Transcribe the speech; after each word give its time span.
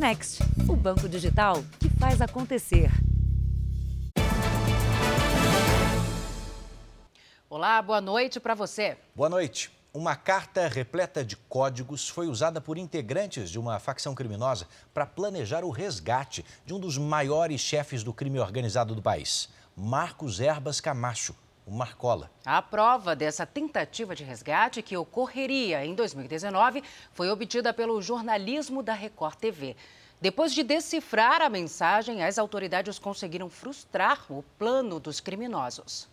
Next, 0.00 0.42
o 0.66 0.74
banco 0.74 1.06
digital 1.06 1.62
que 1.78 1.90
faz 1.90 2.22
acontecer. 2.22 2.90
Olá, 7.50 7.82
boa 7.82 8.00
noite 8.00 8.40
para 8.40 8.54
você. 8.54 8.96
Boa 9.14 9.28
noite. 9.28 9.70
Uma 9.92 10.16
carta 10.16 10.66
repleta 10.68 11.22
de 11.22 11.36
códigos 11.36 12.08
foi 12.08 12.28
usada 12.28 12.62
por 12.62 12.78
integrantes 12.78 13.50
de 13.50 13.58
uma 13.58 13.78
facção 13.78 14.14
criminosa 14.14 14.66
para 14.94 15.04
planejar 15.04 15.64
o 15.64 15.70
resgate 15.70 16.46
de 16.64 16.72
um 16.72 16.80
dos 16.80 16.96
maiores 16.96 17.60
chefes 17.60 18.02
do 18.02 18.14
crime 18.14 18.40
organizado 18.40 18.94
do 18.94 19.02
país, 19.02 19.50
Marcos 19.76 20.40
Erbas 20.40 20.80
Camacho, 20.80 21.34
o 21.70 21.72
Marcola. 21.72 22.28
A 22.44 22.60
prova 22.60 23.14
dessa 23.14 23.46
tentativa 23.46 24.16
de 24.16 24.24
resgate, 24.24 24.82
que 24.82 24.96
ocorreria 24.96 25.86
em 25.86 25.94
2019, 25.94 26.82
foi 27.12 27.30
obtida 27.30 27.72
pelo 27.72 28.02
jornalismo 28.02 28.82
da 28.82 28.92
Record 28.92 29.36
TV. 29.36 29.76
Depois 30.20 30.52
de 30.52 30.64
decifrar 30.64 31.40
a 31.40 31.48
mensagem, 31.48 32.24
as 32.24 32.38
autoridades 32.38 32.98
conseguiram 32.98 33.48
frustrar 33.48 34.26
o 34.28 34.42
plano 34.58 34.98
dos 34.98 35.20
criminosos. 35.20 36.08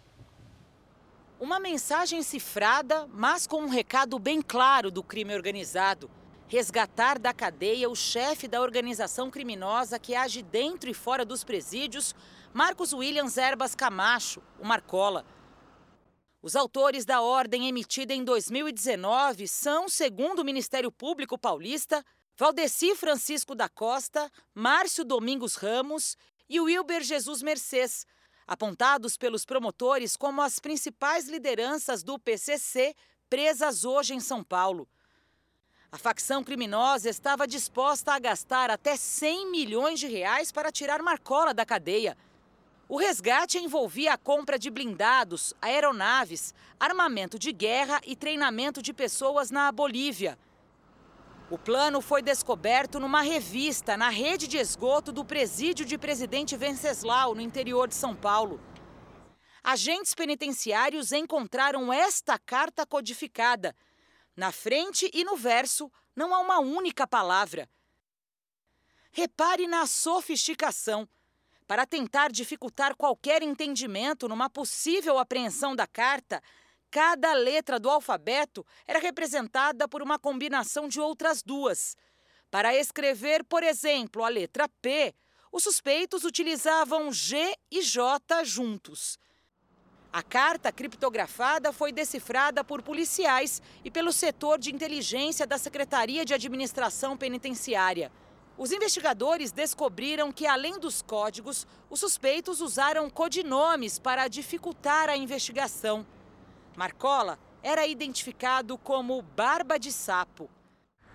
Uma 1.40 1.60
mensagem 1.60 2.22
cifrada, 2.22 3.08
mas 3.12 3.48
com 3.48 3.64
um 3.64 3.68
recado 3.68 4.20
bem 4.20 4.44
claro 4.44 4.92
do 4.92 5.02
crime 5.02 5.34
organizado. 5.34 6.08
Resgatar 6.48 7.18
da 7.18 7.34
cadeia 7.34 7.90
o 7.90 7.96
chefe 7.96 8.48
da 8.48 8.62
organização 8.62 9.32
criminosa 9.32 9.98
que 9.98 10.16
age 10.16 10.44
dentro 10.44 10.88
e 10.90 10.94
fora 10.94 11.26
dos 11.26 11.44
presídios, 11.44 12.16
Marcos 12.54 12.94
Williams 12.94 13.38
Erbas 13.38 13.74
Camacho, 13.74 14.42
o 14.60 14.66
Marcola. 14.66 15.26
Os 16.42 16.56
autores 16.56 17.04
da 17.04 17.22
ordem 17.22 17.68
emitida 17.68 18.14
em 18.14 18.24
2019 18.24 19.48
são, 19.48 19.90
segundo 19.90 20.40
o 20.40 20.46
Ministério 20.46 20.92
Público 20.92 21.38
Paulista, 21.38 22.06
Valdeci 22.38 22.96
Francisco 22.96 23.56
da 23.56 23.68
Costa, 23.68 24.32
Márcio 24.54 25.04
Domingos 25.04 25.56
Ramos 25.56 26.16
e 26.48 26.60
Wilber 26.60 27.02
Jesus 27.02 27.42
Mercês, 27.42 28.06
apontados 28.46 29.18
pelos 29.18 29.44
promotores 29.44 30.16
como 30.16 30.42
as 30.42 30.60
principais 30.60 31.28
lideranças 31.28 32.04
do 32.04 32.20
PCC 32.20 32.96
presas 33.28 33.84
hoje 33.84 34.14
em 34.14 34.20
São 34.20 34.44
Paulo. 34.44 34.88
A 35.92 35.98
facção 35.98 36.44
criminosa 36.44 37.10
estava 37.10 37.48
disposta 37.48 38.14
a 38.14 38.20
gastar 38.20 38.70
até 38.70 38.96
100 38.96 39.50
milhões 39.50 40.00
de 40.00 40.08
reais 40.08 40.52
para 40.52 40.72
tirar 40.72 41.02
Marcola 41.02 41.54
da 41.54 41.66
cadeia. 41.66 42.16
O 42.90 42.98
resgate 42.98 43.58
envolvia 43.58 44.14
a 44.14 44.18
compra 44.18 44.58
de 44.58 44.70
blindados, 44.70 45.54
aeronaves, 45.62 46.54
armamento 46.80 47.38
de 47.38 47.52
guerra 47.52 48.00
e 48.06 48.16
treinamento 48.16 48.82
de 48.82 48.94
pessoas 48.94 49.52
na 49.52 49.70
Bolívia. 49.74 50.40
O 51.50 51.58
plano 51.58 52.02
foi 52.02 52.22
descoberto 52.22 52.98
numa 52.98 53.22
revista 53.22 53.98
na 53.98 54.10
rede 54.10 54.48
de 54.48 54.58
esgoto 54.58 55.12
do 55.12 55.26
presídio 55.26 55.86
de 55.86 55.98
Presidente 55.98 56.56
Venceslau, 56.56 57.36
no 57.36 57.42
interior 57.42 57.90
de 57.90 57.96
São 57.96 58.16
Paulo. 58.16 58.60
Agentes 59.62 60.14
penitenciários 60.14 61.12
encontraram 61.12 61.92
esta 61.92 62.40
carta 62.40 62.86
codificada. 62.86 63.76
Na 64.34 64.52
frente 64.52 65.12
e 65.14 65.26
no 65.26 65.36
verso 65.36 65.92
não 66.16 66.34
há 66.34 66.40
uma 66.40 66.60
única 66.60 67.06
palavra. 67.06 67.70
Repare 69.12 69.68
na 69.68 69.86
sofisticação. 69.86 71.08
Para 71.68 71.86
tentar 71.86 72.32
dificultar 72.32 72.96
qualquer 72.96 73.44
entendimento 73.44 74.28
numa 74.28 74.50
possível 74.50 75.20
apreensão 75.20 75.76
da 75.76 75.86
carta, 75.86 76.42
Cada 76.90 77.34
letra 77.34 77.80
do 77.80 77.90
alfabeto 77.90 78.66
era 78.88 79.00
representada 79.00 79.88
por 79.88 80.02
uma 80.02 80.18
combinação 80.18 80.88
de 80.88 81.00
outras 81.00 81.44
duas. 81.44 81.98
Para 82.50 82.76
escrever, 82.76 83.44
por 83.44 83.62
exemplo, 83.62 84.24
a 84.24 84.30
letra 84.30 84.70
P, 84.82 85.14
os 85.52 85.64
suspeitos 85.64 86.24
utilizavam 86.24 87.12
G 87.12 87.54
e 87.70 87.82
J 87.82 88.44
juntos. 88.46 89.20
A 90.14 90.24
carta 90.24 90.72
criptografada 90.72 91.74
foi 91.74 91.92
decifrada 91.92 92.64
por 92.64 92.82
policiais 92.82 93.62
e 93.84 93.92
pelo 93.92 94.14
setor 94.14 94.58
de 94.58 94.74
inteligência 94.74 95.46
da 95.46 95.58
Secretaria 95.58 96.24
de 96.24 96.34
Administração 96.34 97.18
Penitenciária. 97.18 98.10
Os 98.58 98.72
investigadores 98.72 99.52
descobriram 99.52 100.32
que, 100.32 100.48
além 100.48 100.80
dos 100.80 101.04
códigos, 101.04 101.68
os 101.92 102.00
suspeitos 102.00 102.60
usaram 102.60 103.08
codinomes 103.08 104.00
para 104.00 104.28
dificultar 104.28 105.10
a 105.10 105.16
investigação. 105.16 106.04
Marcola 106.76 107.38
era 107.62 107.86
identificado 107.86 108.76
como 108.76 109.22
Barba 109.22 109.78
de 109.78 109.92
Sapo. 109.92 110.50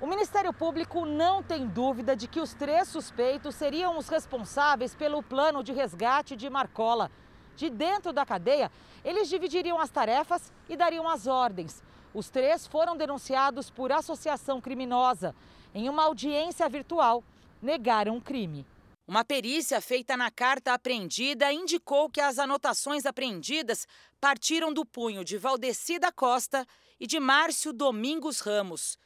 O 0.00 0.06
Ministério 0.06 0.52
Público 0.52 1.04
não 1.04 1.42
tem 1.42 1.66
dúvida 1.66 2.14
de 2.14 2.28
que 2.28 2.40
os 2.40 2.54
três 2.54 2.86
suspeitos 2.88 3.56
seriam 3.56 3.98
os 3.98 4.08
responsáveis 4.08 4.94
pelo 4.94 5.20
plano 5.20 5.64
de 5.64 5.72
resgate 5.72 6.36
de 6.36 6.48
Marcola. 6.48 7.10
De 7.56 7.68
dentro 7.68 8.12
da 8.12 8.24
cadeia, 8.24 8.70
eles 9.04 9.28
dividiriam 9.28 9.80
as 9.80 9.90
tarefas 9.90 10.52
e 10.68 10.76
dariam 10.76 11.08
as 11.08 11.26
ordens. 11.26 11.82
Os 12.14 12.30
três 12.30 12.68
foram 12.68 12.96
denunciados 12.96 13.68
por 13.68 13.90
associação 13.90 14.60
criminosa. 14.60 15.34
Em 15.74 15.88
uma 15.88 16.04
audiência 16.04 16.68
virtual, 16.68 17.24
negaram 17.62 18.16
o 18.16 18.20
crime. 18.20 18.66
Uma 19.06 19.24
perícia 19.24 19.80
feita 19.80 20.16
na 20.16 20.30
carta 20.30 20.72
apreendida 20.72 21.52
indicou 21.52 22.10
que 22.10 22.20
as 22.20 22.38
anotações 22.38 23.06
apreendidas 23.06 23.86
partiram 24.20 24.72
do 24.72 24.84
punho 24.84 25.24
de 25.24 25.38
Valdeci 25.38 25.98
da 25.98 26.10
Costa 26.12 26.66
e 26.98 27.06
de 27.06 27.18
Márcio 27.18 27.72
Domingos 27.72 28.40
Ramos. 28.40 28.98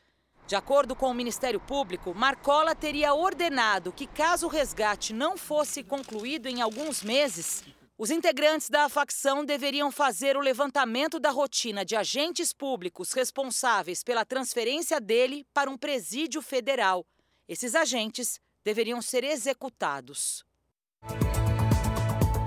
De 0.47 0.55
acordo 0.55 0.95
com 0.95 1.11
o 1.11 1.15
Ministério 1.15 1.59
Público, 1.59 2.15
Marcola 2.15 2.75
teria 2.75 3.15
ordenado 3.15 3.93
que, 3.93 4.07
caso 4.07 4.47
o 4.47 4.51
resgate 4.51 5.13
não 5.13 5.37
fosse 5.37 5.83
concluído 5.83 6.47
em 6.47 6.61
alguns 6.61 7.03
meses, 7.03 7.65
os 7.99 8.11
integrantes 8.11 8.69
da 8.69 8.89
facção 8.91 9.45
deveriam 9.45 9.91
fazer 9.91 10.37
o 10.37 10.41
levantamento 10.41 11.19
da 11.19 11.31
rotina 11.31 11.83
de 11.83 11.97
agentes 11.97 12.53
públicos 12.53 13.13
responsáveis 13.13 14.05
pela 14.05 14.25
transferência 14.25 15.01
dele 15.01 15.47
para 15.55 15.71
um 15.71 15.79
presídio 15.79 16.43
federal. 16.43 17.07
Esses 17.49 17.75
agentes 17.75 18.39
deveriam 18.67 19.01
ser 19.01 19.23
executados. 19.23 20.45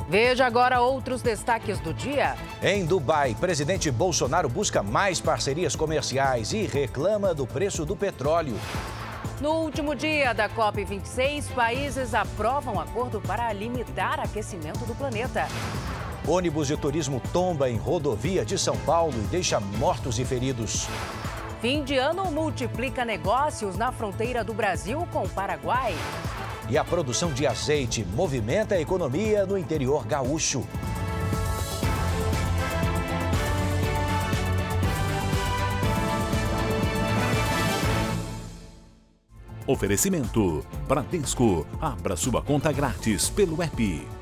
Veja 0.09 0.45
agora 0.45 0.81
outros 0.81 1.21
destaques 1.21 1.79
do 1.79 1.93
dia. 1.93 2.35
Em 2.61 2.85
Dubai, 2.85 3.33
presidente 3.35 3.89
Bolsonaro 3.89 4.49
busca 4.49 4.83
mais 4.83 5.21
parcerias 5.21 5.77
comerciais 5.77 6.51
e 6.51 6.65
reclama 6.65 7.33
do 7.33 7.47
preço 7.47 7.85
do 7.85 7.95
petróleo. 7.95 8.55
No 9.39 9.61
último 9.61 9.95
dia 9.95 10.33
da 10.33 10.49
COP26, 10.49 11.53
países 11.53 12.13
aprovam 12.13 12.77
acordo 12.81 13.21
para 13.21 13.53
limitar 13.53 14.19
aquecimento 14.19 14.79
do 14.79 14.93
planeta. 14.93 15.47
Ônibus 16.27 16.67
de 16.67 16.75
turismo 16.75 17.21
tomba 17.31 17.69
em 17.69 17.77
rodovia 17.77 18.43
de 18.43 18.57
São 18.57 18.75
Paulo 18.79 19.13
e 19.13 19.27
deixa 19.27 19.57
mortos 19.61 20.19
e 20.19 20.25
feridos. 20.25 20.89
Fim 21.61 21.83
de 21.83 21.97
ano 21.97 22.31
multiplica 22.31 23.03
negócios 23.03 23.75
na 23.75 23.91
fronteira 23.91 24.45
do 24.45 24.53
Brasil 24.53 25.05
com 25.11 25.23
o 25.23 25.29
Paraguai. 25.29 25.93
E 26.69 26.77
a 26.77 26.85
produção 26.85 27.33
de 27.33 27.45
azeite 27.45 28.05
movimenta 28.15 28.75
a 28.75 28.79
economia 28.79 29.45
no 29.45 29.57
interior 29.57 30.05
gaúcho. 30.05 30.65
Oferecimento: 39.67 40.65
Bradesco. 40.87 41.67
Abra 41.81 42.15
sua 42.15 42.41
conta 42.41 42.71
grátis 42.71 43.29
pelo 43.29 43.61
app. 43.61 44.18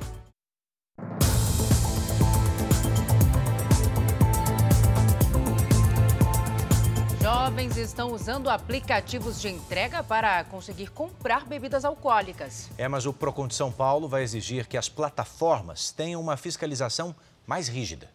Jovens 7.47 7.77
estão 7.77 8.11
usando 8.11 8.49
aplicativos 8.49 9.39
de 9.39 9.47
entrega 9.47 10.03
para 10.03 10.43
conseguir 10.43 10.91
comprar 10.91 11.45
bebidas 11.45 11.85
alcoólicas. 11.85 12.69
É, 12.77 12.89
mas 12.89 13.05
o 13.05 13.13
Procon 13.13 13.47
de 13.47 13.55
São 13.55 13.71
Paulo 13.71 14.05
vai 14.05 14.21
exigir 14.21 14.67
que 14.67 14.75
as 14.75 14.89
plataformas 14.89 15.89
tenham 15.93 16.19
uma 16.19 16.35
fiscalização 16.35 17.15
mais 17.47 17.69
rígida. 17.69 18.09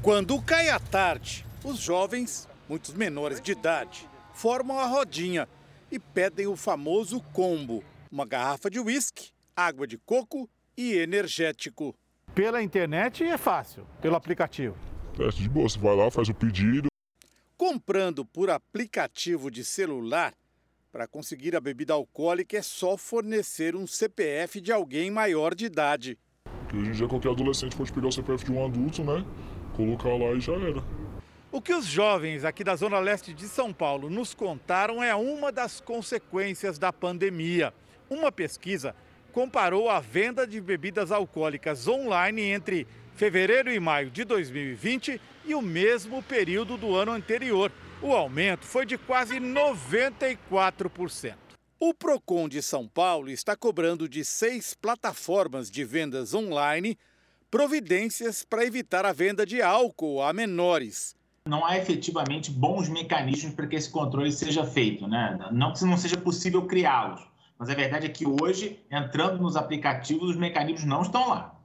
Quando 0.00 0.40
cai 0.40 0.70
a 0.70 0.80
tarde, 0.80 1.44
os 1.62 1.78
jovens, 1.78 2.48
muitos 2.66 2.94
menores 2.94 3.42
de 3.42 3.52
idade, 3.52 4.08
formam 4.32 4.78
a 4.78 4.86
rodinha 4.86 5.46
e 5.92 5.98
pedem 5.98 6.46
o 6.46 6.56
famoso 6.56 7.20
combo: 7.34 7.84
uma 8.10 8.24
garrafa 8.24 8.70
de 8.70 8.80
uísque, 8.80 9.32
água 9.54 9.86
de 9.86 9.98
coco 9.98 10.48
e 10.74 10.94
energético. 10.94 11.94
Pela 12.34 12.62
internet 12.62 13.22
é 13.22 13.36
fácil, 13.36 13.86
pelo 14.00 14.16
aplicativo. 14.16 14.76
É 15.20 15.28
de 15.28 15.46
boa, 15.46 15.68
você 15.68 15.78
vai 15.78 15.94
lá, 15.94 16.10
faz 16.10 16.30
o 16.30 16.34
pedido, 16.34 16.88
Comprando 17.58 18.24
por 18.24 18.50
aplicativo 18.50 19.50
de 19.50 19.64
celular, 19.64 20.32
para 20.92 21.08
conseguir 21.08 21.56
a 21.56 21.60
bebida 21.60 21.92
alcoólica 21.92 22.56
é 22.56 22.62
só 22.62 22.96
fornecer 22.96 23.74
um 23.74 23.84
CPF 23.84 24.60
de 24.60 24.70
alguém 24.70 25.10
maior 25.10 25.56
de 25.56 25.66
idade. 25.66 26.16
Porque 26.44 26.76
hoje 26.76 26.90
em 26.90 26.92
dia 26.92 27.08
qualquer 27.08 27.32
adolescente 27.32 27.74
pode 27.74 27.92
pegar 27.92 28.06
o 28.06 28.12
CPF 28.12 28.44
de 28.44 28.52
um 28.52 28.64
adulto, 28.64 29.02
né? 29.02 29.26
Colocar 29.74 30.10
lá 30.10 30.34
e 30.36 30.40
já 30.40 30.52
era. 30.52 30.78
O 31.50 31.58
O 31.58 31.60
que 31.60 31.74
os 31.74 31.86
jovens 31.86 32.44
aqui 32.44 32.62
da 32.62 32.76
Zona 32.76 33.00
Leste 33.00 33.34
de 33.34 33.48
São 33.48 33.72
Paulo 33.72 34.08
nos 34.08 34.32
contaram 34.34 35.02
é 35.02 35.12
uma 35.16 35.50
das 35.50 35.80
consequências 35.80 36.78
da 36.78 36.92
pandemia. 36.92 37.74
Uma 38.08 38.30
pesquisa 38.30 38.94
comparou 39.32 39.90
a 39.90 39.98
venda 39.98 40.46
de 40.46 40.60
bebidas 40.60 41.10
alcoólicas 41.10 41.88
online 41.88 42.40
entre 42.42 42.86
fevereiro 43.18 43.70
e 43.72 43.80
maio 43.80 44.10
de 44.10 44.24
2020 44.24 45.20
e 45.44 45.52
o 45.52 45.60
mesmo 45.60 46.22
período 46.22 46.76
do 46.76 46.94
ano 46.94 47.10
anterior. 47.10 47.72
O 48.00 48.14
aumento 48.14 48.64
foi 48.64 48.86
de 48.86 48.96
quase 48.96 49.40
94%. 49.40 51.34
O 51.80 51.92
Procon 51.92 52.48
de 52.48 52.62
São 52.62 52.86
Paulo 52.86 53.28
está 53.28 53.56
cobrando 53.56 54.08
de 54.08 54.24
seis 54.24 54.72
plataformas 54.72 55.68
de 55.68 55.84
vendas 55.84 56.32
online 56.32 56.96
providências 57.50 58.44
para 58.44 58.64
evitar 58.64 59.04
a 59.04 59.12
venda 59.12 59.44
de 59.44 59.60
álcool 59.60 60.22
a 60.22 60.32
menores 60.32 61.18
não 61.48 61.64
há 61.64 61.78
efetivamente 61.78 62.50
bons 62.50 62.90
mecanismos 62.90 63.54
para 63.54 63.66
que 63.66 63.74
esse 63.74 63.88
controle 63.88 64.30
seja 64.30 64.66
feito. 64.66 65.08
Né? 65.08 65.38
Não 65.50 65.72
que 65.72 65.82
não 65.82 65.96
seja 65.96 66.18
possível 66.18 66.66
criá-los, 66.66 67.26
mas 67.58 67.70
a 67.70 67.74
verdade 67.74 68.04
é 68.04 68.10
que 68.10 68.28
hoje, 68.28 68.78
entrando 68.90 69.40
nos 69.40 69.56
aplicativos, 69.56 70.28
os 70.28 70.36
mecanismos 70.36 70.84
não 70.84 71.00
estão 71.00 71.26
lá. 71.26 71.57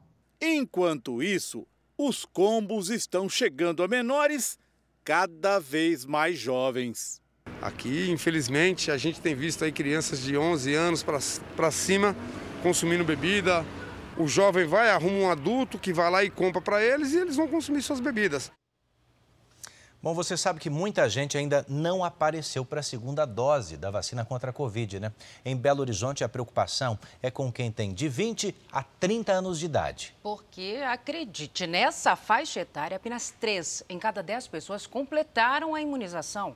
Enquanto 0.46 1.24
isso, 1.24 1.66
os 1.98 2.26
combos 2.26 2.90
estão 2.90 3.30
chegando 3.30 3.82
a 3.82 3.88
menores 3.88 4.60
cada 5.02 5.58
vez 5.58 6.06
mais 6.06 6.38
jovens. 6.38 7.22
Aqui, 7.62 8.12
infelizmente, 8.12 8.92
a 8.92 8.98
gente 8.98 9.22
tem 9.22 9.34
visto 9.34 9.64
aí 9.64 9.72
crianças 9.72 10.22
de 10.22 10.36
11 10.36 10.74
anos 10.74 11.02
para 11.56 11.72
cima 11.72 12.14
consumindo 12.62 13.06
bebida. 13.06 13.66
O 14.18 14.28
jovem 14.28 14.68
vai, 14.68 14.90
arruma 14.90 15.18
um 15.18 15.32
adulto 15.32 15.80
que 15.80 15.94
vai 15.94 16.12
lá 16.12 16.26
e 16.26 16.30
compra 16.30 16.60
para 16.60 16.84
eles 16.84 17.14
e 17.14 17.20
eles 17.20 17.38
vão 17.38 17.48
consumir 17.48 17.82
suas 17.82 18.02
bebidas. 18.02 18.52
Bom, 20.04 20.14
você 20.14 20.36
sabe 20.36 20.60
que 20.60 20.70
muita 20.70 21.08
gente 21.08 21.38
ainda 21.38 21.66
não 21.66 22.04
apareceu 22.04 22.66
para 22.66 22.82
a 22.82 22.84
segunda 22.84 23.24
dose 23.24 23.78
da 23.78 23.90
vacina 23.90 24.26
contra 24.26 24.50
a 24.50 24.54
Covid, 24.54 25.00
né? 25.00 25.14
Em 25.46 25.56
Belo 25.56 25.80
Horizonte, 25.80 26.26
a 26.26 26.28
preocupação 26.28 27.00
é 27.22 27.32
com 27.32 27.50
quem 27.50 27.72
tem 27.72 27.94
de 27.94 28.10
20 28.10 28.54
a 28.70 28.84
30 28.84 29.32
anos 29.32 29.60
de 29.60 29.66
idade. 29.66 30.14
Porque, 30.22 30.82
acredite, 30.86 31.66
nessa 31.66 32.18
faixa 32.18 32.60
etária, 32.60 32.98
apenas 32.98 33.34
3 33.40 33.86
em 33.88 33.98
cada 33.98 34.22
10 34.22 34.48
pessoas 34.48 34.86
completaram 34.86 35.74
a 35.74 35.82
imunização. 35.82 36.54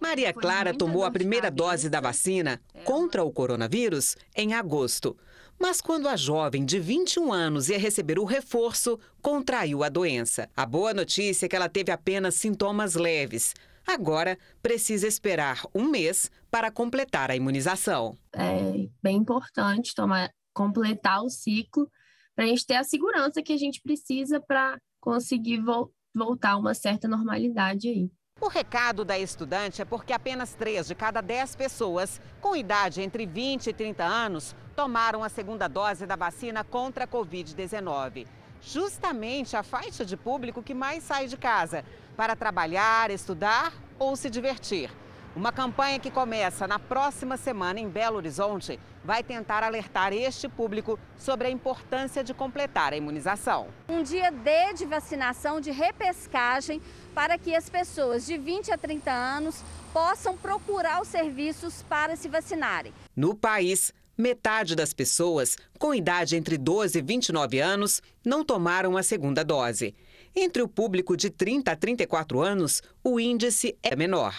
Maria 0.00 0.32
Clara 0.34 0.76
tomou 0.76 1.04
a 1.04 1.12
primeira 1.12 1.52
dose 1.52 1.88
da 1.88 2.00
vacina 2.00 2.60
contra 2.82 3.22
o 3.22 3.30
coronavírus 3.30 4.16
em 4.34 4.52
agosto. 4.52 5.16
Mas 5.58 5.80
quando 5.80 6.08
a 6.08 6.16
jovem 6.16 6.64
de 6.64 6.78
21 6.78 7.32
anos 7.32 7.68
ia 7.68 7.78
receber 7.78 8.18
o 8.18 8.24
reforço, 8.24 8.98
contraiu 9.22 9.82
a 9.82 9.88
doença. 9.88 10.50
A 10.56 10.66
boa 10.66 10.92
notícia 10.92 11.46
é 11.46 11.48
que 11.48 11.56
ela 11.56 11.68
teve 11.68 11.90
apenas 11.90 12.34
sintomas 12.34 12.94
leves. 12.94 13.54
Agora, 13.86 14.38
precisa 14.62 15.06
esperar 15.06 15.62
um 15.74 15.84
mês 15.84 16.30
para 16.50 16.70
completar 16.70 17.30
a 17.30 17.36
imunização. 17.36 18.16
É 18.32 18.88
bem 19.02 19.16
importante 19.16 19.94
tomar, 19.94 20.30
completar 20.54 21.22
o 21.22 21.28
ciclo 21.28 21.90
para 22.34 22.44
a 22.44 22.48
gente 22.48 22.66
ter 22.66 22.76
a 22.76 22.84
segurança 22.84 23.42
que 23.42 23.52
a 23.52 23.56
gente 23.56 23.80
precisa 23.80 24.40
para 24.40 24.78
conseguir 25.00 25.60
vo 25.60 25.92
voltar 26.16 26.52
a 26.52 26.56
uma 26.56 26.74
certa 26.74 27.08
normalidade 27.08 27.88
aí. 27.88 28.08
O 28.40 28.48
recado 28.48 29.04
da 29.04 29.16
estudante 29.16 29.80
é 29.80 29.84
porque 29.84 30.12
apenas 30.12 30.54
3 30.54 30.88
de 30.88 30.94
cada 30.94 31.20
10 31.20 31.54
pessoas 31.54 32.20
com 32.40 32.56
idade 32.56 33.00
entre 33.00 33.24
20 33.24 33.68
e 33.68 33.72
30 33.72 34.02
anos 34.02 34.56
tomaram 34.74 35.22
a 35.22 35.28
segunda 35.28 35.68
dose 35.68 36.04
da 36.04 36.16
vacina 36.16 36.64
contra 36.64 37.04
a 37.04 37.08
Covid-19. 37.08 38.26
Justamente 38.60 39.56
a 39.56 39.62
faixa 39.62 40.04
de 40.04 40.16
público 40.16 40.64
que 40.64 40.74
mais 40.74 41.04
sai 41.04 41.28
de 41.28 41.36
casa 41.36 41.84
para 42.16 42.34
trabalhar, 42.34 43.08
estudar 43.10 43.72
ou 44.00 44.16
se 44.16 44.28
divertir. 44.28 44.90
Uma 45.36 45.50
campanha 45.50 45.98
que 45.98 46.12
começa 46.12 46.68
na 46.68 46.78
próxima 46.78 47.36
semana 47.36 47.80
em 47.80 47.88
Belo 47.88 48.18
Horizonte 48.18 48.78
vai 49.04 49.20
tentar 49.20 49.64
alertar 49.64 50.12
este 50.12 50.48
público 50.48 50.96
sobre 51.18 51.48
a 51.48 51.50
importância 51.50 52.22
de 52.22 52.32
completar 52.32 52.92
a 52.92 52.96
imunização. 52.96 53.66
Um 53.88 54.00
dia 54.00 54.30
D 54.30 54.74
de 54.74 54.86
vacinação, 54.86 55.60
de 55.60 55.72
repescagem, 55.72 56.80
para 57.12 57.36
que 57.36 57.52
as 57.52 57.68
pessoas 57.68 58.24
de 58.24 58.38
20 58.38 58.70
a 58.70 58.78
30 58.78 59.10
anos 59.10 59.60
possam 59.92 60.36
procurar 60.36 61.02
os 61.02 61.08
serviços 61.08 61.82
para 61.82 62.14
se 62.14 62.28
vacinarem. 62.28 62.92
No 63.16 63.34
país, 63.34 63.92
metade 64.16 64.76
das 64.76 64.94
pessoas 64.94 65.56
com 65.80 65.92
idade 65.92 66.36
entre 66.36 66.56
12 66.56 66.96
e 66.96 67.02
29 67.02 67.58
anos 67.58 68.00
não 68.24 68.44
tomaram 68.44 68.96
a 68.96 69.02
segunda 69.02 69.44
dose. 69.44 69.96
Entre 70.32 70.62
o 70.62 70.68
público 70.68 71.16
de 71.16 71.28
30 71.28 71.72
a 71.72 71.76
34 71.76 72.40
anos, 72.40 72.80
o 73.02 73.18
índice 73.18 73.76
é 73.82 73.96
menor. 73.96 74.32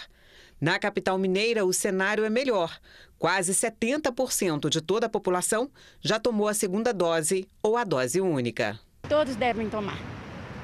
Na 0.58 0.78
capital 0.78 1.18
mineira, 1.18 1.66
o 1.66 1.72
cenário 1.72 2.24
é 2.24 2.30
melhor. 2.30 2.78
Quase 3.18 3.52
70% 3.52 4.70
de 4.70 4.80
toda 4.80 5.06
a 5.06 5.08
população 5.08 5.70
já 6.00 6.18
tomou 6.18 6.48
a 6.48 6.54
segunda 6.54 6.94
dose 6.94 7.46
ou 7.62 7.76
a 7.76 7.84
dose 7.84 8.20
única. 8.22 8.80
Todos 9.06 9.36
devem 9.36 9.68
tomar. 9.68 9.98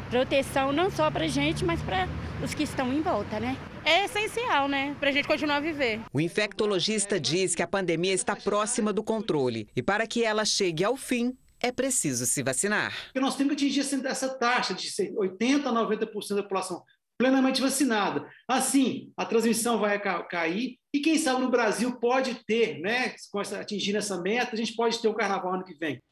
Proteção 0.09 0.73
não 0.73 0.91
só 0.91 1.11
para 1.11 1.25
a 1.25 1.29
gente, 1.29 1.63
mas 1.65 1.81
para 1.83 2.09
os 2.43 2.55
que 2.55 2.63
estão 2.63 2.93
em 2.93 3.03
volta, 3.03 3.39
né? 3.39 3.57
É 3.85 4.05
essencial, 4.07 4.67
né? 4.67 4.97
Para 4.99 5.11
a 5.11 5.13
gente 5.13 5.29
continuar 5.29 5.57
a 5.57 5.61
viver. 5.61 6.01
O 6.13 6.21
infectologista 6.21 7.21
diz 7.21 7.55
que 7.55 7.63
a 7.63 7.67
pandemia 7.67 8.15
está 8.15 8.35
próxima 8.35 8.93
do 8.93 9.03
controle 9.03 9.69
e 9.77 9.83
para 9.83 10.07
que 10.07 10.25
ela 10.25 10.45
chegue 10.45 10.85
ao 10.85 10.97
fim, 10.97 11.37
é 11.61 11.71
preciso 11.71 12.25
se 12.27 12.43
vacinar. 12.43 12.93
nós 13.15 13.37
temos 13.37 13.55
que 13.55 13.67
atingir 13.67 14.07
essa 14.07 14.29
taxa 14.29 14.73
de 14.73 14.89
80% 14.89 15.67
a 15.67 15.73
90% 15.73 16.35
da 16.35 16.43
população 16.43 16.83
plenamente 17.23 17.63
vacinada. 17.63 18.29
Assim, 18.49 19.13
a 19.17 19.25
transmissão 19.25 19.79
vai 19.79 19.97
cair 20.29 20.77
e 20.93 20.99
quem 20.99 21.17
sabe 21.17 21.41
no 21.41 21.51
Brasil 21.51 21.95
pode 22.01 22.35
ter, 22.45 22.81
né, 22.81 23.15
atingindo 23.61 23.99
essa 23.99 24.21
meta, 24.21 24.55
a 24.55 24.57
gente 24.57 24.75
pode 24.75 25.01
ter 25.01 25.07
o 25.07 25.15
carnaval 25.15 25.55
ano 25.55 25.65
que 25.65 25.75
vem. 25.75 26.03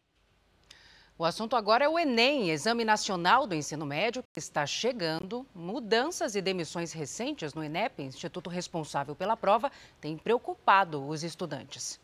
O 1.18 1.24
assunto 1.24 1.56
agora 1.56 1.84
é 1.84 1.88
o 1.88 1.98
Enem, 1.98 2.50
Exame 2.50 2.84
Nacional 2.84 3.44
do 3.44 3.56
Ensino 3.56 3.84
Médio, 3.84 4.22
que 4.32 4.38
está 4.38 4.64
chegando. 4.64 5.44
Mudanças 5.52 6.36
e 6.36 6.40
demissões 6.40 6.92
recentes 6.92 7.54
no 7.54 7.64
INEP, 7.64 8.04
instituto 8.04 8.48
responsável 8.48 9.16
pela 9.16 9.36
prova, 9.36 9.70
tem 10.00 10.16
preocupado 10.16 11.04
os 11.06 11.24
estudantes. 11.24 11.98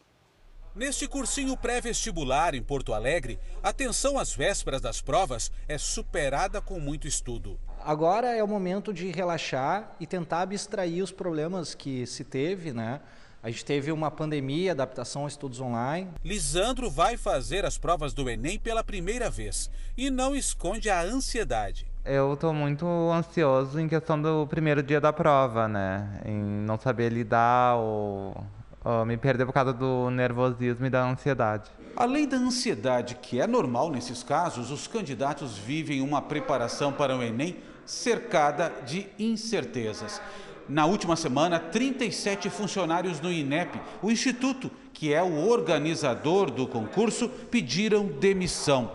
Neste 0.74 1.08
cursinho 1.08 1.56
pré-vestibular 1.56 2.54
em 2.54 2.62
Porto 2.62 2.92
Alegre, 2.92 3.38
a 3.62 3.72
tensão 3.72 4.18
às 4.18 4.34
vésperas 4.34 4.82
das 4.82 5.00
provas 5.00 5.50
é 5.66 5.78
superada 5.78 6.60
com 6.60 6.78
muito 6.78 7.06
estudo. 7.06 7.58
Agora 7.86 8.34
é 8.34 8.42
o 8.42 8.48
momento 8.48 8.92
de 8.92 9.12
relaxar 9.12 9.92
e 10.00 10.08
tentar 10.08 10.40
abstrair 10.40 11.04
os 11.04 11.12
problemas 11.12 11.72
que 11.72 12.04
se 12.04 12.24
teve, 12.24 12.72
né? 12.72 12.98
A 13.40 13.48
gente 13.48 13.64
teve 13.64 13.92
uma 13.92 14.10
pandemia, 14.10 14.72
adaptação 14.72 15.24
a 15.24 15.28
estudos 15.28 15.60
online. 15.60 16.08
Lisandro 16.24 16.90
vai 16.90 17.16
fazer 17.16 17.64
as 17.64 17.78
provas 17.78 18.12
do 18.12 18.28
Enem 18.28 18.58
pela 18.58 18.82
primeira 18.82 19.30
vez 19.30 19.70
e 19.96 20.10
não 20.10 20.34
esconde 20.34 20.90
a 20.90 21.00
ansiedade. 21.00 21.86
Eu 22.04 22.34
estou 22.34 22.52
muito 22.52 22.84
ansioso 22.84 23.78
em 23.78 23.86
questão 23.86 24.20
do 24.20 24.48
primeiro 24.48 24.82
dia 24.82 25.00
da 25.00 25.12
prova, 25.12 25.68
né? 25.68 26.20
Em 26.24 26.42
não 26.66 26.76
saber 26.76 27.12
lidar 27.12 27.76
ou, 27.76 28.36
ou 28.84 29.06
me 29.06 29.16
perder 29.16 29.46
por 29.46 29.52
causa 29.52 29.72
do 29.72 30.10
nervosismo 30.10 30.86
e 30.86 30.90
da 30.90 31.08
ansiedade. 31.08 31.70
Além 31.94 32.26
da 32.26 32.36
ansiedade, 32.36 33.14
que 33.14 33.40
é 33.40 33.46
normal 33.46 33.92
nesses 33.92 34.24
casos, 34.24 34.72
os 34.72 34.88
candidatos 34.88 35.56
vivem 35.56 36.00
uma 36.00 36.20
preparação 36.20 36.92
para 36.92 37.16
o 37.16 37.22
Enem 37.22 37.56
cercada 37.86 38.72
de 38.84 39.06
incertezas. 39.18 40.20
Na 40.68 40.84
última 40.84 41.14
semana, 41.14 41.60
37 41.60 42.50
funcionários 42.50 43.20
do 43.20 43.32
INEP, 43.32 43.80
o 44.02 44.10
instituto 44.10 44.70
que 44.92 45.12
é 45.12 45.22
o 45.22 45.48
organizador 45.48 46.50
do 46.50 46.66
concurso, 46.66 47.28
pediram 47.28 48.06
demissão. 48.06 48.92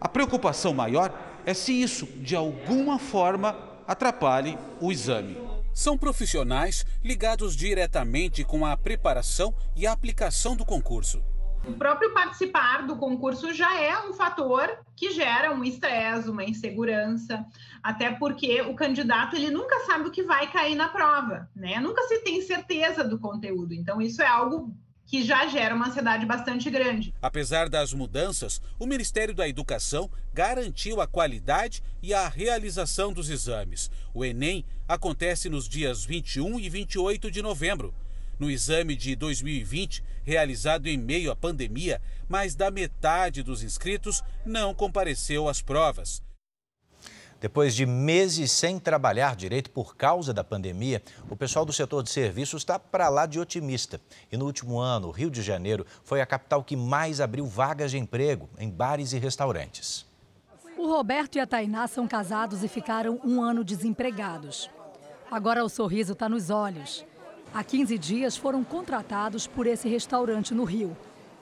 A 0.00 0.08
preocupação 0.08 0.72
maior 0.72 1.12
é 1.44 1.52
se 1.52 1.72
isso, 1.72 2.06
de 2.06 2.34
alguma 2.34 2.98
forma, 2.98 3.56
atrapalhe 3.86 4.56
o 4.80 4.90
exame. 4.90 5.36
São 5.74 5.98
profissionais 5.98 6.86
ligados 7.04 7.54
diretamente 7.54 8.42
com 8.44 8.64
a 8.64 8.76
preparação 8.76 9.54
e 9.74 9.86
a 9.86 9.92
aplicação 9.92 10.56
do 10.56 10.64
concurso. 10.64 11.22
O 11.66 11.72
próprio 11.72 12.14
participar 12.14 12.86
do 12.86 12.96
concurso 12.96 13.52
já 13.52 13.80
é 13.80 13.98
um 14.08 14.12
fator 14.12 14.78
que 14.94 15.10
gera 15.10 15.52
um 15.52 15.64
estresse, 15.64 16.30
uma 16.30 16.44
insegurança, 16.44 17.44
até 17.82 18.12
porque 18.12 18.62
o 18.62 18.74
candidato 18.74 19.34
ele 19.34 19.50
nunca 19.50 19.80
sabe 19.80 20.08
o 20.08 20.12
que 20.12 20.22
vai 20.22 20.50
cair 20.50 20.76
na 20.76 20.88
prova, 20.88 21.50
né? 21.56 21.80
Nunca 21.80 22.02
se 22.04 22.20
tem 22.20 22.40
certeza 22.40 23.02
do 23.02 23.18
conteúdo. 23.18 23.74
Então 23.74 24.00
isso 24.00 24.22
é 24.22 24.26
algo 24.26 24.72
que 25.06 25.24
já 25.24 25.46
gera 25.48 25.74
uma 25.74 25.88
ansiedade 25.88 26.24
bastante 26.24 26.70
grande. 26.70 27.12
Apesar 27.20 27.68
das 27.68 27.92
mudanças, 27.92 28.60
o 28.78 28.86
Ministério 28.86 29.34
da 29.34 29.48
Educação 29.48 30.10
garantiu 30.32 31.00
a 31.00 31.06
qualidade 31.06 31.82
e 32.02 32.14
a 32.14 32.28
realização 32.28 33.12
dos 33.12 33.28
exames. 33.28 33.90
O 34.14 34.24
Enem 34.24 34.64
acontece 34.88 35.48
nos 35.48 35.68
dias 35.68 36.04
21 36.04 36.60
e 36.60 36.68
28 36.68 37.30
de 37.30 37.42
novembro. 37.42 37.94
No 38.38 38.50
exame 38.50 38.94
de 38.94 39.16
2020, 39.16 40.02
realizado 40.22 40.86
em 40.86 40.98
meio 40.98 41.30
à 41.30 41.36
pandemia, 41.36 42.00
mais 42.28 42.54
da 42.54 42.70
metade 42.70 43.42
dos 43.42 43.62
inscritos 43.62 44.22
não 44.44 44.74
compareceu 44.74 45.48
às 45.48 45.62
provas. 45.62 46.22
Depois 47.40 47.74
de 47.74 47.84
meses 47.84 48.50
sem 48.50 48.78
trabalhar 48.78 49.36
direito 49.36 49.70
por 49.70 49.94
causa 49.94 50.32
da 50.32 50.42
pandemia, 50.42 51.02
o 51.30 51.36
pessoal 51.36 51.64
do 51.64 51.72
setor 51.72 52.02
de 52.02 52.10
serviços 52.10 52.62
está 52.62 52.78
para 52.78 53.08
lá 53.08 53.26
de 53.26 53.38
otimista. 53.38 54.00
E 54.32 54.36
no 54.36 54.46
último 54.46 54.78
ano, 54.78 55.08
o 55.08 55.10
Rio 55.10 55.30
de 55.30 55.42
Janeiro 55.42 55.86
foi 56.02 56.20
a 56.20 56.26
capital 56.26 56.64
que 56.64 56.74
mais 56.74 57.20
abriu 57.20 57.46
vagas 57.46 57.90
de 57.90 57.98
emprego 57.98 58.48
em 58.58 58.70
bares 58.70 59.12
e 59.12 59.18
restaurantes. 59.18 60.06
O 60.78 60.88
Roberto 60.88 61.36
e 61.36 61.40
a 61.40 61.46
Tainá 61.46 61.86
são 61.86 62.08
casados 62.08 62.62
e 62.62 62.68
ficaram 62.68 63.20
um 63.24 63.42
ano 63.42 63.62
desempregados. 63.62 64.70
Agora 65.30 65.64
o 65.64 65.68
sorriso 65.68 66.14
está 66.14 66.28
nos 66.28 66.50
olhos. 66.50 67.04
Há 67.54 67.64
15 67.64 67.96
dias 67.98 68.36
foram 68.36 68.62
contratados 68.62 69.46
por 69.46 69.66
esse 69.66 69.88
restaurante 69.88 70.54
no 70.54 70.64
Rio. 70.64 70.96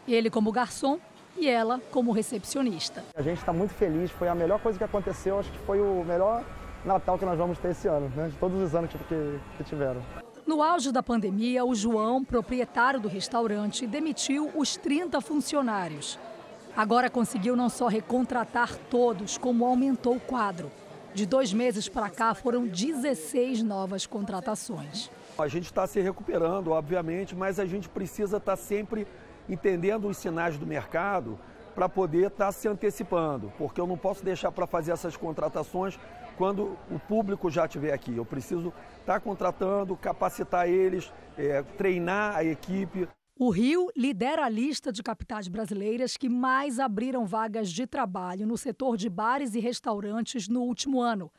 Ele 0.06 0.30
como 0.30 0.52
garçom 0.52 0.98
e 1.36 1.48
ela 1.48 1.80
como 1.90 2.12
recepcionista. 2.12 3.02
A 3.14 3.22
gente 3.22 3.38
está 3.38 3.52
muito 3.52 3.74
feliz, 3.74 4.10
foi 4.10 4.28
a 4.28 4.34
melhor 4.34 4.60
coisa 4.60 4.78
que 4.78 4.84
aconteceu, 4.84 5.38
acho 5.38 5.50
que 5.50 5.58
foi 5.60 5.80
o 5.80 6.04
melhor 6.04 6.44
Natal 6.84 7.18
que 7.18 7.24
nós 7.24 7.38
vamos 7.38 7.58
ter 7.58 7.70
esse 7.70 7.88
ano, 7.88 8.12
né? 8.14 8.28
de 8.28 8.36
todos 8.36 8.60
os 8.60 8.74
anos 8.74 8.90
que, 8.90 9.40
que 9.56 9.64
tiveram. 9.64 10.02
No 10.46 10.62
auge 10.62 10.92
da 10.92 11.02
pandemia, 11.02 11.64
o 11.64 11.74
João, 11.74 12.22
proprietário 12.22 13.00
do 13.00 13.08
restaurante, 13.08 13.86
demitiu 13.86 14.50
os 14.54 14.76
30 14.76 15.18
funcionários. 15.22 16.18
Agora 16.76 17.08
conseguiu 17.08 17.56
não 17.56 17.70
só 17.70 17.86
recontratar 17.86 18.76
todos, 18.90 19.38
como 19.38 19.64
aumentou 19.64 20.16
o 20.16 20.20
quadro. 20.20 20.70
De 21.14 21.24
dois 21.24 21.52
meses 21.52 21.88
para 21.88 22.10
cá, 22.10 22.34
foram 22.34 22.66
16 22.66 23.62
novas 23.62 24.04
contratações. 24.04 25.08
A 25.36 25.48
gente 25.48 25.64
está 25.64 25.86
se 25.86 26.00
recuperando, 26.00 26.70
obviamente, 26.70 27.34
mas 27.34 27.58
a 27.58 27.66
gente 27.66 27.88
precisa 27.88 28.36
estar 28.36 28.52
tá 28.52 28.56
sempre 28.56 29.06
entendendo 29.48 30.08
os 30.08 30.16
sinais 30.16 30.56
do 30.56 30.66
mercado 30.66 31.38
para 31.74 31.88
poder 31.88 32.28
estar 32.28 32.46
tá 32.46 32.52
se 32.52 32.68
antecipando, 32.68 33.52
porque 33.58 33.80
eu 33.80 33.86
não 33.86 33.98
posso 33.98 34.24
deixar 34.24 34.52
para 34.52 34.66
fazer 34.66 34.92
essas 34.92 35.16
contratações 35.16 35.98
quando 36.36 36.78
o 36.88 36.98
público 36.98 37.50
já 37.50 37.64
estiver 37.66 37.92
aqui. 37.92 38.16
Eu 38.16 38.24
preciso 38.24 38.72
estar 39.00 39.14
tá 39.14 39.20
contratando, 39.20 39.96
capacitar 39.96 40.68
eles, 40.68 41.12
é, 41.36 41.62
treinar 41.62 42.36
a 42.36 42.44
equipe. 42.44 43.08
O 43.36 43.50
Rio 43.50 43.88
lidera 43.96 44.44
a 44.44 44.48
lista 44.48 44.92
de 44.92 45.02
capitais 45.02 45.48
brasileiras 45.48 46.16
que 46.16 46.28
mais 46.28 46.78
abriram 46.78 47.26
vagas 47.26 47.68
de 47.70 47.88
trabalho 47.88 48.46
no 48.46 48.56
setor 48.56 48.96
de 48.96 49.08
bares 49.08 49.56
e 49.56 49.60
restaurantes 49.60 50.46
no 50.46 50.60
último 50.60 51.00
ano, 51.00 51.32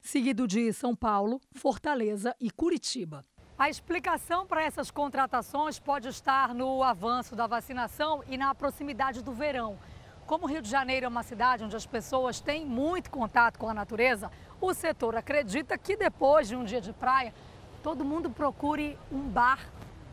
seguido 0.00 0.46
de 0.46 0.72
São 0.72 0.94
Paulo, 0.94 1.40
Fortaleza 1.50 2.34
e 2.40 2.48
Curitiba. 2.48 3.24
A 3.60 3.68
explicação 3.68 4.46
para 4.46 4.62
essas 4.62 4.90
contratações 4.90 5.78
pode 5.78 6.08
estar 6.08 6.54
no 6.54 6.82
avanço 6.82 7.36
da 7.36 7.46
vacinação 7.46 8.24
e 8.26 8.38
na 8.38 8.54
proximidade 8.54 9.20
do 9.20 9.34
verão. 9.34 9.78
Como 10.26 10.46
o 10.46 10.48
Rio 10.48 10.62
de 10.62 10.70
Janeiro 10.70 11.04
é 11.04 11.08
uma 11.10 11.22
cidade 11.22 11.62
onde 11.62 11.76
as 11.76 11.84
pessoas 11.84 12.40
têm 12.40 12.64
muito 12.64 13.10
contato 13.10 13.58
com 13.58 13.68
a 13.68 13.74
natureza, 13.74 14.30
o 14.62 14.72
setor 14.72 15.14
acredita 15.14 15.76
que 15.76 15.94
depois 15.94 16.48
de 16.48 16.56
um 16.56 16.64
dia 16.64 16.80
de 16.80 16.94
praia, 16.94 17.34
todo 17.82 18.02
mundo 18.02 18.30
procure 18.30 18.96
um 19.12 19.28
bar 19.28 19.60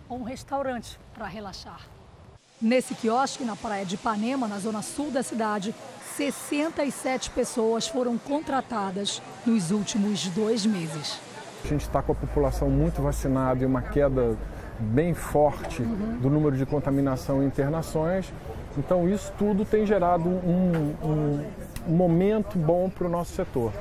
ou 0.09 0.19
um 0.19 0.23
restaurante 0.23 0.99
para 1.13 1.25
relaxar. 1.25 1.87
Nesse 2.61 2.95
quiosque 2.95 3.45
na 3.45 3.55
praia 3.55 3.85
de 3.85 3.95
Ipanema, 3.95 4.49
na 4.49 4.59
zona 4.59 4.81
sul 4.81 5.09
da 5.09 5.23
cidade, 5.23 5.73
67 6.17 7.29
pessoas 7.29 7.87
foram 7.87 8.17
contratadas 8.17 9.21
nos 9.45 9.71
últimos 9.71 10.27
dois 10.27 10.65
meses. 10.65 11.26
A 11.67 11.69
gente 11.69 11.81
está 11.81 12.01
com 12.01 12.13
a 12.13 12.15
população 12.15 12.69
muito 12.69 13.01
vacinada 13.01 13.61
e 13.61 13.65
uma 13.65 13.81
queda 13.81 14.37
bem 14.79 15.13
forte 15.13 15.81
uhum. 15.81 16.17
do 16.21 16.29
número 16.29 16.55
de 16.55 16.65
contaminação 16.65 17.43
e 17.43 17.45
internações. 17.45 18.31
Então, 18.77 19.09
isso 19.09 19.33
tudo 19.37 19.65
tem 19.65 19.85
gerado 19.85 20.29
um, 20.29 20.95
um, 21.03 21.45
um 21.89 21.91
momento 21.93 22.57
bom 22.57 22.89
para 22.89 23.07
o 23.07 23.09
nosso 23.09 23.33
setor. 23.33 23.73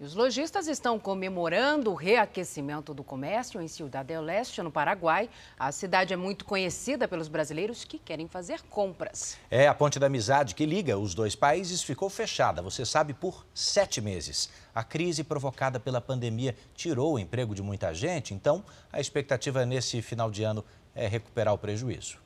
E 0.00 0.04
os 0.04 0.14
lojistas 0.14 0.68
estão 0.68 0.96
comemorando 0.96 1.90
o 1.90 1.94
reaquecimento 1.94 2.94
do 2.94 3.02
comércio 3.02 3.60
em 3.60 3.66
Ciudad 3.66 4.06
del 4.06 4.22
Leste, 4.22 4.62
no 4.62 4.70
Paraguai. 4.70 5.28
A 5.58 5.72
cidade 5.72 6.14
é 6.14 6.16
muito 6.16 6.44
conhecida 6.44 7.08
pelos 7.08 7.26
brasileiros 7.26 7.82
que 7.82 7.98
querem 7.98 8.28
fazer 8.28 8.62
compras. 8.70 9.36
É, 9.50 9.66
a 9.66 9.74
ponte 9.74 9.98
da 9.98 10.06
amizade 10.06 10.54
que 10.54 10.64
liga 10.64 10.96
os 10.96 11.16
dois 11.16 11.34
países 11.34 11.82
ficou 11.82 12.08
fechada, 12.08 12.62
você 12.62 12.86
sabe, 12.86 13.12
por 13.12 13.44
sete 13.52 14.00
meses. 14.00 14.48
A 14.72 14.84
crise 14.84 15.24
provocada 15.24 15.80
pela 15.80 16.00
pandemia 16.00 16.54
tirou 16.76 17.14
o 17.14 17.18
emprego 17.18 17.52
de 17.52 17.60
muita 17.60 17.92
gente, 17.92 18.32
então 18.32 18.64
a 18.92 19.00
expectativa 19.00 19.66
nesse 19.66 20.00
final 20.00 20.30
de 20.30 20.44
ano 20.44 20.64
é 20.94 21.08
recuperar 21.08 21.52
o 21.52 21.58
prejuízo. 21.58 22.18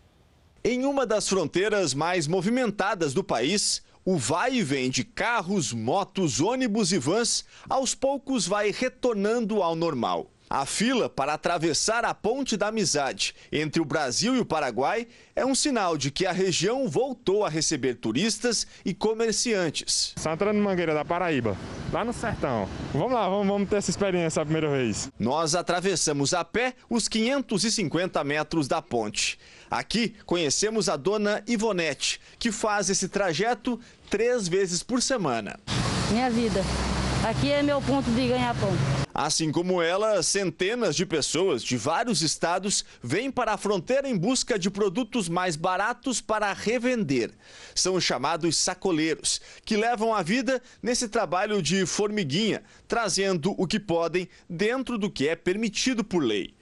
Em 0.62 0.85
uma 0.85 1.07
das 1.07 1.26
fronteiras 1.26 1.95
mais 1.95 2.26
movimentadas 2.26 3.14
do 3.14 3.25
país, 3.25 3.83
o 4.04 4.16
vai 4.16 4.56
e 4.56 4.62
vem 4.62 4.90
de 4.90 5.04
carros, 5.04 5.73
motos, 5.73 6.40
ônibus 6.40 6.90
e 6.90 6.99
vans 6.99 7.44
aos 7.68 7.94
poucos 7.94 8.47
vai 8.47 8.73
retornando 8.73 9.62
ao 9.62 9.76
normal. 9.76 10.32
A 10.54 10.66
fila 10.66 11.09
para 11.09 11.32
atravessar 11.32 12.04
a 12.04 12.12
ponte 12.12 12.59
da 12.59 12.68
amizade 12.68 13.35
entre 13.50 13.80
o 13.80 13.87
Brasil 13.87 14.37
e 14.37 14.38
o 14.38 14.44
Paraguai 14.44 15.09
é 15.35 15.47
um 15.47 15.54
sinal 15.54 15.97
de 15.97 16.11
que 16.11 16.26
a 16.26 16.30
região 16.30 16.87
voltou 16.90 17.47
a 17.47 17.49
receber 17.49 17.94
turistas 17.94 18.66
e 18.85 18.92
comerciantes. 18.92 20.12
Santana 20.14 20.52
Mangueira 20.52 20.92
da 20.92 21.06
Paraíba, 21.06 21.56
lá 21.90 22.04
no 22.04 22.12
sertão. 22.12 22.68
Vamos 22.92 23.12
lá, 23.12 23.30
vamos, 23.30 23.47
vamos 23.47 23.66
ter 23.66 23.76
essa 23.76 23.88
experiência 23.88 24.42
a 24.42 24.44
primeira 24.44 24.68
vez. 24.68 25.11
Nós 25.18 25.54
atravessamos 25.54 26.35
a 26.35 26.44
pé 26.44 26.75
os 26.90 27.09
550 27.09 28.23
metros 28.23 28.68
da 28.68 28.82
ponte. 28.82 29.38
Aqui 29.71 30.14
conhecemos 30.26 30.90
a 30.90 30.97
dona 30.97 31.42
Ivonete, 31.47 32.21
que 32.38 32.52
faz 32.52 32.90
esse 32.90 33.09
trajeto 33.09 33.80
três 34.11 34.49
vezes 34.49 34.82
por 34.82 35.00
semana. 35.00 35.59
Minha 36.11 36.28
vida. 36.28 36.62
Aqui 37.25 37.52
é 37.52 37.62
meu 37.62 37.81
ponto 37.81 38.11
de 38.11 38.26
ganhar 38.26 38.52
pão. 38.59 38.73
Assim 39.14 39.52
como 39.52 39.81
ela, 39.81 40.25
centenas 40.25 40.97
de 40.97 41.07
pessoas 41.07 41.62
de 41.62 41.76
vários 41.76 42.21
estados 42.21 42.85
vêm 43.00 43.31
para 43.31 43.52
a 43.52 43.57
fronteira 43.57 44.09
em 44.09 44.17
busca 44.17 44.59
de 44.59 44.69
produtos 44.69 45.29
mais 45.29 45.55
baratos 45.55 46.21
para 46.21 46.52
revender. 46.52 47.31
São 47.76 48.00
chamados 48.00 48.57
sacoleiros, 48.57 49.41
que 49.64 49.76
levam 49.76 50.12
a 50.12 50.21
vida 50.21 50.61
nesse 50.83 51.09
trabalho 51.09 51.62
de 51.62 51.87
formiguinha, 51.87 52.61
trazendo 52.88 53.55
o 53.57 53.69
que 53.69 53.79
podem 53.79 54.29
dentro 54.50 54.99
do 54.99 55.09
que 55.09 55.29
é 55.29 55.37
permitido 55.37 56.02
por 56.02 56.25
lei. 56.25 56.52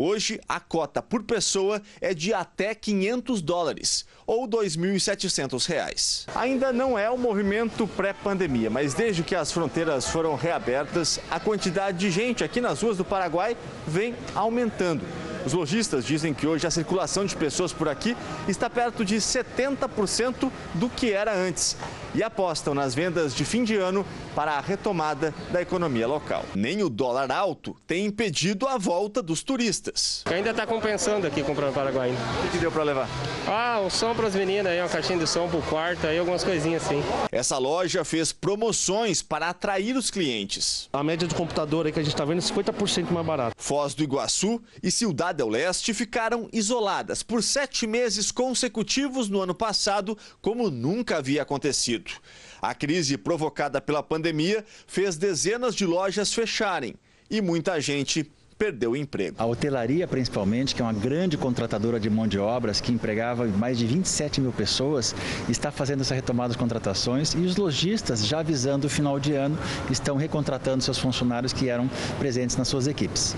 Hoje, 0.00 0.40
a 0.48 0.60
cota 0.60 1.02
por 1.02 1.24
pessoa 1.24 1.82
é 2.00 2.14
de 2.14 2.32
até 2.32 2.72
500 2.72 3.42
dólares, 3.42 4.06
ou 4.24 4.44
R$ 4.44 4.50
2.700. 4.50 6.28
Ainda 6.36 6.72
não 6.72 6.96
é 6.96 7.10
o 7.10 7.18
movimento 7.18 7.84
pré-pandemia, 7.84 8.70
mas 8.70 8.94
desde 8.94 9.24
que 9.24 9.34
as 9.34 9.50
fronteiras 9.50 10.06
foram 10.06 10.36
reabertas, 10.36 11.18
a 11.28 11.40
quantidade 11.40 11.98
de 11.98 12.12
gente 12.12 12.44
aqui 12.44 12.60
nas 12.60 12.80
ruas 12.80 12.96
do 12.96 13.04
Paraguai 13.04 13.56
vem 13.88 14.14
aumentando. 14.36 15.04
Os 15.44 15.52
lojistas 15.52 16.04
dizem 16.04 16.32
que 16.32 16.46
hoje 16.46 16.64
a 16.64 16.70
circulação 16.70 17.24
de 17.24 17.34
pessoas 17.34 17.72
por 17.72 17.88
aqui 17.88 18.16
está 18.46 18.70
perto 18.70 19.04
de 19.04 19.16
70% 19.16 20.48
do 20.74 20.88
que 20.88 21.10
era 21.10 21.34
antes 21.34 21.76
e 22.14 22.22
apostam 22.22 22.74
nas 22.74 22.94
vendas 22.94 23.34
de 23.34 23.44
fim 23.44 23.64
de 23.64 23.76
ano 23.76 24.04
para 24.34 24.52
a 24.52 24.60
retomada 24.60 25.34
da 25.50 25.60
economia 25.60 26.06
local. 26.06 26.44
Nem 26.54 26.82
o 26.82 26.88
dólar 26.88 27.30
alto 27.30 27.76
tem 27.86 28.06
impedido 28.06 28.66
a 28.66 28.78
volta 28.78 29.22
dos 29.22 29.42
turistas. 29.42 30.22
Ainda 30.26 30.50
está 30.50 30.66
compensando 30.66 31.26
aqui 31.26 31.42
comprar 31.42 31.66
no 31.66 31.72
Paraguai. 31.72 32.10
O 32.10 32.42
que, 32.42 32.52
que 32.52 32.58
deu 32.58 32.70
para 32.70 32.82
levar? 32.82 33.08
Ah, 33.46 33.80
um 33.84 33.90
som 33.90 34.14
para 34.14 34.26
as 34.26 34.34
meninas, 34.34 34.72
aí, 34.72 34.80
uma 34.80 34.88
caixinha 34.88 35.18
de 35.18 35.26
som 35.26 35.48
para 35.48 35.58
o 35.58 35.62
quarto, 35.62 36.06
aí 36.06 36.18
algumas 36.18 36.44
coisinhas 36.44 36.84
assim. 36.84 37.02
Essa 37.30 37.58
loja 37.58 38.04
fez 38.04 38.32
promoções 38.32 39.22
para 39.22 39.48
atrair 39.48 39.96
os 39.96 40.10
clientes. 40.10 40.88
A 40.92 41.02
média 41.02 41.26
de 41.26 41.34
computador 41.34 41.86
aí 41.86 41.92
que 41.92 41.98
a 41.98 42.02
gente 42.02 42.12
está 42.12 42.24
vendo 42.24 42.38
é 42.38 42.42
50% 42.42 43.10
mais 43.10 43.26
barato. 43.26 43.54
Foz 43.56 43.94
do 43.94 44.02
Iguaçu 44.02 44.60
e 44.82 44.90
Cidade 44.90 45.38
del 45.38 45.48
Leste 45.48 45.94
ficaram 45.94 46.48
isoladas 46.52 47.22
por 47.22 47.42
sete 47.42 47.86
meses 47.86 48.30
consecutivos 48.30 49.28
no 49.28 49.40
ano 49.40 49.54
passado, 49.54 50.16
como 50.40 50.70
nunca 50.70 51.18
havia 51.18 51.42
acontecido. 51.42 51.97
A 52.60 52.74
crise 52.74 53.16
provocada 53.16 53.80
pela 53.80 54.02
pandemia 54.02 54.64
fez 54.86 55.16
dezenas 55.16 55.74
de 55.74 55.86
lojas 55.86 56.32
fecharem 56.32 56.94
e 57.30 57.40
muita 57.40 57.80
gente 57.80 58.30
perdeu 58.58 58.90
o 58.90 58.96
emprego. 58.96 59.36
A 59.38 59.46
hotelaria, 59.46 60.06
principalmente, 60.08 60.74
que 60.74 60.82
é 60.82 60.84
uma 60.84 60.92
grande 60.92 61.38
contratadora 61.38 62.00
de 62.00 62.10
mão 62.10 62.26
de 62.26 62.38
obras, 62.38 62.80
que 62.80 62.90
empregava 62.90 63.46
mais 63.46 63.78
de 63.78 63.86
27 63.86 64.40
mil 64.40 64.52
pessoas, 64.52 65.14
está 65.48 65.70
fazendo 65.70 66.00
essa 66.00 66.14
retomada 66.14 66.48
das 66.48 66.56
contratações 66.56 67.34
e 67.34 67.38
os 67.38 67.56
lojistas, 67.56 68.26
já 68.26 68.40
avisando 68.40 68.88
o 68.88 68.90
final 68.90 69.20
de 69.20 69.32
ano, 69.34 69.56
estão 69.90 70.16
recontratando 70.16 70.82
seus 70.82 70.98
funcionários 70.98 71.52
que 71.52 71.68
eram 71.68 71.88
presentes 72.18 72.56
nas 72.56 72.66
suas 72.66 72.88
equipes. 72.88 73.37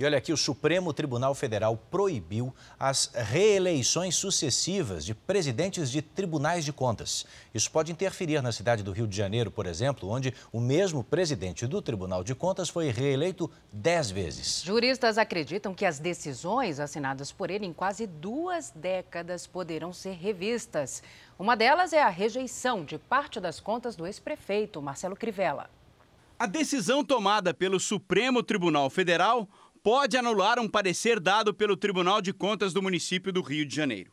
E 0.00 0.04
olha 0.04 0.16
aqui, 0.16 0.32
o 0.32 0.36
Supremo 0.36 0.92
Tribunal 0.92 1.34
Federal 1.34 1.76
proibiu 1.76 2.54
as 2.78 3.10
reeleições 3.12 4.14
sucessivas 4.14 5.04
de 5.04 5.12
presidentes 5.12 5.90
de 5.90 6.00
tribunais 6.00 6.64
de 6.64 6.72
contas. 6.72 7.26
Isso 7.52 7.68
pode 7.68 7.90
interferir 7.90 8.40
na 8.40 8.52
cidade 8.52 8.84
do 8.84 8.92
Rio 8.92 9.08
de 9.08 9.16
Janeiro, 9.16 9.50
por 9.50 9.66
exemplo, 9.66 10.08
onde 10.08 10.32
o 10.52 10.60
mesmo 10.60 11.02
presidente 11.02 11.66
do 11.66 11.82
Tribunal 11.82 12.22
de 12.22 12.32
Contas 12.32 12.68
foi 12.68 12.92
reeleito 12.92 13.50
dez 13.72 14.08
vezes. 14.08 14.62
Juristas 14.64 15.18
acreditam 15.18 15.74
que 15.74 15.84
as 15.84 15.98
decisões 15.98 16.78
assinadas 16.78 17.32
por 17.32 17.50
ele 17.50 17.66
em 17.66 17.72
quase 17.72 18.06
duas 18.06 18.70
décadas 18.70 19.48
poderão 19.48 19.92
ser 19.92 20.12
revistas. 20.12 21.02
Uma 21.36 21.56
delas 21.56 21.92
é 21.92 22.00
a 22.00 22.08
rejeição 22.08 22.84
de 22.84 22.98
parte 22.98 23.40
das 23.40 23.58
contas 23.58 23.96
do 23.96 24.06
ex-prefeito 24.06 24.80
Marcelo 24.80 25.16
Crivella. 25.16 25.68
A 26.38 26.46
decisão 26.46 27.04
tomada 27.04 27.52
pelo 27.52 27.80
Supremo 27.80 28.44
Tribunal 28.44 28.88
Federal 28.88 29.48
pode 29.90 30.18
anular 30.18 30.58
um 30.58 30.68
parecer 30.68 31.18
dado 31.18 31.54
pelo 31.54 31.74
Tribunal 31.74 32.20
de 32.20 32.30
Contas 32.30 32.74
do 32.74 32.82
município 32.82 33.32
do 33.32 33.40
Rio 33.40 33.64
de 33.64 33.74
Janeiro. 33.74 34.12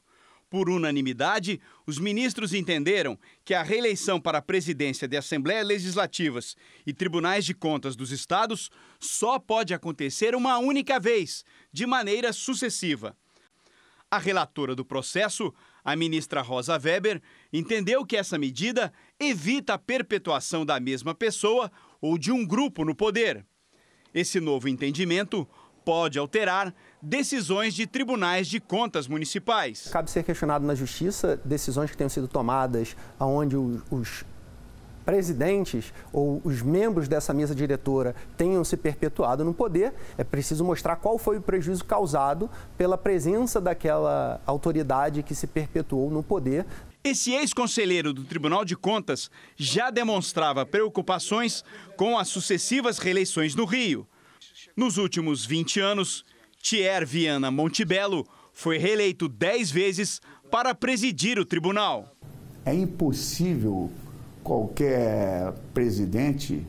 Por 0.49 0.69
unanimidade, 0.69 1.59
os 1.85 1.99
ministros 1.99 2.53
entenderam 2.53 3.19
que 3.43 3.53
a 3.53 3.61
reeleição 3.61 4.17
para 4.17 4.37
a 4.37 4.41
presidência 4.41 5.05
de 5.05 5.17
Assembleias 5.17 5.67
Legislativas 5.67 6.55
e 6.87 6.93
Tribunais 6.93 7.43
de 7.43 7.53
Contas 7.53 7.93
dos 7.93 8.11
Estados 8.13 8.71
só 9.01 9.37
pode 9.37 9.73
acontecer 9.73 10.33
uma 10.33 10.57
única 10.59 10.97
vez, 10.97 11.43
de 11.73 11.85
maneira 11.85 12.31
sucessiva. 12.31 13.13
A 14.09 14.17
relatora 14.17 14.75
do 14.75 14.85
processo, 14.85 15.53
a 15.83 15.93
ministra 15.93 16.41
Rosa 16.41 16.79
Weber, 16.81 17.21
entendeu 17.51 18.05
que 18.05 18.15
essa 18.15 18.37
medida 18.37 18.93
evita 19.19 19.73
a 19.73 19.77
perpetuação 19.77 20.65
da 20.65 20.79
mesma 20.79 21.13
pessoa 21.13 21.69
ou 21.99 22.17
de 22.17 22.31
um 22.31 22.47
grupo 22.47 22.85
no 22.85 22.95
poder. 22.95 23.45
Esse 24.13 24.39
novo 24.39 24.69
entendimento 24.69 25.45
pode 25.85 26.17
alterar 26.17 26.73
decisões 27.01 27.75
de 27.75 27.85
tribunais 27.85 28.47
de 28.47 28.59
contas 28.59 29.07
municipais. 29.07 29.87
Cabe 29.91 30.09
ser 30.09 30.23
questionado 30.23 30.65
na 30.65 30.73
justiça 30.73 31.39
decisões 31.45 31.91
que 31.91 31.95
tenham 31.95 32.09
sido 32.09 32.27
tomadas 32.27 32.97
onde 33.19 33.55
os, 33.55 34.25
presidentes 35.05 35.93
ou 36.11 36.41
os 36.43 36.61
membros 36.61 37.07
dessa 37.07 37.33
mesa 37.33 37.53
diretora 37.53 38.15
tenham 38.35 38.63
se 38.63 38.75
perpetuado 38.75 39.45
no 39.45 39.53
poder, 39.53 39.93
é 40.17 40.23
preciso 40.23 40.65
mostrar 40.65 40.95
qual 40.95 41.17
foi 41.17 41.37
o 41.37 41.41
prejuízo 41.41 41.85
causado 41.85 42.49
pela 42.75 42.97
presença 42.97 43.61
daquela 43.61 44.41
autoridade 44.45 45.21
que 45.21 45.35
se 45.35 45.45
perpetuou 45.45 46.09
no 46.09 46.23
poder. 46.23 46.65
Esse 47.03 47.31
ex-conselheiro 47.33 48.11
do 48.11 48.23
Tribunal 48.23 48.65
de 48.65 48.75
Contas 48.75 49.29
já 49.55 49.91
demonstrava 49.91 50.65
preocupações 50.65 51.63
com 51.95 52.17
as 52.17 52.29
sucessivas 52.29 52.97
reeleições 52.97 53.53
no 53.53 53.63
Rio. 53.63 54.07
Nos 54.75 54.97
últimos 54.97 55.45
20 55.45 55.79
anos, 55.79 56.25
Thier 56.61 57.05
Viana 57.05 57.51
Montebello 57.51 58.25
foi 58.51 58.77
reeleito 58.77 59.27
10 59.27 59.71
vezes 59.71 60.21
para 60.49 60.73
presidir 60.73 61.37
o 61.37 61.45
tribunal. 61.45 62.15
É 62.65 62.73
impossível 62.73 63.91
qualquer 64.43 65.53
presidente 65.73 66.65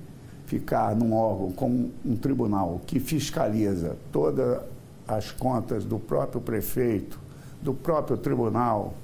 ficar 0.46 0.94
num 0.94 1.14
órgão 1.14 1.52
como 1.52 1.92
um 2.04 2.16
tribunal 2.16 2.80
que 2.86 3.00
fiscaliza 3.00 3.96
todas 4.12 4.60
as 5.06 5.30
contas 5.30 5.84
do 5.84 5.98
próprio 5.98 6.40
prefeito, 6.40 7.18
do 7.60 7.74
próprio 7.74 8.16
tribunal, 8.16 8.94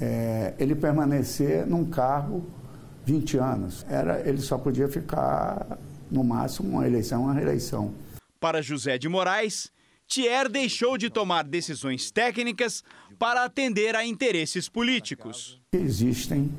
é, 0.00 0.54
ele 0.58 0.74
permanecer 0.74 1.66
num 1.66 1.84
cargo 1.84 2.44
20 3.04 3.38
anos. 3.38 3.86
Era, 3.88 4.20
ele 4.28 4.40
só 4.40 4.58
podia 4.58 4.88
ficar 4.88 5.78
no 6.10 6.22
máximo, 6.24 6.70
uma 6.70 6.86
eleição, 6.86 7.22
uma 7.22 7.34
reeleição. 7.34 7.92
Para 8.40 8.62
José 8.62 8.98
de 8.98 9.08
Moraes, 9.08 9.70
Thier 10.06 10.48
deixou 10.48 10.96
de 10.96 11.10
tomar 11.10 11.42
decisões 11.42 12.10
técnicas 12.10 12.84
para 13.18 13.44
atender 13.44 13.96
a 13.96 14.04
interesses 14.04 14.68
políticos. 14.68 15.60
Existem 15.72 16.50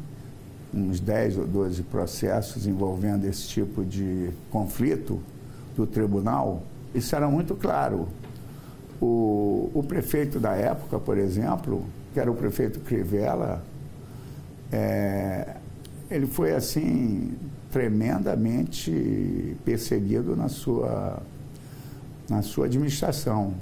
uns 0.74 1.00
10 1.00 1.38
ou 1.38 1.48
12 1.48 1.84
processos 1.84 2.68
envolvendo 2.68 3.26
esse 3.26 3.48
tipo 3.48 3.86
de 3.86 4.32
conflito 4.52 5.22
do 5.76 5.88
tribunal. 5.88 6.64
Isso 6.94 7.16
era 7.16 7.28
muito 7.28 7.56
claro. 7.56 8.10
O, 9.00 9.72
o 9.74 9.84
prefeito 9.84 10.40
da 10.40 10.54
época, 10.56 11.00
por 11.00 11.18
exemplo, 11.18 11.86
que 12.14 12.20
era 12.20 12.30
o 12.30 12.36
prefeito 12.36 12.80
Crivella, 12.80 13.64
é, 14.72 15.56
ele 16.10 16.28
foi 16.28 16.54
assim 16.54 17.38
tremendamente 17.78 19.56
perseguido 19.64 20.36
na 20.36 20.50
sua, 20.50 21.22
na 22.28 22.42
sua 22.42 22.66
administração. 22.66 23.54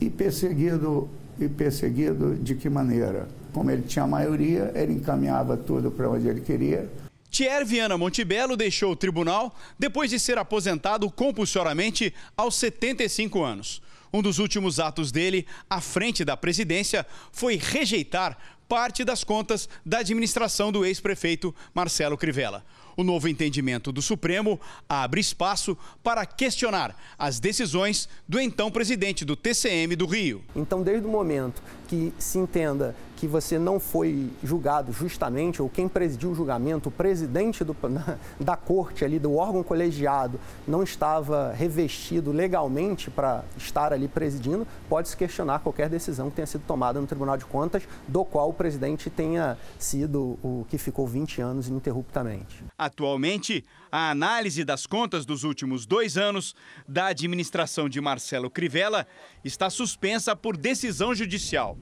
E 0.00 0.08
perseguido, 0.08 1.10
e 1.38 1.46
perseguido 1.46 2.36
de 2.36 2.54
que 2.54 2.70
maneira? 2.70 3.28
Como 3.52 3.70
ele 3.70 3.82
tinha 3.82 4.06
maioria, 4.06 4.72
ele 4.74 4.94
encaminhava 4.94 5.58
tudo 5.58 5.90
para 5.90 6.08
onde 6.08 6.26
ele 6.26 6.40
queria. 6.40 6.90
Thier 7.30 7.66
Viana 7.66 7.98
Montebello 7.98 8.56
deixou 8.56 8.92
o 8.92 8.96
tribunal 8.96 9.54
depois 9.78 10.08
de 10.08 10.18
ser 10.18 10.38
aposentado 10.38 11.10
compulsoriamente 11.10 12.14
aos 12.34 12.54
75 12.54 13.42
anos. 13.42 13.82
Um 14.10 14.22
dos 14.22 14.38
últimos 14.38 14.80
atos 14.80 15.12
dele, 15.12 15.46
à 15.68 15.82
frente 15.82 16.24
da 16.24 16.34
presidência, 16.34 17.04
foi 17.30 17.56
rejeitar 17.56 18.38
parte 18.66 19.04
das 19.04 19.22
contas 19.22 19.68
da 19.84 19.98
administração 19.98 20.72
do 20.72 20.86
ex-prefeito 20.86 21.54
Marcelo 21.74 22.16
Crivella. 22.16 22.64
O 22.98 23.04
novo 23.04 23.28
entendimento 23.28 23.92
do 23.92 24.02
Supremo 24.02 24.60
abre 24.88 25.20
espaço 25.20 25.78
para 26.02 26.26
questionar 26.26 26.96
as 27.16 27.38
decisões 27.38 28.08
do 28.26 28.40
então 28.40 28.72
presidente 28.72 29.24
do 29.24 29.36
TCM 29.36 29.94
do 29.94 30.04
Rio. 30.04 30.42
Então, 30.56 30.82
desde 30.82 31.06
o 31.06 31.08
momento 31.08 31.62
que 31.86 32.12
se 32.18 32.38
entenda 32.38 32.96
que 33.18 33.26
você 33.26 33.58
não 33.58 33.80
foi 33.80 34.30
julgado 34.44 34.92
justamente, 34.92 35.60
ou 35.60 35.68
quem 35.68 35.88
presidiu 35.88 36.30
o 36.30 36.34
julgamento, 36.36 36.88
o 36.88 36.92
presidente 36.92 37.64
do, 37.64 37.76
da 38.38 38.56
corte 38.56 39.04
ali, 39.04 39.18
do 39.18 39.34
órgão 39.34 39.64
colegiado, 39.64 40.38
não 40.66 40.84
estava 40.84 41.52
revestido 41.52 42.30
legalmente 42.30 43.10
para 43.10 43.44
estar 43.56 43.92
ali 43.92 44.06
presidindo, 44.06 44.64
pode-se 44.88 45.16
questionar 45.16 45.58
qualquer 45.58 45.88
decisão 45.88 46.30
que 46.30 46.36
tenha 46.36 46.46
sido 46.46 46.62
tomada 46.64 47.00
no 47.00 47.08
Tribunal 47.08 47.36
de 47.36 47.44
Contas, 47.44 47.82
do 48.06 48.24
qual 48.24 48.50
o 48.50 48.54
presidente 48.54 49.10
tenha 49.10 49.58
sido 49.80 50.38
o 50.40 50.64
que 50.68 50.78
ficou 50.78 51.04
20 51.04 51.40
anos 51.40 51.66
ininterruptamente. 51.66 52.64
Atualmente, 52.78 53.64
a 53.90 54.10
análise 54.10 54.64
das 54.64 54.86
contas 54.86 55.26
dos 55.26 55.42
últimos 55.42 55.86
dois 55.86 56.16
anos 56.16 56.54
da 56.86 57.06
administração 57.06 57.88
de 57.88 58.00
Marcelo 58.00 58.48
Crivella 58.48 59.08
está 59.44 59.68
suspensa 59.68 60.36
por 60.36 60.56
decisão 60.56 61.12
judicial. 61.12 61.76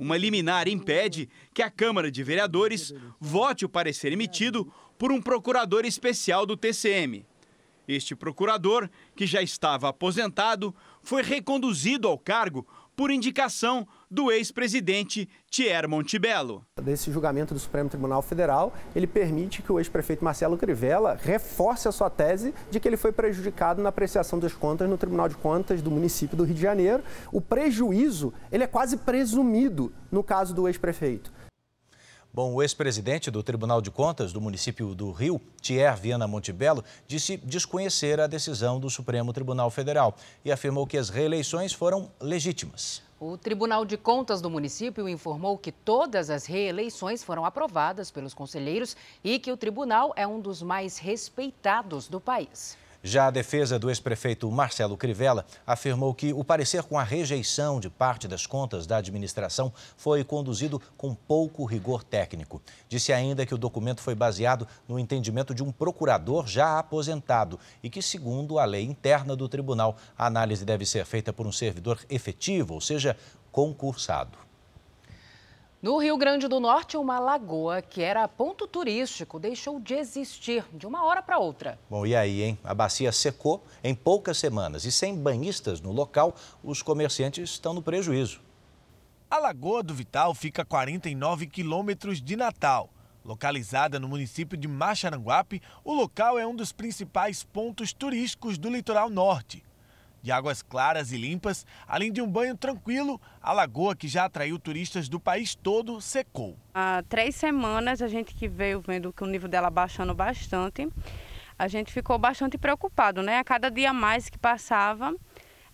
Uma 0.00 0.16
liminar 0.16 0.66
impede 0.66 1.28
que 1.52 1.60
a 1.60 1.70
Câmara 1.70 2.10
de 2.10 2.22
Vereadores 2.24 2.94
vote 3.20 3.66
o 3.66 3.68
parecer 3.68 4.10
emitido 4.10 4.72
por 4.96 5.12
um 5.12 5.20
procurador 5.20 5.84
especial 5.84 6.46
do 6.46 6.56
TCM. 6.56 7.26
Este 7.86 8.16
procurador, 8.16 8.88
que 9.14 9.26
já 9.26 9.42
estava 9.42 9.90
aposentado, 9.90 10.74
foi 11.02 11.22
reconduzido 11.22 12.08
ao 12.08 12.16
cargo 12.16 12.66
por 13.00 13.10
indicação 13.10 13.88
do 14.10 14.30
ex-presidente 14.30 15.26
Thier 15.50 15.88
Montebello. 15.88 16.66
Desse 16.82 17.10
julgamento 17.10 17.54
do 17.54 17.58
Supremo 17.58 17.88
Tribunal 17.88 18.20
Federal, 18.20 18.74
ele 18.94 19.06
permite 19.06 19.62
que 19.62 19.72
o 19.72 19.80
ex-prefeito 19.80 20.22
Marcelo 20.22 20.58
Crivella 20.58 21.18
reforce 21.18 21.88
a 21.88 21.92
sua 21.92 22.10
tese 22.10 22.52
de 22.70 22.78
que 22.78 22.86
ele 22.86 22.98
foi 22.98 23.10
prejudicado 23.10 23.80
na 23.80 23.88
apreciação 23.88 24.38
das 24.38 24.52
contas 24.52 24.86
no 24.86 24.98
Tribunal 24.98 25.30
de 25.30 25.34
Contas 25.34 25.80
do 25.80 25.90
município 25.90 26.36
do 26.36 26.44
Rio 26.44 26.56
de 26.56 26.60
Janeiro. 26.60 27.02
O 27.32 27.40
prejuízo, 27.40 28.34
ele 28.52 28.64
é 28.64 28.66
quase 28.66 28.98
presumido 28.98 29.90
no 30.12 30.22
caso 30.22 30.54
do 30.54 30.68
ex-prefeito. 30.68 31.32
Bom, 32.32 32.54
o 32.54 32.62
ex-presidente 32.62 33.28
do 33.28 33.42
Tribunal 33.42 33.82
de 33.82 33.90
Contas 33.90 34.32
do 34.32 34.40
município 34.40 34.94
do 34.94 35.10
Rio, 35.10 35.40
Thier 35.60 35.96
Viana 35.96 36.28
Montebello, 36.28 36.84
disse 37.08 37.36
desconhecer 37.36 38.20
a 38.20 38.28
decisão 38.28 38.78
do 38.78 38.88
Supremo 38.88 39.32
Tribunal 39.32 39.68
Federal 39.68 40.14
e 40.44 40.52
afirmou 40.52 40.86
que 40.86 40.96
as 40.96 41.08
reeleições 41.08 41.72
foram 41.72 42.08
legítimas. 42.20 43.02
O 43.18 43.36
Tribunal 43.36 43.84
de 43.84 43.96
Contas 43.96 44.40
do 44.40 44.48
município 44.48 45.08
informou 45.08 45.58
que 45.58 45.72
todas 45.72 46.30
as 46.30 46.46
reeleições 46.46 47.24
foram 47.24 47.44
aprovadas 47.44 48.12
pelos 48.12 48.32
conselheiros 48.32 48.96
e 49.24 49.40
que 49.40 49.50
o 49.50 49.56
tribunal 49.56 50.12
é 50.14 50.24
um 50.24 50.38
dos 50.38 50.62
mais 50.62 50.98
respeitados 50.98 52.06
do 52.06 52.20
país. 52.20 52.78
Já 53.02 53.28
a 53.28 53.30
defesa 53.30 53.78
do 53.78 53.88
ex-prefeito 53.88 54.50
Marcelo 54.50 54.94
Crivella 54.94 55.46
afirmou 55.66 56.12
que 56.12 56.34
o 56.34 56.44
parecer 56.44 56.82
com 56.82 56.98
a 56.98 57.02
rejeição 57.02 57.80
de 57.80 57.88
parte 57.88 58.28
das 58.28 58.46
contas 58.46 58.86
da 58.86 58.98
administração 58.98 59.72
foi 59.96 60.22
conduzido 60.22 60.80
com 60.98 61.14
pouco 61.14 61.64
rigor 61.64 62.04
técnico. 62.04 62.60
Disse 62.90 63.10
ainda 63.10 63.46
que 63.46 63.54
o 63.54 63.58
documento 63.58 64.02
foi 64.02 64.14
baseado 64.14 64.68
no 64.86 64.98
entendimento 64.98 65.54
de 65.54 65.62
um 65.62 65.72
procurador 65.72 66.46
já 66.46 66.78
aposentado 66.78 67.58
e 67.82 67.88
que, 67.88 68.02
segundo 68.02 68.58
a 68.58 68.66
lei 68.66 68.84
interna 68.84 69.34
do 69.34 69.48
tribunal, 69.48 69.96
a 70.16 70.26
análise 70.26 70.66
deve 70.66 70.84
ser 70.84 71.06
feita 71.06 71.32
por 71.32 71.46
um 71.46 71.52
servidor 71.52 71.98
efetivo, 72.10 72.74
ou 72.74 72.82
seja, 72.82 73.16
concursado. 73.50 74.49
No 75.82 75.96
Rio 75.96 76.18
Grande 76.18 76.46
do 76.46 76.60
Norte, 76.60 76.98
uma 76.98 77.18
lagoa 77.18 77.80
que 77.80 78.02
era 78.02 78.28
ponto 78.28 78.66
turístico 78.66 79.40
deixou 79.40 79.80
de 79.80 79.94
existir 79.94 80.62
de 80.74 80.86
uma 80.86 81.02
hora 81.06 81.22
para 81.22 81.38
outra. 81.38 81.78
Bom, 81.88 82.04
e 82.04 82.14
aí, 82.14 82.42
hein? 82.42 82.58
A 82.62 82.74
bacia 82.74 83.10
secou 83.10 83.64
em 83.82 83.94
poucas 83.94 84.36
semanas 84.36 84.84
e 84.84 84.92
sem 84.92 85.16
banhistas 85.16 85.80
no 85.80 85.90
local, 85.90 86.34
os 86.62 86.82
comerciantes 86.82 87.48
estão 87.48 87.72
no 87.72 87.80
prejuízo. 87.80 88.42
A 89.30 89.38
Lagoa 89.38 89.82
do 89.82 89.94
Vital 89.94 90.34
fica 90.34 90.60
a 90.60 90.66
49 90.66 91.46
quilômetros 91.46 92.20
de 92.20 92.36
Natal. 92.36 92.90
Localizada 93.24 93.98
no 93.98 94.06
município 94.06 94.58
de 94.58 94.68
Macharanguape, 94.68 95.62
o 95.82 95.94
local 95.94 96.38
é 96.38 96.46
um 96.46 96.54
dos 96.54 96.72
principais 96.72 97.42
pontos 97.42 97.94
turísticos 97.94 98.58
do 98.58 98.68
litoral 98.68 99.08
norte 99.08 99.64
de 100.22 100.30
águas 100.30 100.62
claras 100.62 101.12
e 101.12 101.16
limpas, 101.16 101.66
além 101.86 102.12
de 102.12 102.20
um 102.20 102.26
banho 102.26 102.56
tranquilo, 102.56 103.20
a 103.40 103.52
lagoa 103.52 103.96
que 103.96 104.08
já 104.08 104.24
atraiu 104.24 104.58
turistas 104.58 105.08
do 105.08 105.18
país 105.18 105.54
todo 105.54 106.00
secou. 106.00 106.56
Há 106.74 107.02
três 107.08 107.34
semanas 107.34 108.02
a 108.02 108.08
gente 108.08 108.34
que 108.34 108.48
veio 108.48 108.80
vendo 108.80 109.12
que 109.12 109.24
o 109.24 109.26
nível 109.26 109.48
dela 109.48 109.70
baixando 109.70 110.14
bastante, 110.14 110.88
a 111.58 111.68
gente 111.68 111.92
ficou 111.92 112.18
bastante 112.18 112.56
preocupado, 112.56 113.22
né? 113.22 113.38
A 113.38 113.44
cada 113.44 113.70
dia 113.70 113.92
mais 113.92 114.28
que 114.28 114.38
passava, 114.38 115.14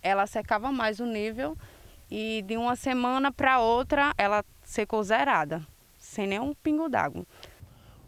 ela 0.01 0.27
secava 0.27 0.71
mais 0.71 0.99
o 0.99 1.05
nível 1.05 1.57
e 2.09 2.41
de 2.45 2.57
uma 2.57 2.75
semana 2.75 3.31
para 3.31 3.59
outra 3.59 4.13
ela 4.17 4.43
secou 4.63 5.03
zerada, 5.03 5.65
sem 5.97 6.27
nenhum 6.27 6.53
pingo 6.53 6.89
d'água. 6.89 7.25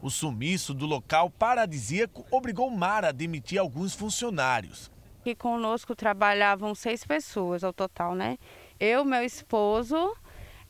O 0.01 0.09
sumiço 0.09 0.73
do 0.73 0.85
local 0.85 1.29
paradisíaco 1.29 2.25
obrigou 2.31 2.69
Mara 2.69 3.09
a 3.09 3.11
demitir 3.11 3.59
alguns 3.59 3.93
funcionários. 3.93 4.89
Aqui 5.29 5.35
conosco 5.35 5.95
trabalhavam 5.95 6.73
seis 6.73 7.05
pessoas 7.05 7.63
ao 7.63 7.71
total, 7.71 8.15
né? 8.15 8.39
Eu, 8.79 9.05
meu 9.05 9.23
esposo, 9.23 10.15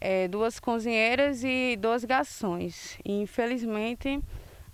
é, 0.01 0.27
duas 0.27 0.59
cozinheiras 0.59 1.45
e 1.45 1.77
dois 1.77 2.03
garçons. 2.03 2.97
E, 3.05 3.21
infelizmente, 3.21 4.19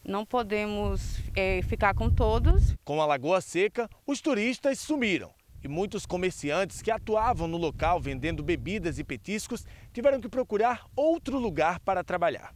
não 0.04 0.26
podemos 0.26 1.22
é, 1.36 1.62
ficar 1.62 1.94
com 1.94 2.10
todos. 2.10 2.76
Com 2.84 3.00
a 3.00 3.06
Lagoa 3.06 3.42
Seca, 3.42 3.88
os 4.08 4.22
turistas 4.22 4.80
sumiram. 4.80 5.30
E 5.64 5.68
muitos 5.68 6.04
comerciantes 6.08 6.82
que 6.82 6.90
atuavam 6.90 7.48
no 7.48 7.58
local 7.58 8.00
vendendo 8.00 8.42
bebidas 8.42 8.98
e 8.98 9.04
petiscos 9.04 9.68
tiveram 9.94 10.20
que 10.20 10.28
procurar 10.28 10.88
outro 10.96 11.38
lugar 11.38 11.80
para 11.80 12.04
trabalhar. 12.04 12.56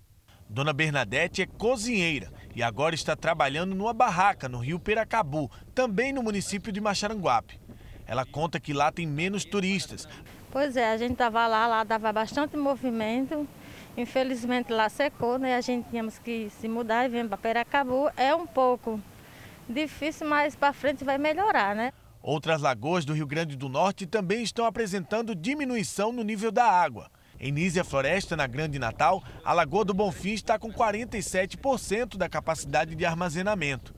Dona 0.50 0.74
Bernadette 0.74 1.44
é 1.44 1.46
cozinheira 1.46 2.32
e 2.56 2.64
agora 2.64 2.96
está 2.96 3.16
trabalhando 3.16 3.76
numa 3.76 3.94
barraca 3.94 4.50
no 4.50 4.58
Rio 4.58 4.80
Peracabu, 4.80 5.50
também 5.76 6.12
no 6.12 6.24
município 6.24 6.72
de 6.72 6.82
Macharanguape. 6.82 7.62
Ela 8.08 8.26
conta 8.26 8.60
que 8.60 8.74
lá 8.74 8.92
tem 8.92 9.06
menos 9.06 9.46
turistas. 9.46 10.08
Pois 10.52 10.76
é, 10.76 10.92
a 10.92 10.98
gente 10.98 11.12
estava 11.12 11.46
lá, 11.46 11.68
lá 11.68 11.84
dava 11.84 12.12
bastante 12.12 12.58
movimento. 12.58 13.48
Infelizmente 13.96 14.74
lá 14.74 14.90
secou, 14.90 15.38
né? 15.38 15.56
A 15.56 15.62
gente 15.62 15.88
tínhamos 15.92 16.18
que 16.18 16.50
se 16.60 16.68
mudar 16.68 17.06
e 17.06 17.10
vir 17.10 17.28
para 17.28 17.38
Peracabu. 17.38 18.10
É 18.18 18.34
um 18.34 18.48
pouco 18.48 19.00
difícil, 19.70 20.28
mas 20.28 20.56
para 20.56 20.74
frente 20.74 21.04
vai 21.04 21.20
melhorar, 21.20 21.76
né? 21.76 21.94
Outras 22.24 22.60
lagoas 22.60 23.06
do 23.06 23.14
Rio 23.14 23.28
Grande 23.28 23.56
do 23.56 23.70
Norte 23.70 24.08
também 24.08 24.42
estão 24.42 24.66
apresentando 24.66 25.36
diminuição 25.36 26.12
no 26.12 26.24
nível 26.24 26.52
da 26.52 26.66
água. 26.66 27.12
Em 27.41 27.54
Nízia 27.54 27.86
Floresta, 27.86 28.36
na 28.36 28.45
Grande 28.47 28.78
Natal, 28.78 29.23
a 29.45 29.54
Lagoa 29.54 29.86
do 29.86 29.93
Bonfim 29.93 30.34
está 30.34 30.60
com 30.60 30.73
47% 30.73 32.17
da 32.17 32.28
capacidade 32.28 32.95
de 32.95 33.06
armazenamento. 33.06 33.95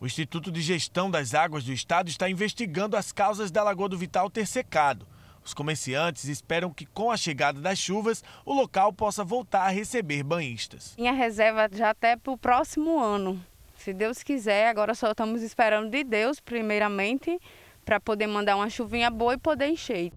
O 0.00 0.06
Instituto 0.06 0.52
de 0.52 0.60
Gestão 0.60 1.10
das 1.10 1.34
Águas 1.34 1.64
do 1.64 1.72
Estado 1.72 2.08
está 2.08 2.30
investigando 2.30 2.96
as 2.96 3.10
causas 3.10 3.50
da 3.50 3.64
Lagoa 3.64 3.88
do 3.88 3.98
Vital 3.98 4.30
ter 4.30 4.46
secado. 4.46 5.08
Os 5.44 5.52
comerciantes 5.52 6.26
esperam 6.26 6.72
que, 6.72 6.86
com 6.86 7.10
a 7.10 7.16
chegada 7.16 7.60
das 7.60 7.80
chuvas, 7.80 8.22
o 8.46 8.54
local 8.54 8.92
possa 8.92 9.24
voltar 9.24 9.62
a 9.62 9.70
receber 9.70 10.22
banhistas. 10.22 10.94
Minha 10.96 11.12
reserva 11.12 11.68
já 11.72 11.90
até 11.90 12.16
para 12.16 12.32
o 12.32 12.38
próximo 12.38 13.00
ano. 13.00 13.44
Se 13.76 13.92
Deus 13.92 14.22
quiser, 14.22 14.68
agora 14.68 14.94
só 14.94 15.10
estamos 15.10 15.42
esperando 15.42 15.90
de 15.90 16.04
Deus, 16.04 16.38
primeiramente, 16.38 17.40
para 17.84 17.98
poder 17.98 18.28
mandar 18.28 18.54
uma 18.54 18.70
chuvinha 18.70 19.10
boa 19.10 19.34
e 19.34 19.38
poder 19.38 19.66
encher. 19.66 20.12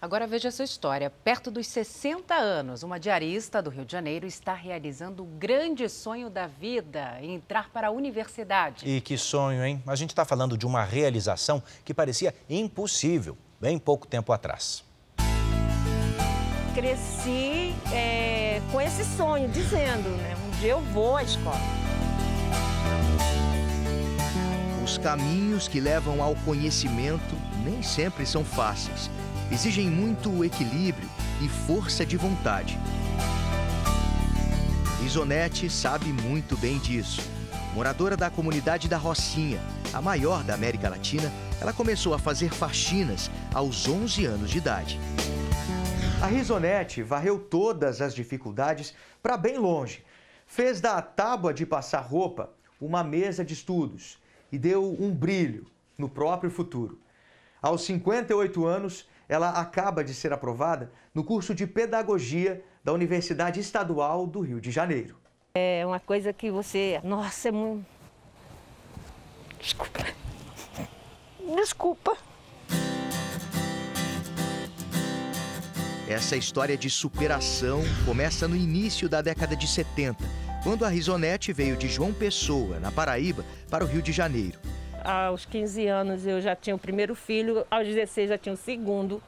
Agora 0.00 0.26
veja 0.26 0.48
essa 0.48 0.62
história. 0.62 1.08
Perto 1.08 1.50
dos 1.50 1.66
60 1.68 2.34
anos, 2.34 2.82
uma 2.82 3.00
diarista 3.00 3.62
do 3.62 3.70
Rio 3.70 3.84
de 3.84 3.92
Janeiro 3.92 4.26
está 4.26 4.52
realizando 4.52 5.22
o 5.22 5.26
grande 5.26 5.88
sonho 5.88 6.28
da 6.28 6.46
vida, 6.46 7.18
entrar 7.22 7.70
para 7.70 7.88
a 7.88 7.90
universidade. 7.90 8.86
E 8.86 9.00
que 9.00 9.16
sonho, 9.16 9.64
hein? 9.64 9.82
A 9.86 9.96
gente 9.96 10.10
está 10.10 10.24
falando 10.24 10.56
de 10.56 10.66
uma 10.66 10.84
realização 10.84 11.62
que 11.82 11.94
parecia 11.94 12.34
impossível 12.48 13.38
bem 13.58 13.78
pouco 13.78 14.06
tempo 14.06 14.32
atrás. 14.34 14.84
Cresci 16.74 17.74
é, 17.90 18.60
com 18.70 18.78
esse 18.78 19.02
sonho, 19.02 19.48
dizendo, 19.48 20.10
né? 20.10 20.36
Um 20.46 20.50
dia 20.60 20.72
eu 20.72 20.80
vou 20.92 21.16
à 21.16 21.22
escola. 21.22 21.56
Os 24.84 24.98
caminhos 24.98 25.66
que 25.66 25.80
levam 25.80 26.22
ao 26.22 26.36
conhecimento 26.44 27.34
nem 27.64 27.82
sempre 27.82 28.26
são 28.26 28.44
fáceis 28.44 29.10
exigem 29.50 29.88
muito 29.88 30.44
equilíbrio 30.44 31.08
e 31.42 31.48
força 31.48 32.04
de 32.04 32.16
vontade. 32.16 32.78
Isonete 35.04 35.70
sabe 35.70 36.06
muito 36.06 36.56
bem 36.56 36.78
disso. 36.78 37.22
Moradora 37.74 38.16
da 38.16 38.30
comunidade 38.30 38.88
da 38.88 38.96
Rocinha, 38.96 39.60
a 39.92 40.00
maior 40.00 40.42
da 40.42 40.54
América 40.54 40.88
Latina, 40.88 41.30
ela 41.60 41.72
começou 41.72 42.14
a 42.14 42.18
fazer 42.18 42.50
faxinas 42.52 43.30
aos 43.54 43.86
11 43.86 44.24
anos 44.26 44.50
de 44.50 44.58
idade. 44.58 44.98
A 46.22 46.26
Risonete 46.26 47.02
varreu 47.02 47.38
todas 47.38 48.00
as 48.00 48.14
dificuldades 48.14 48.94
para 49.22 49.36
bem 49.36 49.58
longe. 49.58 50.04
Fez 50.46 50.80
da 50.80 51.00
tábua 51.02 51.52
de 51.52 51.66
passar 51.66 52.00
roupa 52.00 52.50
uma 52.80 53.04
mesa 53.04 53.44
de 53.44 53.54
estudos 53.54 54.18
e 54.50 54.58
deu 54.58 54.96
um 54.98 55.14
brilho 55.14 55.66
no 55.96 56.08
próprio 56.08 56.50
futuro. 56.50 56.98
Aos 57.60 57.82
58 57.82 58.64
anos, 58.64 59.06
ela 59.28 59.50
acaba 59.50 60.04
de 60.04 60.14
ser 60.14 60.32
aprovada 60.32 60.90
no 61.14 61.24
curso 61.24 61.54
de 61.54 61.66
Pedagogia 61.66 62.62
da 62.84 62.92
Universidade 62.92 63.60
Estadual 63.60 64.26
do 64.26 64.40
Rio 64.40 64.60
de 64.60 64.70
Janeiro. 64.70 65.16
É 65.54 65.84
uma 65.86 65.98
coisa 65.98 66.32
que 66.32 66.50
você. 66.50 67.00
Nossa, 67.02 67.48
é 67.48 67.52
muito. 67.52 67.86
Desculpa. 69.60 70.06
Desculpa. 71.56 72.16
Essa 76.08 76.36
história 76.36 76.76
de 76.76 76.88
superação 76.88 77.82
começa 78.04 78.46
no 78.46 78.54
início 78.54 79.08
da 79.08 79.20
década 79.20 79.56
de 79.56 79.66
70, 79.66 80.22
quando 80.62 80.84
a 80.84 80.88
Risonete 80.88 81.52
veio 81.52 81.76
de 81.76 81.88
João 81.88 82.12
Pessoa, 82.12 82.78
na 82.78 82.92
Paraíba, 82.92 83.44
para 83.68 83.84
o 83.84 83.88
Rio 83.88 84.02
de 84.02 84.12
Janeiro 84.12 84.60
aos 85.06 85.46
15 85.46 85.86
anos 85.86 86.26
eu 86.26 86.40
já 86.40 86.56
tinha 86.56 86.74
o 86.74 86.78
primeiro 86.78 87.14
filho, 87.14 87.64
aos 87.70 87.86
16 87.86 88.30
já 88.30 88.36
tinha 88.36 88.54
o 88.54 88.58
segundo. 88.58 89.22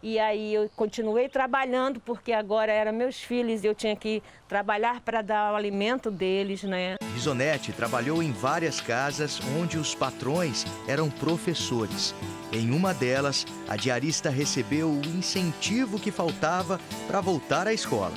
E 0.00 0.18
aí 0.18 0.52
eu 0.52 0.70
continuei 0.76 1.30
trabalhando, 1.30 1.98
porque 1.98 2.30
agora 2.30 2.70
eram 2.70 2.92
meus 2.92 3.16
filhos 3.16 3.64
e 3.64 3.66
eu 3.66 3.74
tinha 3.74 3.96
que 3.96 4.22
trabalhar 4.46 5.00
para 5.00 5.22
dar 5.22 5.54
o 5.54 5.56
alimento 5.56 6.10
deles, 6.10 6.62
né? 6.62 6.96
Risonete 7.14 7.72
trabalhou 7.72 8.22
em 8.22 8.30
várias 8.30 8.82
casas 8.82 9.40
onde 9.58 9.78
os 9.78 9.94
patrões 9.94 10.66
eram 10.86 11.08
professores. 11.08 12.14
Em 12.52 12.70
uma 12.70 12.92
delas, 12.92 13.46
a 13.66 13.76
diarista 13.76 14.28
recebeu 14.28 14.90
o 14.90 15.00
incentivo 15.06 15.98
que 15.98 16.10
faltava 16.10 16.78
para 17.06 17.22
voltar 17.22 17.66
à 17.66 17.72
escola. 17.72 18.14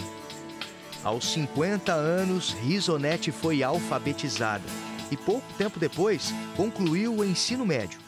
Aos 1.05 1.31
50 1.31 1.93
anos, 1.93 2.51
Risonete 2.51 3.31
foi 3.31 3.63
alfabetizada 3.63 4.86
e 5.11 5.17
pouco 5.17 5.45
tempo 5.57 5.79
depois 5.79 6.33
concluiu 6.55 7.15
o 7.15 7.25
ensino 7.25 7.65
médio. 7.65 7.99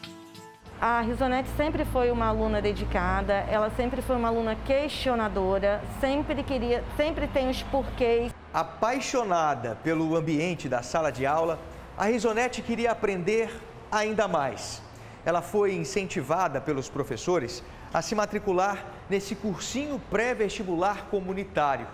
A 0.81 1.01
Risonete 1.01 1.49
sempre 1.57 1.83
foi 1.83 2.09
uma 2.09 2.27
aluna 2.27 2.61
dedicada, 2.61 3.33
ela 3.49 3.69
sempre 3.71 4.01
foi 4.01 4.15
uma 4.15 4.29
aluna 4.29 4.55
questionadora, 4.55 5.81
sempre 5.99 6.41
queria, 6.41 6.83
sempre 6.95 7.27
tem 7.27 7.49
os 7.49 7.61
porquês. 7.63 8.33
Apaixonada 8.53 9.77
pelo 9.83 10.15
ambiente 10.15 10.69
da 10.69 10.81
sala 10.81 11.11
de 11.11 11.25
aula, 11.25 11.59
a 11.97 12.05
Risonete 12.05 12.61
queria 12.61 12.91
aprender 12.91 13.51
ainda 13.91 14.25
mais. 14.25 14.81
Ela 15.25 15.41
foi 15.41 15.75
incentivada 15.75 16.61
pelos 16.61 16.87
professores 16.89 17.61
a 17.93 18.01
se 18.01 18.15
matricular 18.15 18.85
nesse 19.09 19.35
cursinho 19.35 19.99
pré-vestibular 20.09 21.07
comunitário. 21.11 21.87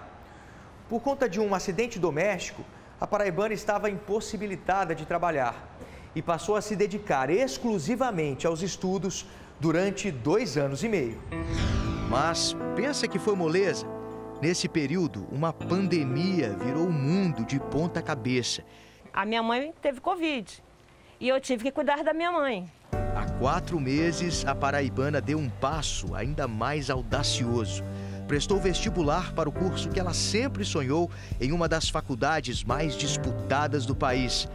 Por 0.87 1.01
conta 1.01 1.27
de 1.27 1.39
um 1.39 1.55
acidente 1.55 1.97
doméstico, 1.97 2.63
a 2.99 3.05
paraibana 3.05 3.53
estava 3.53 3.89
impossibilitada 3.89 4.95
de 4.95 5.05
trabalhar 5.05 5.77
e 6.15 6.21
passou 6.21 6.55
a 6.55 6.61
se 6.61 6.75
dedicar 6.75 7.29
exclusivamente 7.29 8.47
aos 8.47 8.61
estudos 8.61 9.25
durante 9.59 10.09
dois 10.11 10.57
anos 10.57 10.83
e 10.83 10.89
meio. 10.89 11.21
Mas 12.09 12.55
pensa 12.75 13.07
que 13.07 13.19
foi 13.19 13.35
moleza? 13.35 13.85
Nesse 14.41 14.67
período, 14.67 15.27
uma 15.31 15.51
pandemia 15.51 16.53
virou 16.53 16.87
o 16.87 16.91
mundo 16.91 17.45
de 17.45 17.59
ponta 17.59 18.01
cabeça. 18.01 18.63
A 19.13 19.25
minha 19.25 19.41
mãe 19.43 19.73
teve 19.81 19.99
Covid 19.99 20.63
e 21.19 21.27
eu 21.27 21.39
tive 21.39 21.63
que 21.63 21.71
cuidar 21.71 22.03
da 22.03 22.13
minha 22.13 22.31
mãe. 22.31 22.69
Há 23.15 23.29
quatro 23.39 23.79
meses, 23.79 24.45
a 24.45 24.53
paraibana 24.53 25.21
deu 25.21 25.37
um 25.37 25.49
passo 25.49 26.13
ainda 26.13 26.47
mais 26.47 26.89
audacioso 26.89 27.83
prestou 28.27 28.59
vestibular 28.59 29.33
para 29.33 29.47
o 29.47 29.51
curso 29.51 29.89
que 29.89 29.99
ela 29.99 30.13
sempre 30.13 30.65
sonhou 30.65 31.09
em 31.39 31.51
uma 31.51 31.67
das 31.67 31.89
faculdades 31.89 32.63
mais 32.63 32.95
disputadas 32.95 33.85
do 33.85 33.95
país. 33.95 34.47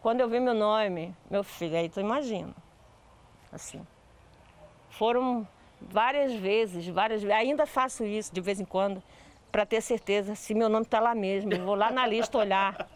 Quando 0.00 0.20
eu 0.20 0.28
vi 0.28 0.40
meu 0.40 0.54
nome, 0.54 1.14
meu 1.30 1.42
filho, 1.42 1.76
aí 1.76 1.88
tu 1.88 2.00
imagina. 2.00 2.54
Assim. 3.52 3.80
Foram 4.90 5.46
várias 5.80 6.34
vezes, 6.34 6.86
várias 6.86 7.22
vezes. 7.22 7.36
Ainda 7.36 7.66
faço 7.66 8.04
isso 8.04 8.32
de 8.32 8.40
vez 8.40 8.60
em 8.60 8.64
quando, 8.64 9.02
para 9.50 9.66
ter 9.66 9.80
certeza 9.80 10.34
se 10.34 10.54
meu 10.54 10.68
nome 10.68 10.84
está 10.84 11.00
lá 11.00 11.14
mesmo. 11.14 11.52
Eu 11.52 11.64
vou 11.64 11.74
lá 11.74 11.90
na 11.90 12.06
lista 12.06 12.38
olhar. 12.38 12.88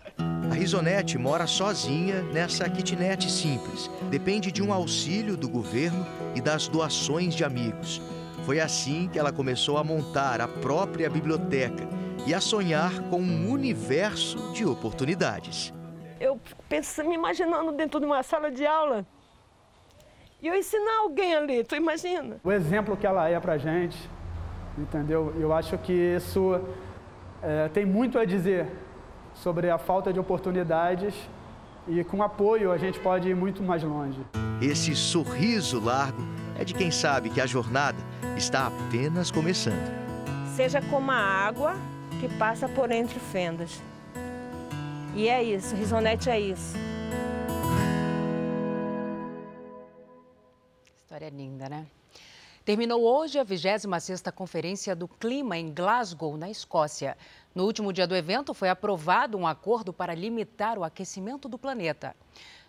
A 0.51 0.55
Risonete 0.55 1.17
mora 1.19 1.47
sozinha 1.47 2.23
nessa 2.23 2.69
kitnet 2.69 3.31
simples. 3.31 3.91
Depende 4.11 4.51
de 4.51 4.63
um 4.63 4.73
auxílio 4.73 5.37
do 5.37 5.49
governo 5.49 6.07
e 6.35 6.41
das 6.41 6.69
doações 6.69 7.35
de 7.35 7.45
amigos. 7.45 8.01
Foi 8.44 8.61
assim 8.61 9.09
que 9.09 9.18
ela 9.18 9.33
começou 9.33 9.76
a 9.79 9.85
montar 9.85 10.40
a 10.40 10.48
própria 10.48 11.09
biblioteca 11.11 11.88
e 12.26 12.35
a 12.35 12.40
sonhar 12.40 13.00
com 13.09 13.20
um 13.20 13.50
universo 13.50 14.53
de 14.53 14.64
oportunidades. 14.64 15.72
Eu 16.18 16.40
penso, 16.68 17.03
me 17.05 17.14
imaginando 17.14 17.72
dentro 17.72 18.00
de 18.00 18.07
uma 18.07 18.22
sala 18.22 18.50
de 18.50 18.66
aula 18.66 19.07
e 20.42 20.48
eu 20.48 20.55
ensinar 20.55 21.00
alguém 21.00 21.35
ali, 21.35 21.64
tu 21.64 21.76
imagina? 21.76 22.37
O 22.42 22.50
exemplo 22.50 22.96
que 22.96 23.07
ela 23.07 23.29
é 23.29 23.38
pra 23.38 23.59
gente, 23.59 23.96
entendeu? 24.79 25.35
Eu 25.38 25.53
acho 25.53 25.76
que 25.76 25.92
isso 25.92 26.59
é, 27.42 27.68
tem 27.68 27.85
muito 27.85 28.18
a 28.18 28.24
dizer 28.24 28.66
sobre 29.35 29.68
a 29.68 29.76
falta 29.76 30.12
de 30.12 30.18
oportunidades 30.18 31.14
e 31.90 32.05
com 32.05 32.22
apoio 32.22 32.70
a 32.70 32.79
gente 32.79 33.00
pode 33.00 33.29
ir 33.29 33.35
muito 33.35 33.62
mais 33.62 33.83
longe. 33.83 34.20
Esse 34.62 34.94
sorriso 34.94 35.81
largo 35.81 36.22
é 36.59 36.64
de 36.64 36.72
quem 36.72 36.90
sabe 36.90 37.31
que 37.31 37.40
a 37.40 37.46
jornada 37.46 37.98
está 38.37 38.68
apenas 38.68 39.31
começando. 39.31 39.90
Seja 40.55 40.81
como 40.83 41.11
a 41.11 41.16
água 41.16 41.74
que 42.20 42.29
passa 42.37 42.68
por 42.68 42.90
entre 42.90 43.18
fendas. 43.18 43.81
E 45.14 45.29
é 45.29 45.42
isso, 45.42 45.74
Risonete 45.74 46.31
é 46.31 46.38
isso. 46.38 46.76
História 50.96 51.29
linda, 51.31 51.68
né? 51.68 51.87
Terminou 52.64 53.03
hoje 53.03 53.38
a 53.38 53.44
26ª 53.44 54.31
Conferência 54.31 54.94
do 54.94 55.09
Clima 55.09 55.59
em 55.59 55.72
Glasgow, 55.72 56.37
na 56.37 56.48
Escócia. 56.48 57.16
No 57.53 57.65
último 57.65 57.93
dia 57.93 58.07
do 58.07 58.15
evento, 58.15 58.55
foi 58.55 58.69
aprovado 58.69 59.37
um 59.37 59.47
acordo 59.47 59.93
para 59.93 60.15
limitar 60.15 60.79
o 60.79 60.85
aquecimento 60.85 61.49
do 61.49 61.59
planeta. 61.59 62.15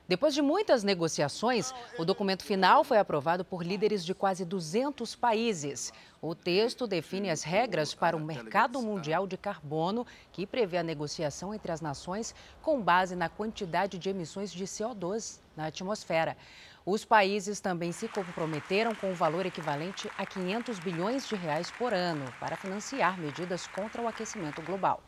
Depois 0.08 0.34
de 0.34 0.42
muitas 0.42 0.84
negociações, 0.84 1.72
o 1.98 2.04
documento 2.04 2.44
final 2.44 2.84
foi 2.84 2.98
aprovado 2.98 3.46
por 3.46 3.64
líderes 3.64 4.04
de 4.04 4.14
quase 4.14 4.44
200 4.44 5.16
países. 5.16 5.94
O 6.22 6.36
texto 6.36 6.86
define 6.86 7.30
as 7.30 7.44
regras 7.44 7.94
para 7.94 8.18
o 8.18 8.20
mercado 8.20 8.82
mundial 8.82 9.26
de 9.26 9.38
carbono, 9.38 10.06
que 10.32 10.46
prevê 10.46 10.80
a 10.80 10.84
negociação 10.84 11.54
entre 11.54 11.72
as 11.72 11.80
nações 11.80 12.36
com 12.62 12.82
base 12.82 13.16
na 13.16 13.30
quantidade 13.30 13.98
de 13.98 14.10
emissões 14.10 14.52
de 14.52 14.66
CO2 14.66 15.40
na 15.56 15.68
atmosfera. 15.68 16.36
Os 16.86 17.06
países 17.06 17.60
também 17.60 17.92
se 17.92 18.08
comprometeram 18.08 18.96
com 18.96 19.12
um 19.12 19.14
valor 19.14 19.46
equivalente 19.46 20.10
a 20.18 20.26
500 20.26 20.80
bilhões 20.80 21.28
de 21.28 21.36
reais 21.36 21.70
por 21.70 21.94
ano 21.94 22.26
para 22.40 22.58
financiar 22.58 23.20
medidas 23.20 23.68
contra 23.68 24.02
o 24.02 24.08
aquecimento 24.08 24.64
global. 24.64 25.02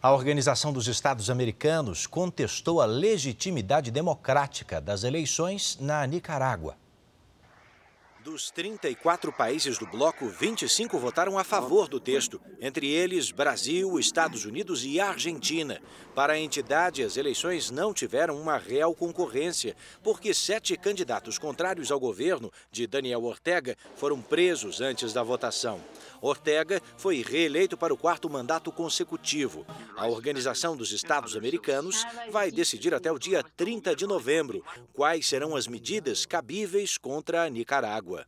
A 0.00 0.12
Organização 0.12 0.72
dos 0.72 0.86
Estados 0.86 1.28
Americanos 1.28 2.06
contestou 2.06 2.80
a 2.80 2.86
legitimidade 2.86 3.90
democrática 3.90 4.80
das 4.80 5.02
eleições 5.02 5.76
na 5.80 6.06
Nicarágua. 6.06 6.76
Dos 8.22 8.50
34 8.50 9.32
países 9.32 9.78
do 9.78 9.86
bloco, 9.86 10.28
25 10.28 10.98
votaram 10.98 11.38
a 11.38 11.44
favor 11.44 11.88
do 11.88 11.98
texto, 11.98 12.38
entre 12.60 12.86
eles 12.86 13.30
Brasil, 13.30 13.98
Estados 13.98 14.44
Unidos 14.44 14.84
e 14.84 15.00
Argentina. 15.00 15.80
Para 16.14 16.34
a 16.34 16.38
entidade, 16.38 17.02
as 17.02 17.16
eleições 17.16 17.70
não 17.70 17.94
tiveram 17.94 18.38
uma 18.38 18.58
real 18.58 18.94
concorrência, 18.94 19.74
porque 20.02 20.34
sete 20.34 20.76
candidatos 20.76 21.38
contrários 21.38 21.90
ao 21.90 21.98
governo 21.98 22.52
de 22.70 22.86
Daniel 22.86 23.24
Ortega 23.24 23.74
foram 23.96 24.20
presos 24.20 24.82
antes 24.82 25.14
da 25.14 25.22
votação. 25.22 25.80
Ortega 26.20 26.80
foi 26.96 27.22
reeleito 27.22 27.76
para 27.76 27.94
o 27.94 27.96
quarto 27.96 28.28
mandato 28.28 28.70
consecutivo. 28.70 29.66
A 29.96 30.06
Organização 30.06 30.76
dos 30.76 30.92
Estados 30.92 31.36
Americanos 31.36 32.06
vai 32.30 32.50
decidir 32.50 32.94
até 32.94 33.10
o 33.10 33.18
dia 33.18 33.42
30 33.56 33.94
de 33.96 34.06
novembro 34.06 34.64
quais 34.92 35.26
serão 35.26 35.56
as 35.56 35.66
medidas 35.66 36.26
cabíveis 36.26 36.98
contra 36.98 37.44
a 37.44 37.48
Nicarágua. 37.48 38.26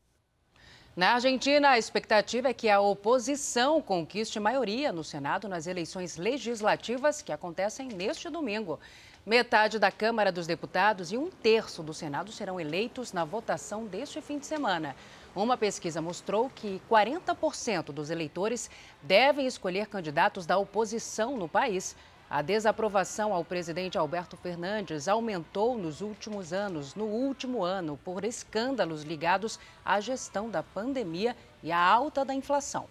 Na 0.94 1.14
Argentina, 1.14 1.70
a 1.70 1.78
expectativa 1.78 2.48
é 2.48 2.52
que 2.52 2.68
a 2.68 2.78
oposição 2.78 3.80
conquiste 3.80 4.38
maioria 4.38 4.92
no 4.92 5.02
Senado 5.02 5.48
nas 5.48 5.66
eleições 5.66 6.18
legislativas 6.18 7.22
que 7.22 7.32
acontecem 7.32 7.88
neste 7.88 8.28
domingo. 8.28 8.78
Metade 9.24 9.78
da 9.78 9.90
Câmara 9.90 10.30
dos 10.30 10.46
Deputados 10.46 11.10
e 11.10 11.16
um 11.16 11.30
terço 11.30 11.82
do 11.82 11.94
Senado 11.94 12.30
serão 12.30 12.60
eleitos 12.60 13.12
na 13.12 13.24
votação 13.24 13.86
deste 13.86 14.20
fim 14.20 14.38
de 14.38 14.44
semana. 14.44 14.94
Uma 15.34 15.56
pesquisa 15.56 16.02
mostrou 16.02 16.50
que 16.50 16.82
40% 16.90 17.86
dos 17.86 18.10
eleitores 18.10 18.68
devem 19.00 19.46
escolher 19.46 19.86
candidatos 19.86 20.44
da 20.44 20.58
oposição 20.58 21.38
no 21.38 21.48
país. 21.48 21.96
A 22.28 22.42
desaprovação 22.42 23.32
ao 23.32 23.42
presidente 23.42 23.96
Alberto 23.96 24.36
Fernandes 24.36 25.08
aumentou 25.08 25.78
nos 25.78 26.02
últimos 26.02 26.52
anos, 26.52 26.94
no 26.94 27.06
último 27.06 27.64
ano, 27.64 27.98
por 28.04 28.24
escândalos 28.24 29.04
ligados 29.04 29.58
à 29.82 30.00
gestão 30.00 30.50
da 30.50 30.62
pandemia 30.62 31.34
e 31.62 31.72
à 31.72 31.78
alta 31.78 32.26
da 32.26 32.34
inflação. 32.34 32.86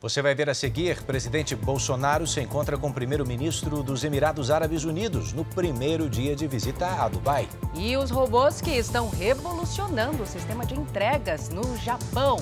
Você 0.00 0.22
vai 0.22 0.32
ver 0.32 0.48
a 0.48 0.54
seguir: 0.54 1.02
presidente 1.02 1.56
Bolsonaro 1.56 2.24
se 2.24 2.40
encontra 2.40 2.78
com 2.78 2.88
o 2.88 2.94
primeiro-ministro 2.94 3.82
dos 3.82 4.04
Emirados 4.04 4.48
Árabes 4.48 4.84
Unidos 4.84 5.32
no 5.32 5.44
primeiro 5.44 6.08
dia 6.08 6.36
de 6.36 6.46
visita 6.46 6.86
a 6.86 7.08
Dubai. 7.08 7.48
E 7.74 7.96
os 7.96 8.08
robôs 8.10 8.60
que 8.60 8.70
estão 8.70 9.10
revolucionando 9.10 10.22
o 10.22 10.26
sistema 10.26 10.64
de 10.64 10.74
entregas 10.74 11.48
no 11.48 11.76
Japão. 11.78 12.36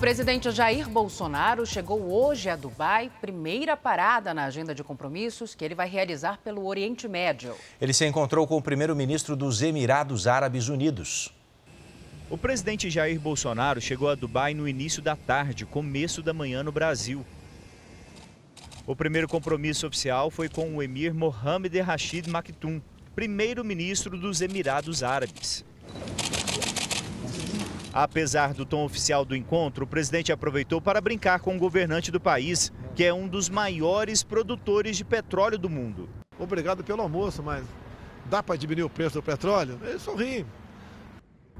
Presidente 0.00 0.50
Jair 0.50 0.88
Bolsonaro 0.88 1.66
chegou 1.66 2.10
hoje 2.10 2.48
a 2.48 2.56
Dubai, 2.56 3.12
primeira 3.20 3.76
parada 3.76 4.32
na 4.32 4.44
agenda 4.44 4.74
de 4.74 4.82
compromissos 4.82 5.54
que 5.54 5.62
ele 5.62 5.74
vai 5.74 5.86
realizar 5.86 6.38
pelo 6.38 6.66
Oriente 6.66 7.06
Médio. 7.06 7.54
Ele 7.78 7.92
se 7.92 8.06
encontrou 8.06 8.46
com 8.46 8.56
o 8.56 8.62
primeiro-ministro 8.62 9.36
dos 9.36 9.60
Emirados 9.60 10.26
Árabes 10.26 10.68
Unidos. 10.68 11.30
O 12.30 12.38
presidente 12.38 12.88
Jair 12.88 13.20
Bolsonaro 13.20 13.78
chegou 13.78 14.08
a 14.08 14.14
Dubai 14.14 14.54
no 14.54 14.66
início 14.66 15.02
da 15.02 15.14
tarde, 15.14 15.66
começo 15.66 16.22
da 16.22 16.32
manhã 16.32 16.62
no 16.62 16.72
Brasil. 16.72 17.22
O 18.86 18.96
primeiro 18.96 19.28
compromisso 19.28 19.86
oficial 19.86 20.30
foi 20.30 20.48
com 20.48 20.76
o 20.76 20.82
emir 20.82 21.12
Mohammed 21.12 21.78
Rashid 21.78 22.26
Maktoum, 22.26 22.80
primeiro-ministro 23.14 24.18
dos 24.18 24.40
Emirados 24.40 25.02
Árabes. 25.02 25.62
Apesar 27.92 28.54
do 28.54 28.64
tom 28.64 28.84
oficial 28.84 29.24
do 29.24 29.34
encontro, 29.34 29.84
o 29.84 29.86
presidente 29.86 30.30
aproveitou 30.30 30.80
para 30.80 31.00
brincar 31.00 31.40
com 31.40 31.56
o 31.56 31.58
governante 31.58 32.12
do 32.12 32.20
país, 32.20 32.72
que 32.94 33.04
é 33.04 33.12
um 33.12 33.26
dos 33.26 33.48
maiores 33.48 34.22
produtores 34.22 34.96
de 34.96 35.04
petróleo 35.04 35.58
do 35.58 35.68
mundo. 35.68 36.08
Obrigado 36.38 36.84
pelo 36.84 37.02
almoço, 37.02 37.42
mas 37.42 37.64
dá 38.26 38.42
para 38.42 38.56
diminuir 38.56 38.84
o 38.84 38.90
preço 38.90 39.14
do 39.14 39.22
petróleo? 39.22 39.78
Ele 39.82 39.98
sorri. 39.98 40.46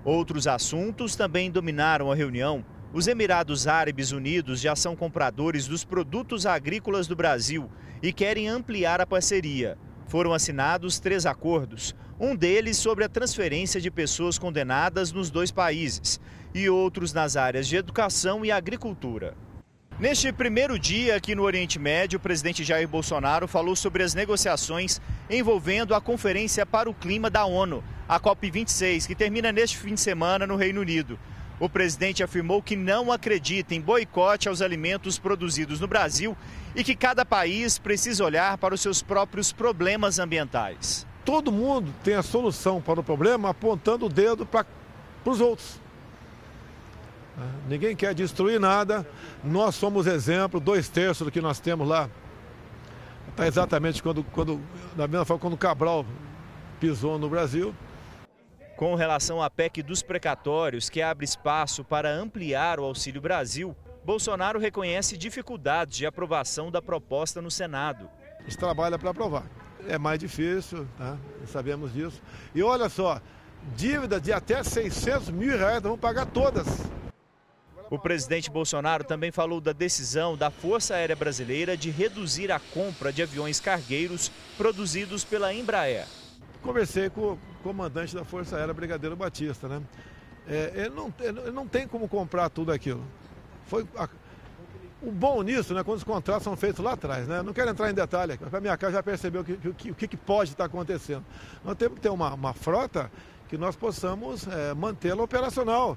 Outros 0.05 0.47
assuntos 0.47 1.16
também 1.16 1.51
dominaram 1.51 2.12
a 2.12 2.14
reunião. 2.14 2.64
Os 2.93 3.09
Emirados 3.09 3.66
Árabes 3.66 4.12
Unidos 4.12 4.61
já 4.61 4.77
são 4.77 4.95
compradores 4.95 5.66
dos 5.66 5.85
produtos 5.85 6.47
agrícolas 6.47 7.09
do 7.09 7.16
Brasil 7.16 7.69
e 8.01 8.12
querem 8.12 8.49
ampliar 8.49 9.01
a 9.01 9.07
parceria. 9.07 9.77
Foram 10.11 10.33
assinados 10.33 10.99
três 10.99 11.25
acordos, 11.25 11.94
um 12.18 12.35
deles 12.35 12.77
sobre 12.77 13.05
a 13.05 13.09
transferência 13.09 13.81
de 13.81 13.92
pessoas 13.92 14.40
condenadas 14.40 15.12
nos 15.12 15.31
dois 15.31 15.53
países 15.53 16.20
e 16.53 16.68
outros 16.68 17.12
nas 17.12 17.37
áreas 17.37 17.68
de 17.68 17.77
educação 17.77 18.44
e 18.44 18.51
agricultura. 18.51 19.37
Neste 20.01 20.33
primeiro 20.33 20.77
dia 20.81 21.14
aqui 21.14 21.33
no 21.33 21.44
Oriente 21.44 21.79
Médio, 21.79 22.16
o 22.16 22.20
presidente 22.20 22.64
Jair 22.64 22.88
Bolsonaro 22.88 23.46
falou 23.46 23.77
sobre 23.77 24.03
as 24.03 24.12
negociações 24.12 25.01
envolvendo 25.31 25.94
a 25.94 26.01
Conferência 26.01 26.66
para 26.66 26.90
o 26.90 26.94
Clima 26.94 27.31
da 27.31 27.44
ONU, 27.44 27.85
a 28.09 28.18
COP26, 28.18 29.07
que 29.07 29.14
termina 29.14 29.53
neste 29.53 29.79
fim 29.79 29.94
de 29.94 30.01
semana 30.01 30.44
no 30.44 30.57
Reino 30.57 30.81
Unido. 30.81 31.20
O 31.61 31.68
presidente 31.68 32.23
afirmou 32.23 32.61
que 32.61 32.75
não 32.75 33.12
acredita 33.12 33.75
em 33.75 33.81
boicote 33.81 34.49
aos 34.49 34.61
alimentos 34.61 35.18
produzidos 35.18 35.79
no 35.79 35.87
Brasil 35.87 36.37
e 36.75 36.83
que 36.83 36.96
cada 36.96 37.25
país 37.25 37.79
precisa 37.79 38.25
olhar 38.25 38.59
para 38.59 38.75
os 38.75 38.81
seus 38.81 39.03
próprios 39.03 39.53
problemas 39.53 40.18
ambientais 40.18 41.07
todo 41.23 41.53
mundo 41.53 41.94
tem 42.03 42.14
a 42.14 42.25
solução 42.25 42.81
para 42.81 42.99
o 42.99 43.05
problema 43.05 43.51
apontando 43.51 44.07
o 44.07 44.09
dedo 44.09 44.44
para 44.44 44.66
os 45.25 45.40
outros. 45.40 45.81
Ninguém 47.68 47.94
quer 47.94 48.12
destruir 48.14 48.59
nada. 48.59 49.07
Nós 49.44 49.77
somos 49.77 50.09
exemplo, 50.09 50.59
dois 50.59 50.88
terços 50.88 51.25
do 51.25 51.31
que 51.31 51.40
nós 51.40 51.61
temos 51.61 51.87
lá 51.87 52.11
Está 53.29 53.46
exatamente 53.46 54.03
quando, 54.03 54.25
quando, 54.25 54.61
da 54.96 55.07
mesma 55.07 55.25
forma 55.25 55.40
quando 55.40 55.57
Cabral 55.57 56.05
pisou 56.79 57.18
no 57.18 57.29
Brasil. 57.29 57.75
Com 58.81 58.95
relação 58.95 59.43
à 59.43 59.51
PEC 59.51 59.83
dos 59.83 60.03
precatórios, 60.03 60.88
que 60.88 61.03
abre 61.03 61.23
espaço 61.23 61.85
para 61.85 62.11
ampliar 62.11 62.81
o 62.81 62.85
Auxílio 62.85 63.21
Brasil, 63.21 63.77
Bolsonaro 64.03 64.59
reconhece 64.59 65.19
dificuldades 65.19 65.99
de 65.99 66.07
aprovação 66.07 66.71
da 66.71 66.81
proposta 66.81 67.43
no 67.43 67.51
Senado. 67.51 68.09
A 68.38 68.43
gente 68.45 68.57
trabalha 68.57 68.99
para 68.99 69.11
aprovar. 69.11 69.45
É 69.87 69.99
mais 69.99 70.19
difícil, 70.19 70.88
tá? 70.97 71.19
sabemos 71.47 71.93
disso. 71.93 72.23
E 72.55 72.62
olha 72.62 72.88
só, 72.88 73.21
dívida 73.77 74.19
de 74.19 74.33
até 74.33 74.62
600 74.62 75.29
mil 75.29 75.59
reais, 75.59 75.83
vamos 75.83 76.01
pagar 76.01 76.25
todas. 76.25 76.66
O 77.90 77.99
presidente 77.99 78.51
Bolsonaro 78.51 79.05
também 79.05 79.31
falou 79.31 79.61
da 79.61 79.73
decisão 79.73 80.38
da 80.38 80.51
Força 80.51 80.95
Aérea 80.95 81.14
Brasileira 81.14 81.77
de 81.77 81.90
reduzir 81.90 82.51
a 82.51 82.59
compra 82.59 83.12
de 83.12 83.23
aviões 83.23 83.61
cargueiros 83.61 84.33
produzidos 84.57 85.23
pela 85.23 85.53
Embraer. 85.53 86.07
Conversei 86.62 87.11
com 87.11 87.37
comandante 87.62 88.14
da 88.14 88.25
Força 88.25 88.57
Aérea, 88.57 88.75
Brigadeiro 88.75 89.16
Batista, 89.16 89.68
né? 89.68 89.83
É, 90.49 90.73
ele, 90.75 90.90
não, 90.90 91.12
ele 91.20 91.51
não 91.51 91.66
tem 91.66 91.87
como 91.87 92.09
comprar 92.09 92.49
tudo 92.49 92.73
aquilo. 92.73 93.03
Foi 93.66 93.87
a, 93.96 94.09
o 95.03 95.11
bom 95.11 95.42
nisso, 95.42 95.73
né, 95.73 95.83
quando 95.83 95.99
os 95.99 96.05
contratos 96.05 96.42
são 96.42 96.57
feitos 96.57 96.85
lá 96.85 96.92
atrás, 96.92 97.27
né? 97.27 97.42
Não 97.42 97.53
quero 97.53 97.70
entrar 97.70 97.90
em 97.90 97.94
detalhe, 97.94 98.38
mas 98.40 98.53
a 98.53 98.61
minha 98.61 98.77
casa 98.77 98.94
já 98.94 99.03
percebeu 99.03 99.42
o 99.42 99.44
que, 99.44 99.57
que, 99.57 99.94
que, 99.94 100.09
que 100.09 100.16
pode 100.16 100.51
estar 100.51 100.64
acontecendo. 100.64 101.25
Nós 101.64 101.77
temos 101.77 101.94
que 101.96 102.01
ter 102.03 102.11
uma, 102.11 102.35
uma 102.35 102.53
frota 102.53 103.11
que 103.49 103.57
nós 103.57 103.77
possamos 103.77 104.46
é, 104.46 104.75
mantê-la 104.75 105.23
operacional. 105.23 105.96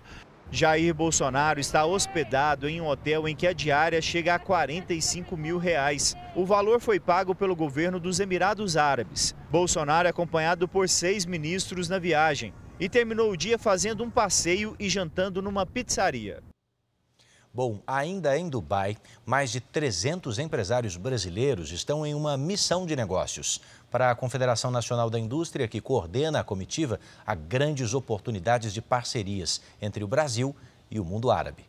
Jair 0.51 0.93
Bolsonaro 0.93 1.59
está 1.59 1.85
hospedado 1.85 2.69
em 2.69 2.79
um 2.79 2.87
hotel 2.87 3.27
em 3.27 3.35
que 3.35 3.47
a 3.47 3.53
diária 3.53 4.01
chega 4.01 4.35
a 4.35 4.39
45 4.39 5.35
mil 5.35 5.57
reais. 5.57 6.15
O 6.35 6.45
valor 6.45 6.79
foi 6.79 6.99
pago 6.99 7.33
pelo 7.33 7.55
governo 7.55 7.99
dos 7.99 8.19
Emirados 8.19 8.77
Árabes. 8.77 9.35
Bolsonaro 9.49 10.07
é 10.07 10.11
acompanhado 10.11 10.67
por 10.67 10.87
seis 10.87 11.25
ministros 11.25 11.89
na 11.89 11.97
viagem 11.97 12.53
e 12.79 12.87
terminou 12.87 13.31
o 13.31 13.37
dia 13.37 13.57
fazendo 13.57 14.03
um 14.03 14.09
passeio 14.09 14.75
e 14.79 14.89
jantando 14.89 15.41
numa 15.41 15.65
pizzaria. 15.65 16.43
Bom, 17.55 17.83
ainda 17.85 18.35
em 18.35 18.49
Dubai, 18.49 18.97
mais 19.23 19.51
de 19.51 19.61
300 19.61 20.39
empresários 20.39 20.97
brasileiros 20.97 21.71
estão 21.71 22.03
em 22.03 22.15
uma 22.15 22.35
missão 22.35 22.83
de 22.83 22.95
negócios. 22.95 23.61
Para 23.93 24.09
a 24.09 24.15
Confederação 24.15 24.71
Nacional 24.71 25.07
da 25.07 25.19
Indústria, 25.19 25.67
que 25.67 25.79
coordena 25.79 26.39
a 26.39 26.43
comitiva, 26.43 26.99
há 27.23 27.35
grandes 27.35 27.93
oportunidades 27.93 28.73
de 28.73 28.81
parcerias 28.81 29.61
entre 29.79 30.03
o 30.03 30.07
Brasil 30.07 30.55
e 30.89 30.99
o 30.99 31.05
mundo 31.05 31.29
árabe. 31.29 31.63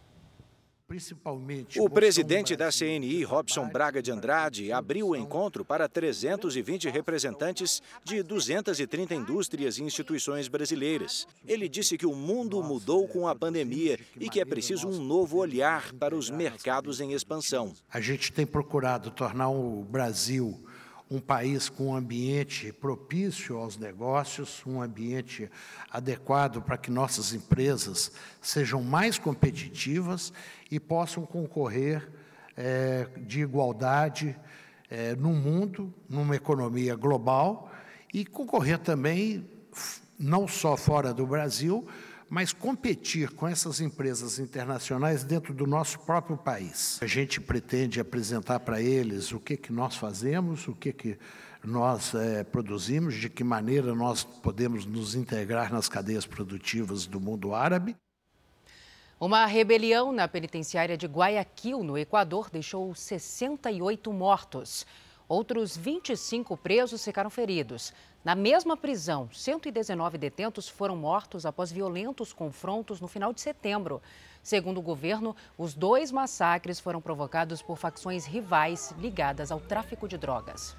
O 1.78 1.90
presidente 1.90 2.56
da 2.56 2.70
CNI, 2.70 3.24
Robson 3.24 3.68
Braga 3.68 4.02
de 4.02 4.10
Andrade, 4.10 4.72
abriu 4.72 5.08
o 5.08 5.16
encontro 5.16 5.66
para 5.66 5.86
320 5.86 6.88
representantes 6.88 7.82
de 8.02 8.22
230 8.22 9.14
indústrias 9.14 9.76
e 9.76 9.82
instituições 9.82 10.48
brasileiras. 10.48 11.26
Ele 11.46 11.68
disse 11.68 11.98
que 11.98 12.06
o 12.06 12.14
mundo 12.14 12.62
mudou 12.62 13.06
com 13.06 13.28
a 13.28 13.34
pandemia 13.34 13.98
e 14.18 14.30
que 14.30 14.40
é 14.40 14.46
preciso 14.46 14.88
um 14.88 14.98
novo 14.98 15.36
olhar 15.36 15.92
para 15.92 16.16
os 16.16 16.30
mercados 16.30 17.02
em 17.02 17.12
expansão. 17.12 17.74
A 17.92 18.00
gente 18.00 18.32
tem 18.32 18.46
procurado 18.46 19.10
tornar 19.10 19.50
o 19.50 19.84
Brasil 19.84 20.64
um 21.14 21.20
país 21.20 21.68
com 21.68 21.88
um 21.88 21.96
ambiente 21.96 22.72
propício 22.72 23.56
aos 23.56 23.76
negócios, 23.76 24.62
um 24.66 24.82
ambiente 24.82 25.48
adequado 25.88 26.60
para 26.60 26.76
que 26.76 26.90
nossas 26.90 27.32
empresas 27.32 28.10
sejam 28.42 28.82
mais 28.82 29.16
competitivas 29.16 30.32
e 30.68 30.80
possam 30.80 31.24
concorrer 31.24 32.10
é, 32.56 33.06
de 33.18 33.42
igualdade 33.42 34.36
é, 34.90 35.14
no 35.14 35.30
mundo, 35.30 35.94
numa 36.08 36.34
economia 36.34 36.96
global 36.96 37.70
e 38.12 38.24
concorrer 38.24 38.78
também 38.78 39.48
não 40.18 40.48
só 40.48 40.76
fora 40.76 41.14
do 41.14 41.26
Brasil, 41.26 41.86
mas 42.28 42.52
competir 42.52 43.30
com 43.30 43.46
essas 43.46 43.80
empresas 43.80 44.38
internacionais 44.38 45.24
dentro 45.24 45.52
do 45.52 45.66
nosso 45.66 45.98
próprio 46.00 46.36
país. 46.36 46.98
A 47.02 47.06
gente 47.06 47.40
pretende 47.40 48.00
apresentar 48.00 48.60
para 48.60 48.80
eles 48.80 49.32
o 49.32 49.40
que, 49.40 49.56
que 49.56 49.72
nós 49.72 49.96
fazemos, 49.96 50.66
o 50.66 50.74
que, 50.74 50.92
que 50.92 51.18
nós 51.62 52.14
é, 52.14 52.44
produzimos, 52.44 53.14
de 53.14 53.28
que 53.28 53.42
maneira 53.42 53.94
nós 53.94 54.24
podemos 54.24 54.84
nos 54.84 55.14
integrar 55.14 55.72
nas 55.72 55.88
cadeias 55.88 56.26
produtivas 56.26 57.06
do 57.06 57.20
mundo 57.20 57.54
árabe. 57.54 57.96
Uma 59.18 59.46
rebelião 59.46 60.12
na 60.12 60.28
penitenciária 60.28 60.96
de 60.96 61.06
Guayaquil, 61.06 61.82
no 61.82 61.96
Equador, 61.96 62.50
deixou 62.50 62.94
68 62.94 64.12
mortos. 64.12 64.84
Outros 65.26 65.76
25 65.76 66.56
presos 66.56 67.02
ficaram 67.02 67.30
feridos. 67.30 67.92
Na 68.24 68.34
mesma 68.34 68.74
prisão, 68.74 69.28
119 69.30 70.16
detentos 70.16 70.66
foram 70.66 70.96
mortos 70.96 71.44
após 71.44 71.70
violentos 71.70 72.32
confrontos 72.32 72.98
no 72.98 73.06
final 73.06 73.34
de 73.34 73.42
setembro. 73.42 74.00
Segundo 74.42 74.78
o 74.78 74.82
governo, 74.82 75.36
os 75.58 75.74
dois 75.74 76.10
massacres 76.10 76.80
foram 76.80 77.02
provocados 77.02 77.60
por 77.60 77.76
facções 77.76 78.24
rivais 78.24 78.94
ligadas 78.98 79.52
ao 79.52 79.60
tráfico 79.60 80.08
de 80.08 80.16
drogas. 80.16 80.74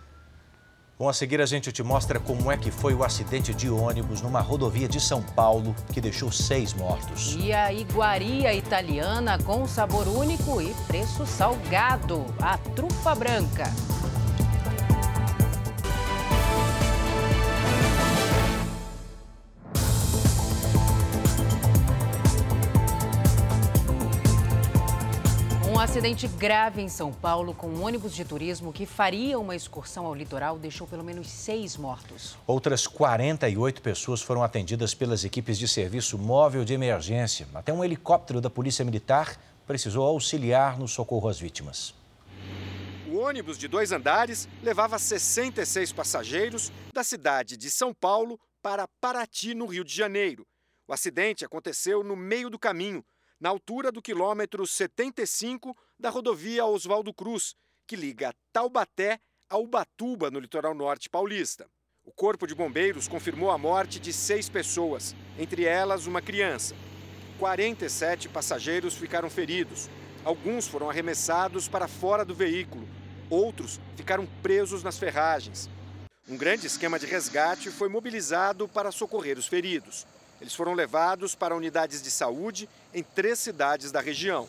Bom, 0.97 1.07
a 1.07 1.13
seguir 1.13 1.39
a 1.39 1.45
gente 1.45 1.71
te 1.71 1.83
mostra 1.83 2.19
como 2.19 2.51
é 2.51 2.57
que 2.57 2.71
foi 2.71 2.95
o 2.95 3.03
acidente 3.03 3.53
de 3.53 3.69
ônibus 3.69 4.21
numa 4.21 4.39
rodovia 4.39 4.87
de 4.87 4.99
São 4.99 5.21
Paulo 5.21 5.75
que 5.93 6.01
deixou 6.01 6.31
seis 6.31 6.73
mortos. 6.73 7.35
E 7.35 7.53
a 7.53 7.71
iguaria 7.71 8.55
italiana 8.55 9.37
com 9.37 9.67
sabor 9.67 10.07
único 10.07 10.59
e 10.59 10.73
preço 10.87 11.27
salgado, 11.27 12.25
a 12.41 12.57
trufa 12.57 13.13
branca. 13.13 13.65
Acidente 25.85 26.27
grave 26.27 26.81
em 26.81 26.89
São 26.89 27.13
Paulo 27.13 27.53
com 27.53 27.67
um 27.67 27.83
ônibus 27.83 28.15
de 28.15 28.25
turismo 28.25 28.73
que 28.73 28.87
faria 28.87 29.37
uma 29.37 29.55
excursão 29.55 30.07
ao 30.07 30.15
litoral 30.15 30.57
deixou 30.57 30.87
pelo 30.87 31.03
menos 31.03 31.29
seis 31.29 31.77
mortos. 31.77 32.35
Outras 32.47 32.87
48 32.87 33.83
pessoas 33.83 34.19
foram 34.19 34.41
atendidas 34.41 34.95
pelas 34.95 35.23
equipes 35.23 35.59
de 35.59 35.67
serviço 35.67 36.17
móvel 36.17 36.65
de 36.65 36.73
emergência. 36.73 37.47
Até 37.53 37.71
um 37.71 37.83
helicóptero 37.83 38.41
da 38.41 38.49
Polícia 38.49 38.83
Militar 38.83 39.39
precisou 39.67 40.03
auxiliar 40.07 40.79
no 40.79 40.87
socorro 40.87 41.29
às 41.29 41.39
vítimas. 41.39 41.93
O 43.07 43.17
ônibus 43.17 43.55
de 43.55 43.67
dois 43.67 43.91
andares 43.91 44.49
levava 44.63 44.97
66 44.97 45.93
passageiros 45.93 46.71
da 46.95 47.03
cidade 47.03 47.55
de 47.55 47.69
São 47.69 47.93
Paulo 47.93 48.39
para 48.59 48.87
Paraty, 48.99 49.53
no 49.53 49.67
Rio 49.67 49.83
de 49.83 49.95
Janeiro. 49.95 50.47
O 50.87 50.93
acidente 50.93 51.45
aconteceu 51.45 52.03
no 52.03 52.15
meio 52.15 52.49
do 52.49 52.57
caminho 52.57 53.05
na 53.39 53.49
altura 53.49 53.91
do 53.91 54.01
quilômetro 54.01 54.65
75 54.65 55.75
da 55.99 56.09
rodovia 56.09 56.65
Oswaldo 56.65 57.13
Cruz, 57.13 57.55
que 57.87 57.95
liga 57.95 58.33
Taubaté 58.51 59.19
a 59.49 59.57
Ubatuba, 59.57 60.31
no 60.31 60.39
litoral 60.39 60.73
norte 60.73 61.09
paulista. 61.09 61.67
O 62.03 62.11
Corpo 62.11 62.47
de 62.47 62.55
Bombeiros 62.55 63.07
confirmou 63.07 63.51
a 63.51 63.57
morte 63.57 63.99
de 63.99 64.11
seis 64.13 64.49
pessoas, 64.49 65.15
entre 65.37 65.65
elas 65.65 66.07
uma 66.07 66.21
criança. 66.21 66.75
47 67.39 68.29
passageiros 68.29 68.95
ficaram 68.95 69.29
feridos. 69.29 69.89
Alguns 70.23 70.67
foram 70.67 70.89
arremessados 70.89 71.67
para 71.67 71.87
fora 71.87 72.25
do 72.25 72.33
veículo, 72.33 72.87
outros 73.29 73.79
ficaram 73.95 74.25
presos 74.41 74.83
nas 74.83 74.97
ferragens. 74.97 75.69
Um 76.27 76.37
grande 76.37 76.65
esquema 76.65 76.97
de 76.97 77.05
resgate 77.05 77.69
foi 77.69 77.87
mobilizado 77.87 78.67
para 78.67 78.91
socorrer 78.91 79.37
os 79.37 79.45
feridos. 79.45 80.07
Eles 80.45 80.53
foram 80.53 80.73
levados 80.75 81.33
para 81.33 81.55
unidades 81.55 82.03
de 82.03 82.11
saúde 82.11 82.69
em 82.93 83.01
três 83.01 83.39
cidades 83.39 83.91
da 83.91 83.99
região. 83.99 84.47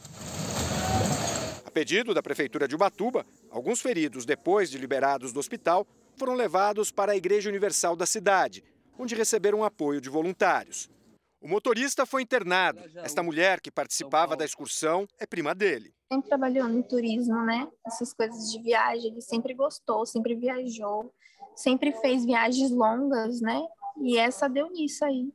A 1.65 1.71
pedido 1.71 2.13
da 2.13 2.23
Prefeitura 2.23 2.69
de 2.69 2.75
Ubatuba, 2.75 3.25
alguns 3.51 3.81
feridos, 3.81 4.27
depois 4.27 4.71
de 4.71 4.77
liberados 4.77 5.33
do 5.33 5.41
hospital, 5.41 5.87
foram 6.15 6.35
levados 6.35 6.91
para 6.91 7.13
a 7.13 7.17
Igreja 7.17 7.49
Universal 7.49 7.97
da 7.97 8.05
cidade, 8.05 8.63
onde 8.99 9.15
receberam 9.15 9.65
apoio 9.65 9.99
de 9.99 10.11
voluntários. 10.11 10.91
O 11.41 11.49
motorista 11.49 12.05
foi 12.05 12.21
internado. 12.21 12.79
Esta 12.97 13.23
mulher 13.23 13.59
que 13.59 13.71
participava 13.71 14.37
da 14.37 14.45
excursão 14.45 15.09
é 15.19 15.25
prima 15.25 15.55
dele. 15.55 15.95
Sempre 16.13 16.29
trabalhou 16.29 16.69
no 16.69 16.83
turismo, 16.83 17.41
né? 17.43 17.67
Essas 17.87 18.13
coisas 18.13 18.53
de 18.53 18.61
viagem, 18.61 19.13
ele 19.13 19.23
sempre 19.23 19.55
gostou, 19.55 20.05
sempre 20.05 20.35
viajou, 20.35 21.11
sempre 21.55 21.91
fez 21.91 22.23
viagens 22.23 22.71
longas, 22.71 23.41
né? 23.41 23.67
E 23.99 24.19
essa 24.19 24.49
deu 24.49 24.71
nisso 24.71 25.05
aí. 25.05 25.33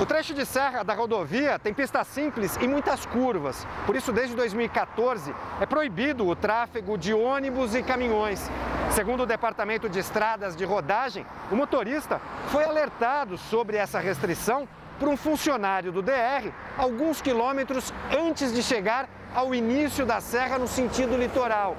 O 0.00 0.06
trecho 0.06 0.32
de 0.32 0.46
serra 0.46 0.82
da 0.82 0.94
rodovia 0.94 1.58
tem 1.58 1.74
pista 1.74 2.02
simples 2.04 2.56
e 2.56 2.66
muitas 2.66 3.04
curvas. 3.04 3.66
Por 3.84 3.94
isso, 3.94 4.12
desde 4.12 4.34
2014, 4.34 5.34
é 5.60 5.66
proibido 5.66 6.26
o 6.26 6.34
tráfego 6.34 6.96
de 6.96 7.12
ônibus 7.12 7.74
e 7.74 7.82
caminhões. 7.82 8.50
Segundo 8.92 9.24
o 9.24 9.26
Departamento 9.26 9.88
de 9.88 9.98
Estradas 9.98 10.56
de 10.56 10.64
Rodagem, 10.64 11.26
o 11.52 11.54
motorista 11.54 12.18
foi 12.48 12.64
alertado 12.64 13.36
sobre 13.36 13.76
essa 13.76 14.00
restrição 14.00 14.66
por 15.00 15.08
um 15.08 15.16
funcionário 15.16 15.90
do 15.90 16.02
DR 16.02 16.52
alguns 16.76 17.22
quilômetros 17.22 17.92
antes 18.16 18.52
de 18.52 18.62
chegar 18.62 19.08
ao 19.34 19.54
início 19.54 20.04
da 20.04 20.20
serra 20.20 20.58
no 20.58 20.68
sentido 20.68 21.16
litoral. 21.16 21.74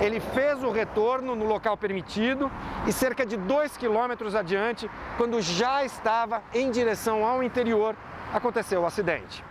Ele 0.00 0.20
fez 0.20 0.62
o 0.62 0.70
retorno 0.70 1.34
no 1.34 1.46
local 1.46 1.76
permitido 1.76 2.52
e 2.86 2.92
cerca 2.92 3.24
de 3.24 3.36
dois 3.36 3.76
quilômetros 3.76 4.34
adiante, 4.34 4.88
quando 5.16 5.40
já 5.40 5.82
estava 5.82 6.42
em 6.52 6.70
direção 6.70 7.24
ao 7.24 7.42
interior, 7.42 7.96
aconteceu 8.32 8.82
o 8.82 8.86
acidente. 8.86 9.42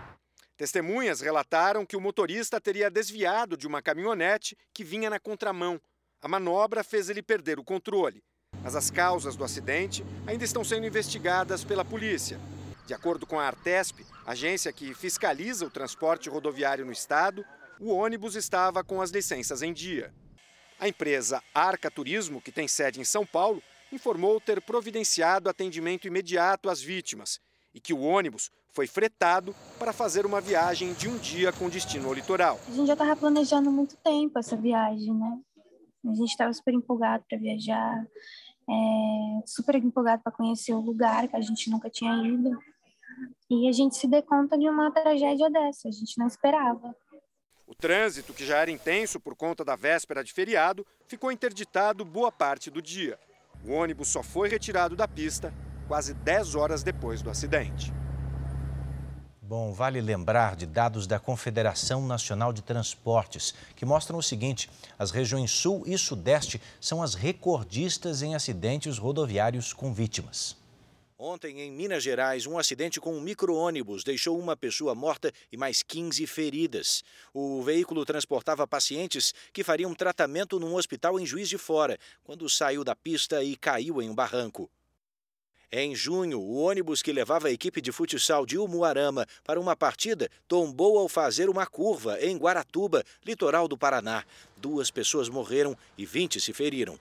Testemunhas 0.55 1.19
relataram 1.19 1.85
que 1.85 1.97
o 1.97 2.01
motorista 2.01 2.61
teria 2.61 2.89
desviado 2.89 3.57
de 3.57 3.67
uma 3.67 3.81
caminhonete 3.81 4.55
que 4.73 4.83
vinha 4.83 5.09
na 5.09 5.19
contramão. 5.19 5.81
A 6.21 6.27
manobra 6.27 6.83
fez 6.83 7.09
ele 7.09 7.21
perder 7.21 7.59
o 7.59 7.63
controle. 7.63 8.23
Mas 8.63 8.75
as 8.75 8.89
causas 8.89 9.35
do 9.35 9.43
acidente 9.43 10.05
ainda 10.25 10.43
estão 10.43 10.63
sendo 10.63 10.87
investigadas 10.87 11.63
pela 11.63 11.83
polícia. 11.83 12.39
De 12.87 12.93
acordo 12.93 13.27
com 13.27 13.37
a 13.37 13.45
Artesp, 13.45 14.05
agência 14.25 14.71
que 14.71 14.93
fiscaliza 14.93 15.65
o 15.65 15.69
transporte 15.69 16.29
rodoviário 16.29 16.85
no 16.85 16.91
estado, 16.93 17.45
o 17.81 17.91
ônibus 17.91 18.33
estava 18.33 18.81
com 18.81 19.01
as 19.01 19.11
licenças 19.11 19.61
em 19.61 19.73
dia. 19.73 20.13
A 20.79 20.87
empresa 20.87 21.43
Arca 21.53 21.91
Turismo, 21.91 22.39
que 22.39 22.49
tem 22.49 22.65
sede 22.65 23.01
em 23.01 23.03
São 23.03 23.25
Paulo, 23.25 23.61
informou 23.91 24.39
ter 24.39 24.61
providenciado 24.61 25.49
atendimento 25.49 26.07
imediato 26.07 26.69
às 26.69 26.81
vítimas 26.81 27.41
e 27.75 27.81
que 27.81 27.93
o 27.93 27.99
ônibus 27.99 28.49
foi 28.71 28.87
fretado 28.87 29.53
para 29.77 29.91
fazer 29.91 30.25
uma 30.25 30.39
viagem 30.39 30.93
de 30.93 31.09
um 31.09 31.17
dia 31.17 31.51
com 31.51 31.67
destino 31.67 32.07
ao 32.07 32.13
litoral. 32.13 32.57
A 32.69 32.71
gente 32.71 32.87
já 32.87 32.93
estava 32.93 33.17
planejando 33.17 33.69
muito 33.69 33.97
tempo 33.97 34.39
essa 34.39 34.55
viagem, 34.55 35.13
né? 35.13 35.37
A 36.05 36.15
gente 36.15 36.29
estava 36.29 36.53
super 36.53 36.73
empolgado 36.73 37.25
para 37.27 37.37
viajar, 37.37 38.07
é, 38.69 39.41
super 39.45 39.75
empolgado 39.75 40.23
para 40.23 40.31
conhecer 40.31 40.73
o 40.73 40.79
lugar 40.79 41.27
que 41.27 41.35
a 41.35 41.41
gente 41.41 41.69
nunca 41.69 41.89
tinha 41.89 42.15
ido. 42.25 42.57
E 43.49 43.67
a 43.67 43.71
gente 43.71 43.95
se 43.95 44.07
dê 44.07 44.21
conta 44.21 44.57
de 44.57 44.69
uma 44.69 44.91
tragédia 44.91 45.49
dessa, 45.49 45.87
a 45.87 45.91
gente 45.91 46.17
não 46.17 46.27
esperava. 46.27 46.95
O 47.65 47.75
trânsito, 47.75 48.33
que 48.33 48.45
já 48.45 48.57
era 48.57 48.71
intenso 48.71 49.19
por 49.19 49.35
conta 49.35 49.63
da 49.65 49.75
véspera 49.75 50.23
de 50.23 50.31
feriado, 50.31 50.85
ficou 51.05 51.31
interditado 51.31 52.05
boa 52.05 52.31
parte 52.31 52.71
do 52.71 52.81
dia. 52.81 53.19
O 53.65 53.71
ônibus 53.71 54.07
só 54.07 54.23
foi 54.23 54.47
retirado 54.47 54.95
da 54.95 55.07
pista 55.07 55.53
quase 55.87 56.13
10 56.13 56.55
horas 56.55 56.83
depois 56.83 57.21
do 57.21 57.29
acidente. 57.29 57.93
Bom, 59.41 59.71
vale 59.71 60.01
lembrar 60.01 60.57
de 60.57 60.65
dados 60.65 61.07
da 61.07 61.19
Confederação 61.19 62.05
Nacional 62.05 62.51
de 62.51 62.61
Transportes, 62.61 63.55
que 63.77 63.85
mostram 63.85 64.19
o 64.19 64.23
seguinte: 64.23 64.69
as 64.99 65.09
regiões 65.09 65.51
Sul 65.51 65.83
e 65.85 65.97
Sudeste 65.97 66.61
são 66.81 67.01
as 67.01 67.13
recordistas 67.13 68.21
em 68.21 68.35
acidentes 68.35 68.97
rodoviários 68.97 69.71
com 69.71 69.93
vítimas. 69.93 70.57
Ontem, 71.19 71.61
em 71.61 71.71
Minas 71.71 72.03
Gerais, 72.03 72.45
um 72.45 72.59
acidente 72.59 72.99
com 72.99 73.11
um 73.11 73.19
micro-ônibus 73.19 74.03
deixou 74.03 74.37
uma 74.37 74.55
pessoa 74.55 74.93
morta 74.93 75.33
e 75.51 75.57
mais 75.57 75.81
15 75.81 76.27
feridas. 76.27 77.03
O 77.33 77.63
veículo 77.63 78.05
transportava 78.05 78.67
pacientes 78.67 79.33
que 79.51 79.63
fariam 79.63 79.95
tratamento 79.95 80.59
num 80.59 80.75
hospital 80.75 81.19
em 81.19 81.25
Juiz 81.25 81.49
de 81.49 81.57
Fora, 81.57 81.97
quando 82.23 82.47
saiu 82.47 82.83
da 82.83 82.95
pista 82.95 83.43
e 83.43 83.55
caiu 83.55 83.99
em 83.99 84.11
um 84.11 84.13
barranco. 84.13 84.69
Em 85.71 85.95
junho, 85.95 86.39
o 86.39 86.57
ônibus 86.57 87.01
que 87.01 87.11
levava 87.11 87.47
a 87.47 87.51
equipe 87.51 87.81
de 87.81 87.91
futsal 87.91 88.45
de 88.45 88.59
Umuarama 88.59 89.25
para 89.43 89.59
uma 89.59 89.75
partida 89.75 90.29
tombou 90.47 90.99
ao 90.99 91.09
fazer 91.09 91.49
uma 91.49 91.65
curva 91.65 92.21
em 92.21 92.37
Guaratuba, 92.37 93.03
litoral 93.25 93.67
do 93.67 93.75
Paraná. 93.75 94.23
Duas 94.55 94.91
pessoas 94.91 95.29
morreram 95.29 95.75
e 95.97 96.05
20 96.05 96.39
se 96.39 96.53
feriram. 96.53 96.99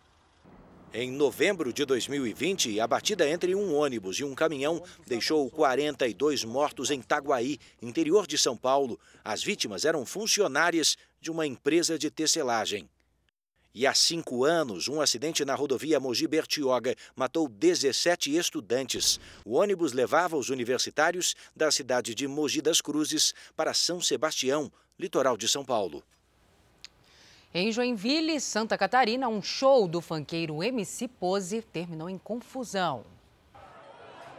Em 0.98 1.12
novembro 1.12 1.74
de 1.74 1.84
2020, 1.84 2.80
a 2.80 2.86
batida 2.86 3.28
entre 3.28 3.54
um 3.54 3.74
ônibus 3.74 4.18
e 4.18 4.24
um 4.24 4.34
caminhão 4.34 4.82
deixou 5.06 5.50
42 5.50 6.42
mortos 6.42 6.90
em 6.90 7.02
Taguaí, 7.02 7.58
interior 7.82 8.26
de 8.26 8.38
São 8.38 8.56
Paulo. 8.56 8.98
As 9.22 9.42
vítimas 9.42 9.84
eram 9.84 10.06
funcionárias 10.06 10.96
de 11.20 11.30
uma 11.30 11.46
empresa 11.46 11.98
de 11.98 12.10
tecelagem. 12.10 12.88
E 13.74 13.86
há 13.86 13.92
cinco 13.92 14.42
anos, 14.42 14.88
um 14.88 14.98
acidente 15.02 15.44
na 15.44 15.54
rodovia 15.54 16.00
Mogi 16.00 16.26
Bertioga 16.26 16.96
matou 17.14 17.46
17 17.46 18.34
estudantes. 18.34 19.20
O 19.44 19.56
ônibus 19.56 19.92
levava 19.92 20.34
os 20.34 20.48
universitários 20.48 21.36
da 21.54 21.70
cidade 21.70 22.14
de 22.14 22.26
Mogi 22.26 22.62
das 22.62 22.80
Cruzes 22.80 23.34
para 23.54 23.74
São 23.74 24.00
Sebastião, 24.00 24.72
litoral 24.98 25.36
de 25.36 25.46
São 25.46 25.62
Paulo. 25.62 26.02
Em 27.58 27.72
Joinville, 27.72 28.38
Santa 28.38 28.76
Catarina, 28.76 29.28
um 29.28 29.40
show 29.40 29.88
do 29.88 30.02
fanqueiro 30.02 30.62
MC 30.62 31.08
Pose 31.08 31.62
terminou 31.62 32.06
em 32.06 32.18
confusão. 32.18 33.02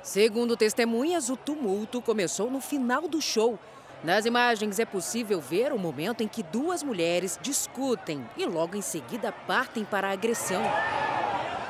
Segundo 0.03 0.55
testemunhas, 0.55 1.27
o 1.27 1.35
tumulto 1.35 1.99
começou 1.99 2.51
no 2.51 2.61
final 2.61 3.07
do 3.07 3.19
show. 3.19 3.57
Nas 4.03 4.25
imagens 4.25 4.77
é 4.77 4.85
possível 4.85 5.41
ver 5.41 5.73
o 5.73 5.79
momento 5.79 6.21
em 6.21 6.27
que 6.27 6.43
duas 6.43 6.83
mulheres 6.83 7.39
discutem 7.41 8.23
e 8.37 8.45
logo 8.45 8.77
em 8.77 8.83
seguida 8.83 9.31
partem 9.31 9.83
para 9.83 10.09
a 10.09 10.11
agressão. 10.11 10.61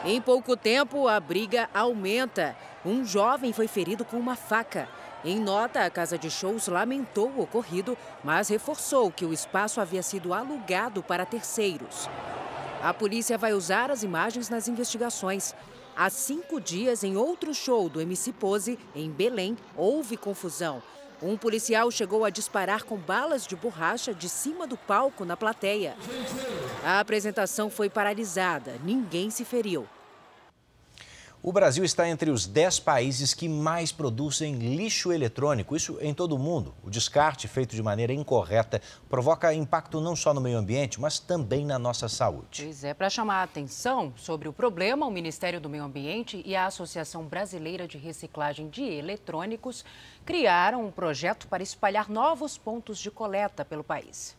Em 0.04 0.22
pouco 0.22 0.58
tempo, 0.58 1.08
a 1.08 1.18
briga 1.18 1.70
aumenta. 1.74 2.58
Um 2.86 3.06
jovem 3.06 3.54
foi 3.54 3.70
ferido 3.70 4.04
com 4.04 4.18
uma 4.18 4.36
faca. 4.36 4.90
Em 5.26 5.40
nota, 5.40 5.84
a 5.84 5.90
casa 5.90 6.18
de 6.18 6.30
shows 6.30 6.68
lamentou 6.68 7.30
o 7.30 7.42
ocorrido, 7.42 7.98
mas 8.24 8.50
reforçou 8.50 9.12
que 9.12 9.26
o 9.26 9.34
espaço 9.34 9.82
havia 9.82 10.04
sido 10.04 10.34
alugado 10.34 11.02
para 11.02 11.26
terceiros. 11.26 12.10
A 12.82 12.94
polícia 12.94 13.38
vai 13.38 13.54
usar 13.54 13.90
as 13.90 14.04
imagens 14.04 14.50
nas 14.50 14.68
investigações. 14.68 15.56
Há 15.96 16.10
cinco 16.12 16.62
dias, 16.62 17.04
em 17.04 17.18
outro 17.18 17.54
show 17.54 17.90
do 17.90 18.00
MC 18.00 18.32
Pose, 18.32 18.78
em 18.96 19.10
Belém, 19.10 19.58
houve 19.76 20.16
confusão. 20.16 20.82
Um 21.20 21.36
policial 21.36 21.90
chegou 21.90 22.24
a 22.24 22.30
disparar 22.30 22.84
com 22.84 22.96
balas 22.96 23.48
de 23.48 23.56
borracha 23.56 24.14
de 24.14 24.30
cima 24.30 24.68
do 24.68 24.78
palco 24.78 25.26
na 25.26 25.36
plateia. 25.36 25.96
A 26.86 27.00
apresentação 27.00 27.72
foi 27.72 27.90
paralisada, 27.90 28.76
ninguém 28.84 29.32
se 29.32 29.44
feriu. 29.44 29.88
O 31.44 31.54
Brasil 31.54 31.84
está 31.84 32.10
entre 32.10 32.32
os 32.32 32.48
10 32.48 32.80
países 32.80 33.34
que 33.34 33.48
mais 33.48 33.92
produzem 33.92 34.56
lixo 34.56 35.12
eletrônico, 35.12 35.76
isso 35.76 35.98
em 36.02 36.12
todo 36.12 36.36
o 36.36 36.40
mundo. 36.40 36.74
O 36.84 36.90
descarte 36.90 37.48
feito 37.48 37.76
de 37.76 37.84
maneira 37.84 38.12
incorreta 38.12 38.82
provoca 39.08 39.54
impacto 39.54 40.02
não 40.02 40.16
só 40.16 40.34
no 40.34 40.42
meio 40.42 40.58
ambiente, 40.58 41.00
mas 41.00 41.20
também 41.20 41.64
na 41.64 41.78
nossa 41.78 42.10
saúde. 42.10 42.64
Pois 42.64 42.84
é, 42.84 42.92
para 42.92 43.10
chamar 43.10 43.42
a 43.42 43.44
atenção 43.44 44.12
sobre 44.18 44.50
o 44.50 44.54
problema, 44.54 45.06
o 45.06 45.12
Ministério 45.12 45.62
do 45.62 45.70
Meio 45.70 45.84
Ambiente 45.84 46.42
e 46.44 46.56
a 46.56 46.66
Associação 46.66 47.26
Brasileira 47.26 47.88
de 47.88 48.00
Reciclagem 48.00 48.68
de 48.68 48.82
Eletrônicos 48.82 49.86
criaram 50.26 50.88
um 50.88 50.92
projeto 50.92 51.48
para 51.48 51.62
espalhar 51.62 52.10
novos 52.10 52.58
pontos 52.58 52.98
de 52.98 53.12
coleta 53.12 53.64
pelo 53.64 53.84
país. 53.84 54.36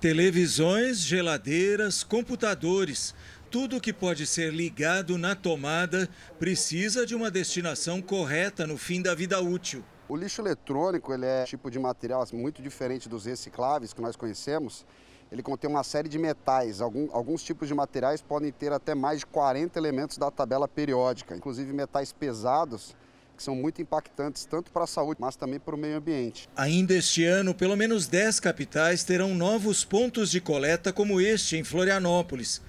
Televisões, 0.00 1.00
geladeiras, 1.00 2.02
computadores 2.02 3.14
tudo 3.50 3.80
que 3.80 3.92
pode 3.92 4.26
ser 4.26 4.52
ligado 4.54 5.18
na 5.18 5.34
tomada 5.34 6.08
precisa 6.38 7.04
de 7.04 7.16
uma 7.16 7.30
destinação 7.30 8.00
correta 8.00 8.64
no 8.64 8.78
fim 8.78 9.02
da 9.02 9.12
vida 9.12 9.40
útil. 9.40 9.84
O 10.08 10.16
lixo 10.16 10.40
eletrônico 10.40 11.12
ele 11.12 11.26
é 11.26 11.42
um 11.42 11.46
tipo 11.46 11.68
de 11.68 11.78
material 11.78 12.24
muito 12.32 12.62
diferente 12.62 13.08
dos 13.08 13.24
recicláveis 13.24 13.92
que 13.92 14.00
nós 14.00 14.14
conhecemos. 14.14 14.86
Ele 15.32 15.42
contém 15.42 15.68
uma 15.68 15.82
série 15.82 16.08
de 16.08 16.18
metais. 16.18 16.80
Algum, 16.80 17.08
alguns 17.12 17.42
tipos 17.42 17.66
de 17.66 17.74
materiais 17.74 18.22
podem 18.22 18.52
ter 18.52 18.72
até 18.72 18.94
mais 18.94 19.20
de 19.20 19.26
40 19.26 19.78
elementos 19.78 20.16
da 20.16 20.30
tabela 20.30 20.68
periódica, 20.68 21.36
inclusive 21.36 21.72
metais 21.72 22.12
pesados 22.12 22.94
que 23.36 23.42
são 23.42 23.56
muito 23.56 23.80
impactantes 23.80 24.44
tanto 24.44 24.70
para 24.70 24.84
a 24.84 24.86
saúde, 24.86 25.18
mas 25.18 25.34
também 25.34 25.58
para 25.58 25.74
o 25.74 25.78
meio 25.78 25.96
ambiente. 25.96 26.46
Ainda 26.54 26.92
este 26.92 27.24
ano, 27.24 27.54
pelo 27.54 27.74
menos 27.74 28.06
10 28.06 28.38
capitais 28.38 29.02
terão 29.02 29.34
novos 29.34 29.82
pontos 29.82 30.30
de 30.30 30.42
coleta 30.42 30.92
como 30.92 31.20
este 31.20 31.56
em 31.56 31.64
Florianópolis 31.64 32.60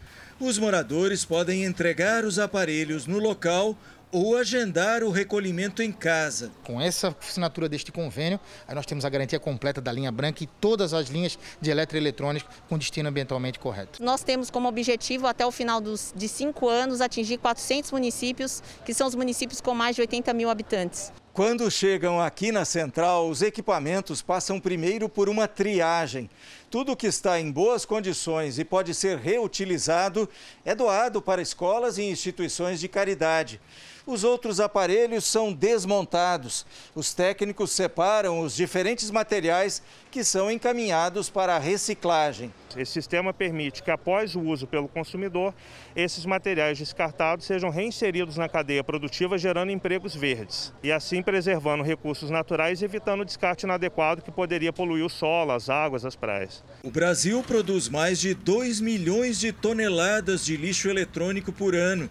os 0.45 0.57
moradores 0.57 1.23
podem 1.23 1.63
entregar 1.63 2.25
os 2.25 2.39
aparelhos 2.39 3.05
no 3.05 3.19
local 3.19 3.77
ou 4.11 4.35
agendar 4.35 5.03
o 5.03 5.09
recolhimento 5.09 5.81
em 5.81 5.91
casa. 5.91 6.51
Com 6.63 6.81
essa 6.81 7.15
assinatura 7.21 7.69
deste 7.69 7.91
convênio, 7.91 8.39
aí 8.67 8.75
nós 8.75 8.85
temos 8.85 9.05
a 9.05 9.09
garantia 9.09 9.39
completa 9.39 9.79
da 9.79 9.91
linha 9.91 10.11
branca 10.11 10.43
e 10.43 10.47
todas 10.47 10.93
as 10.93 11.07
linhas 11.07 11.39
de 11.61 11.71
eletroeletrônico 11.71 12.49
com 12.67 12.77
destino 12.77 13.07
ambientalmente 13.07 13.59
correto. 13.59 14.03
Nós 14.03 14.23
temos 14.23 14.49
como 14.49 14.67
objetivo, 14.67 15.27
até 15.27 15.45
o 15.45 15.51
final 15.51 15.79
dos, 15.79 16.13
de 16.15 16.27
cinco 16.27 16.67
anos, 16.67 16.99
atingir 16.99 17.37
400 17.37 17.91
municípios, 17.91 18.61
que 18.83 18.93
são 18.93 19.07
os 19.07 19.15
municípios 19.15 19.61
com 19.61 19.73
mais 19.73 19.95
de 19.95 20.01
80 20.01 20.33
mil 20.33 20.49
habitantes. 20.49 21.13
Quando 21.33 21.71
chegam 21.71 22.19
aqui 22.19 22.51
na 22.51 22.65
central, 22.65 23.29
os 23.29 23.41
equipamentos 23.41 24.21
passam 24.21 24.59
primeiro 24.59 25.07
por 25.07 25.29
uma 25.29 25.47
triagem. 25.47 26.29
Tudo 26.69 26.93
que 26.93 27.07
está 27.07 27.39
em 27.39 27.49
boas 27.49 27.85
condições 27.85 28.59
e 28.59 28.65
pode 28.65 28.93
ser 28.93 29.17
reutilizado 29.17 30.27
é 30.65 30.75
doado 30.75 31.21
para 31.21 31.41
escolas 31.41 31.97
e 31.97 32.03
instituições 32.03 32.81
de 32.81 32.89
caridade. 32.89 33.61
Os 34.05 34.23
outros 34.23 34.59
aparelhos 34.59 35.25
são 35.25 35.53
desmontados. 35.53 36.65
Os 36.95 37.13
técnicos 37.13 37.71
separam 37.71 38.41
os 38.41 38.55
diferentes 38.55 39.11
materiais 39.11 39.81
que 40.09 40.23
são 40.23 40.49
encaminhados 40.49 41.29
para 41.29 41.55
a 41.55 41.59
reciclagem. 41.59 42.51
Esse 42.75 42.93
sistema 42.93 43.33
permite 43.33 43.83
que, 43.83 43.91
após 43.91 44.35
o 44.35 44.41
uso 44.41 44.65
pelo 44.65 44.87
consumidor, 44.87 45.53
esses 45.95 46.25
materiais 46.25 46.79
descartados 46.79 47.45
sejam 47.45 47.69
reinseridos 47.69 48.37
na 48.37 48.49
cadeia 48.49 48.83
produtiva, 48.83 49.37
gerando 49.37 49.71
empregos 49.71 50.15
verdes 50.15 50.73
e 50.81 50.91
assim 50.91 51.21
preservando 51.21 51.83
recursos 51.83 52.29
naturais 52.29 52.81
e 52.81 52.85
evitando 52.85 53.21
o 53.21 53.25
descarte 53.25 53.65
inadequado 53.65 54.21
que 54.21 54.31
poderia 54.31 54.73
poluir 54.73 55.05
o 55.05 55.09
solo, 55.09 55.51
as 55.51 55.69
águas, 55.69 56.05
as 56.05 56.15
praias. 56.15 56.63
O 56.83 56.89
Brasil 56.89 57.43
produz 57.43 57.87
mais 57.87 58.19
de 58.19 58.33
2 58.33 58.79
milhões 58.81 59.39
de 59.39 59.51
toneladas 59.51 60.43
de 60.43 60.57
lixo 60.57 60.89
eletrônico 60.89 61.51
por 61.51 61.75
ano. 61.75 62.09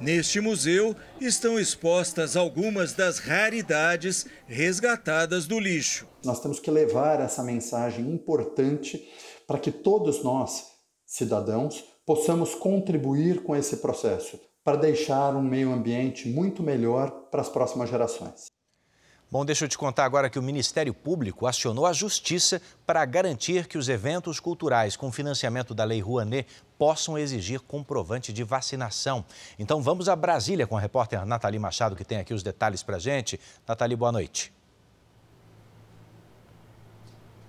Neste 0.00 0.40
museu 0.40 0.94
estão 1.20 1.58
expostas 1.58 2.36
algumas 2.36 2.92
das 2.92 3.18
raridades 3.18 4.26
resgatadas 4.46 5.44
do 5.46 5.58
lixo. 5.58 6.06
Nós 6.24 6.40
temos 6.40 6.60
que 6.60 6.70
levar 6.70 7.20
essa 7.20 7.42
mensagem 7.42 8.08
importante 8.08 9.08
para 9.44 9.58
que 9.58 9.72
todos 9.72 10.22
nós, 10.22 10.66
cidadãos, 11.04 11.84
possamos 12.06 12.54
contribuir 12.54 13.42
com 13.42 13.56
esse 13.56 13.78
processo 13.78 14.38
para 14.62 14.76
deixar 14.76 15.34
um 15.34 15.42
meio 15.42 15.72
ambiente 15.72 16.28
muito 16.28 16.62
melhor 16.62 17.10
para 17.30 17.40
as 17.40 17.48
próximas 17.48 17.90
gerações. 17.90 18.46
Bom, 19.30 19.44
deixa 19.44 19.66
eu 19.66 19.68
te 19.68 19.76
contar 19.76 20.06
agora 20.06 20.30
que 20.30 20.38
o 20.38 20.42
Ministério 20.42 20.94
Público 20.94 21.46
acionou 21.46 21.84
a 21.84 21.92
Justiça 21.92 22.62
para 22.86 23.04
garantir 23.04 23.66
que 23.66 23.76
os 23.76 23.88
eventos 23.88 24.40
culturais 24.40 24.96
com 24.96 25.12
financiamento 25.12 25.74
da 25.74 25.84
Lei 25.84 26.00
Rouanet 26.00 26.48
possam 26.78 27.18
exigir 27.18 27.60
comprovante 27.60 28.32
de 28.32 28.44
vacinação. 28.44 29.24
Então 29.58 29.82
vamos 29.82 30.08
a 30.08 30.16
Brasília 30.16 30.66
com 30.66 30.76
a 30.76 30.80
repórter 30.80 31.26
Nathalie 31.26 31.58
Machado, 31.58 31.96
que 31.96 32.04
tem 32.04 32.18
aqui 32.18 32.32
os 32.32 32.42
detalhes 32.42 32.82
para 32.82 32.98
gente. 32.98 33.38
Nathalie, 33.66 33.96
boa 33.96 34.12
noite. 34.12 34.57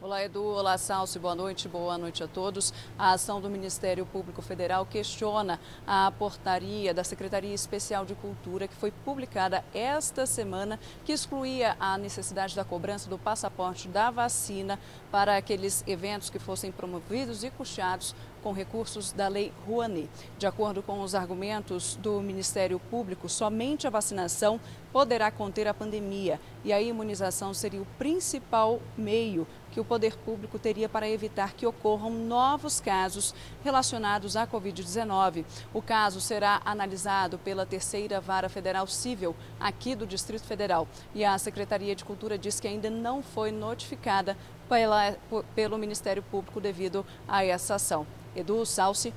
Olá, 0.01 0.23
Edu. 0.23 0.41
Olá, 0.41 0.77
Salsi. 0.77 1.19
Boa 1.19 1.35
noite. 1.35 1.67
Boa 1.67 1.97
noite 1.97 2.23
a 2.23 2.27
todos. 2.27 2.73
A 2.97 3.11
ação 3.11 3.41
do 3.41 3.49
Ministério 3.49 4.05
Público 4.05 4.41
Federal 4.41 4.85
questiona 4.85 5.59
a 5.85 6.09
portaria 6.17 6.93
da 6.93 7.03
Secretaria 7.03 7.53
Especial 7.53 8.05
de 8.05 8.15
Cultura 8.15 8.65
que 8.65 8.75
foi 8.75 8.91
publicada 8.91 9.61
esta 9.73 10.25
semana, 10.25 10.79
que 11.03 11.11
excluía 11.11 11.75
a 11.81 11.97
necessidade 11.97 12.55
da 12.55 12.63
cobrança 12.63 13.09
do 13.09 13.17
passaporte 13.17 13.89
da 13.89 14.09
vacina 14.09 14.79
para 15.11 15.35
aqueles 15.35 15.83
eventos 15.85 16.29
que 16.29 16.39
fossem 16.39 16.71
promovidos 16.71 17.43
e 17.43 17.49
custeados 17.49 18.15
com 18.41 18.53
recursos 18.53 19.11
da 19.11 19.27
Lei 19.27 19.51
Rouanet. 19.67 20.09
De 20.37 20.47
acordo 20.47 20.81
com 20.81 21.01
os 21.01 21.13
argumentos 21.13 21.95
do 21.97 22.21
Ministério 22.21 22.79
Público, 22.79 23.27
somente 23.27 23.85
a 23.85 23.89
vacinação 23.89 24.61
poderá 24.93 25.29
conter 25.29 25.67
a 25.67 25.73
pandemia 25.73 26.39
e 26.63 26.73
a 26.73 26.81
imunização 26.81 27.53
seria 27.53 27.81
o 27.81 27.87
principal 27.97 28.81
meio 28.97 29.45
que 29.79 29.81
o 29.81 29.85
poder 29.85 30.17
público 30.17 30.59
teria 30.59 30.89
para 30.89 31.09
evitar 31.09 31.53
que 31.53 31.65
ocorram 31.65 32.11
novos 32.11 32.81
casos 32.81 33.33
relacionados 33.63 34.35
à 34.35 34.45
Covid-19. 34.45 35.45
O 35.73 35.81
caso 35.81 36.19
será 36.19 36.61
analisado 36.65 37.37
pela 37.37 37.65
terceira 37.65 38.19
vara 38.19 38.49
federal 38.49 38.85
civil 38.87 39.33
aqui 39.57 39.95
do 39.95 40.05
Distrito 40.05 40.43
Federal 40.43 40.85
e 41.15 41.23
a 41.23 41.37
Secretaria 41.37 41.95
de 41.95 42.03
Cultura 42.03 42.37
diz 42.37 42.59
que 42.59 42.67
ainda 42.67 42.89
não 42.89 43.23
foi 43.23 43.51
notificada 43.51 44.35
pela, 44.67 45.15
pelo 45.55 45.77
Ministério 45.77 46.21
Público 46.23 46.59
devido 46.59 47.05
a 47.25 47.45
essa 47.45 47.75
ação. 47.75 48.05
Edu, 48.35 48.65
Salsi. 48.65 49.13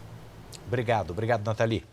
Obrigado, 0.69 1.11
obrigado, 1.11 1.45
Nathalie. 1.45 1.92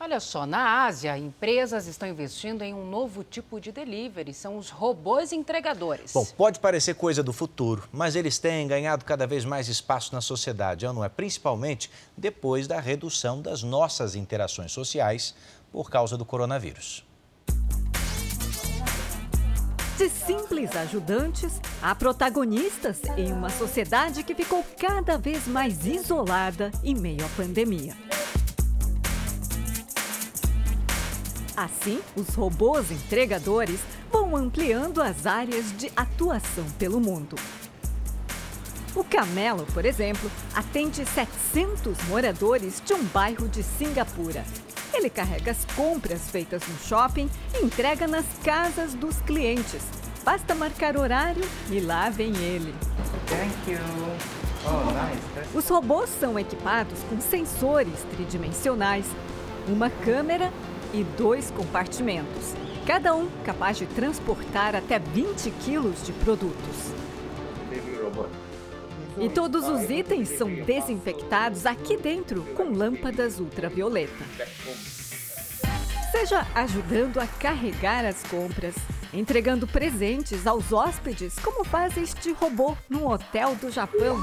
Olha 0.00 0.20
só, 0.20 0.46
na 0.46 0.84
Ásia, 0.84 1.18
empresas 1.18 1.88
estão 1.88 2.08
investindo 2.08 2.62
em 2.62 2.72
um 2.72 2.88
novo 2.88 3.24
tipo 3.24 3.60
de 3.60 3.72
delivery, 3.72 4.32
são 4.32 4.56
os 4.56 4.70
robôs 4.70 5.32
entregadores. 5.32 6.12
Bom, 6.12 6.24
pode 6.36 6.60
parecer 6.60 6.94
coisa 6.94 7.20
do 7.20 7.32
futuro, 7.32 7.88
mas 7.90 8.14
eles 8.14 8.38
têm 8.38 8.68
ganhado 8.68 9.04
cada 9.04 9.26
vez 9.26 9.44
mais 9.44 9.66
espaço 9.66 10.14
na 10.14 10.20
sociedade, 10.20 10.86
não 10.86 11.04
é? 11.04 11.08
Principalmente 11.08 11.90
depois 12.16 12.68
da 12.68 12.78
redução 12.78 13.42
das 13.42 13.64
nossas 13.64 14.14
interações 14.14 14.70
sociais 14.70 15.34
por 15.72 15.90
causa 15.90 16.16
do 16.16 16.24
coronavírus. 16.24 17.04
De 19.98 20.08
simples 20.08 20.76
ajudantes 20.76 21.60
a 21.82 21.92
protagonistas 21.92 23.00
em 23.16 23.32
uma 23.32 23.50
sociedade 23.50 24.22
que 24.22 24.32
ficou 24.32 24.64
cada 24.78 25.18
vez 25.18 25.48
mais 25.48 25.84
isolada 25.84 26.70
em 26.84 26.94
meio 26.94 27.26
à 27.26 27.28
pandemia. 27.30 27.96
Assim, 31.58 32.00
os 32.14 32.36
robôs 32.36 32.92
entregadores 32.92 33.80
vão 34.12 34.36
ampliando 34.36 35.02
as 35.02 35.26
áreas 35.26 35.76
de 35.76 35.90
atuação 35.96 36.64
pelo 36.78 37.00
mundo. 37.00 37.34
O 38.94 39.02
Camelo, 39.02 39.66
por 39.74 39.84
exemplo, 39.84 40.30
atende 40.54 41.04
700 41.04 42.00
moradores 42.04 42.80
de 42.86 42.94
um 42.94 43.02
bairro 43.06 43.48
de 43.48 43.64
Singapura. 43.64 44.44
Ele 44.94 45.10
carrega 45.10 45.50
as 45.50 45.64
compras 45.74 46.30
feitas 46.30 46.62
no 46.64 46.78
shopping 46.78 47.28
e 47.52 47.64
entrega 47.64 48.06
nas 48.06 48.26
casas 48.44 48.94
dos 48.94 49.20
clientes. 49.22 49.82
Basta 50.24 50.54
marcar 50.54 50.96
horário 50.96 51.42
e 51.72 51.80
lá 51.80 52.08
vem 52.08 52.36
ele. 52.36 52.72
Thank 53.26 53.72
you. 53.72 53.80
Oh, 54.64 54.92
nice. 54.92 55.56
Os 55.56 55.68
robôs 55.68 56.08
são 56.20 56.38
equipados 56.38 57.00
com 57.10 57.20
sensores 57.20 58.04
tridimensionais, 58.12 59.06
uma 59.66 59.90
câmera 59.90 60.52
e 60.92 61.04
dois 61.16 61.50
compartimentos, 61.50 62.54
cada 62.86 63.14
um 63.14 63.28
capaz 63.44 63.76
de 63.76 63.86
transportar 63.86 64.74
até 64.74 64.98
20 64.98 65.50
quilos 65.62 66.04
de 66.04 66.12
produtos. 66.12 66.92
E 69.20 69.28
todos 69.28 69.66
os 69.66 69.90
itens 69.90 70.28
são 70.28 70.48
desinfectados 70.48 71.66
aqui 71.66 71.96
dentro 71.96 72.42
com 72.56 72.64
lâmpadas 72.70 73.40
ultravioleta. 73.40 74.24
Seja 76.12 76.46
ajudando 76.54 77.18
a 77.18 77.26
carregar 77.26 78.04
as 78.04 78.22
compras, 78.22 78.74
entregando 79.12 79.66
presentes 79.66 80.46
aos 80.46 80.72
hóspedes, 80.72 81.38
como 81.38 81.64
faz 81.64 81.96
este 81.96 82.32
robô 82.32 82.76
num 82.88 83.06
hotel 83.06 83.54
do 83.56 83.70
Japão. 83.70 84.16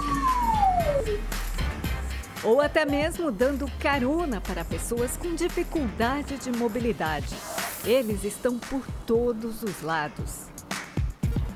Ou 2.46 2.62
até 2.62 2.86
mesmo 2.86 3.32
dando 3.32 3.66
carona 3.80 4.40
para 4.40 4.64
pessoas 4.64 5.18
com 5.18 5.34
dificuldade 5.34 6.38
de 6.38 6.52
mobilidade. 6.52 7.36
Eles 7.84 8.24
estão 8.24 8.60
por 8.60 8.86
todos 9.08 9.64
os 9.64 9.82
lados. 9.82 10.46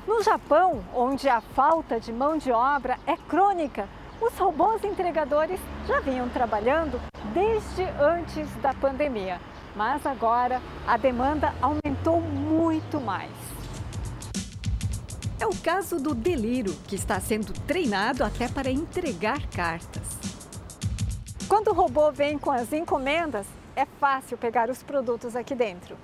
No 0.04 0.20
Japão, 0.20 0.84
onde 0.92 1.28
a 1.28 1.40
falta 1.40 2.00
de 2.00 2.12
mão 2.12 2.36
de 2.36 2.50
obra 2.50 2.98
é 3.06 3.16
crônica, 3.16 3.88
os 4.20 4.36
robôs 4.36 4.82
entregadores 4.82 5.60
já 5.86 6.00
vinham 6.00 6.28
trabalhando 6.28 7.00
desde 7.32 7.84
antes 8.00 8.50
da 8.56 8.74
pandemia. 8.74 9.40
Mas 9.76 10.04
agora 10.04 10.60
a 10.88 10.96
demanda 10.96 11.54
aumentou 11.62 12.20
muito 12.20 13.00
mais. 13.00 13.30
É 15.38 15.46
o 15.46 15.54
caso 15.62 16.00
do 16.00 16.14
Deliro, 16.14 16.74
que 16.88 16.96
está 16.96 17.20
sendo 17.20 17.52
treinado 17.60 18.24
até 18.24 18.48
para 18.48 18.70
entregar 18.70 19.46
cartas. 19.46 20.29
Quando 21.50 21.72
o 21.72 21.74
robô 21.74 22.12
vem 22.12 22.38
com 22.38 22.52
as 22.52 22.72
encomendas, 22.72 23.44
é 23.74 23.84
fácil 23.84 24.38
pegar 24.38 24.70
os 24.70 24.84
produtos 24.84 25.34
aqui 25.34 25.52
dentro. 25.52 25.98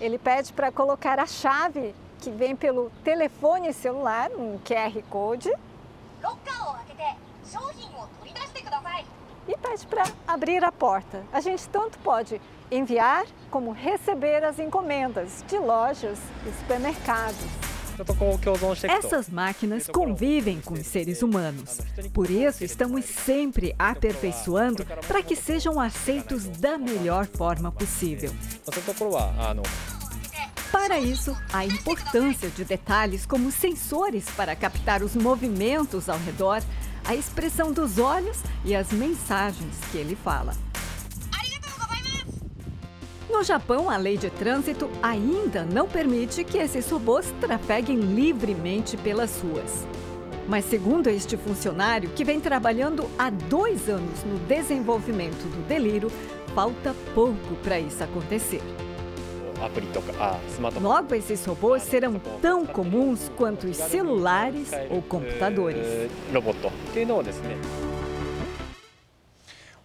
Ele 0.00 0.16
pede 0.16 0.52
para 0.52 0.70
colocar 0.70 1.18
a 1.18 1.26
chave 1.26 1.96
que 2.20 2.30
vem 2.30 2.54
pelo 2.54 2.92
telefone 3.02 3.72
celular, 3.72 4.30
um 4.30 4.56
QR 4.60 5.02
Code. 5.10 5.52
E 9.48 9.56
pede 9.56 9.86
para 9.88 10.04
abrir 10.24 10.62
a 10.62 10.70
porta. 10.70 11.24
A 11.32 11.40
gente 11.40 11.68
tanto 11.70 11.98
pode 11.98 12.40
enviar 12.70 13.26
como 13.50 13.72
receber 13.72 14.44
as 14.44 14.60
encomendas 14.60 15.44
de 15.48 15.58
lojas 15.58 16.20
e 16.46 16.52
supermercados. 16.52 17.77
Essas 18.88 19.28
máquinas 19.28 19.86
convivem 19.88 20.60
com 20.60 20.74
os 20.74 20.86
seres 20.86 21.22
humanos. 21.22 21.78
Por 22.12 22.30
isso, 22.30 22.64
estamos 22.64 23.04
sempre 23.04 23.74
aperfeiçoando 23.78 24.84
para 25.06 25.22
que 25.22 25.34
sejam 25.34 25.80
aceitos 25.80 26.44
da 26.44 26.78
melhor 26.78 27.26
forma 27.26 27.72
possível. 27.72 28.32
Para 30.70 30.98
isso, 30.98 31.36
a 31.52 31.64
importância 31.64 32.50
de 32.50 32.64
detalhes 32.64 33.24
como 33.24 33.50
sensores 33.50 34.26
para 34.36 34.54
captar 34.54 35.02
os 35.02 35.14
movimentos 35.14 36.08
ao 36.08 36.18
redor, 36.18 36.62
a 37.04 37.14
expressão 37.14 37.72
dos 37.72 37.98
olhos 37.98 38.38
e 38.64 38.74
as 38.74 38.92
mensagens 38.92 39.74
que 39.90 39.96
ele 39.96 40.14
fala. 40.14 40.54
No 43.30 43.44
Japão, 43.44 43.90
a 43.90 43.96
lei 43.96 44.16
de 44.16 44.30
trânsito 44.30 44.88
ainda 45.02 45.62
não 45.62 45.86
permite 45.86 46.42
que 46.44 46.56
esses 46.56 46.90
robôs 46.90 47.32
trafeguem 47.40 47.96
livremente 47.96 48.96
pelas 48.96 49.40
ruas. 49.42 49.86
Mas, 50.48 50.64
segundo 50.64 51.08
este 51.08 51.36
funcionário, 51.36 52.08
que 52.10 52.24
vem 52.24 52.40
trabalhando 52.40 53.06
há 53.18 53.28
dois 53.28 53.86
anos 53.88 54.24
no 54.24 54.38
desenvolvimento 54.40 55.44
do 55.54 55.68
delírio, 55.68 56.10
falta 56.54 56.94
pouco 57.14 57.54
para 57.62 57.78
isso 57.78 58.02
acontecer. 58.02 58.62
Logo, 60.80 61.14
esses 61.14 61.44
robôs 61.44 61.82
serão 61.82 62.18
tão 62.40 62.64
comuns 62.64 63.30
quanto 63.36 63.66
os 63.66 63.76
celulares 63.76 64.70
ou 64.88 65.02
computadores. 65.02 65.86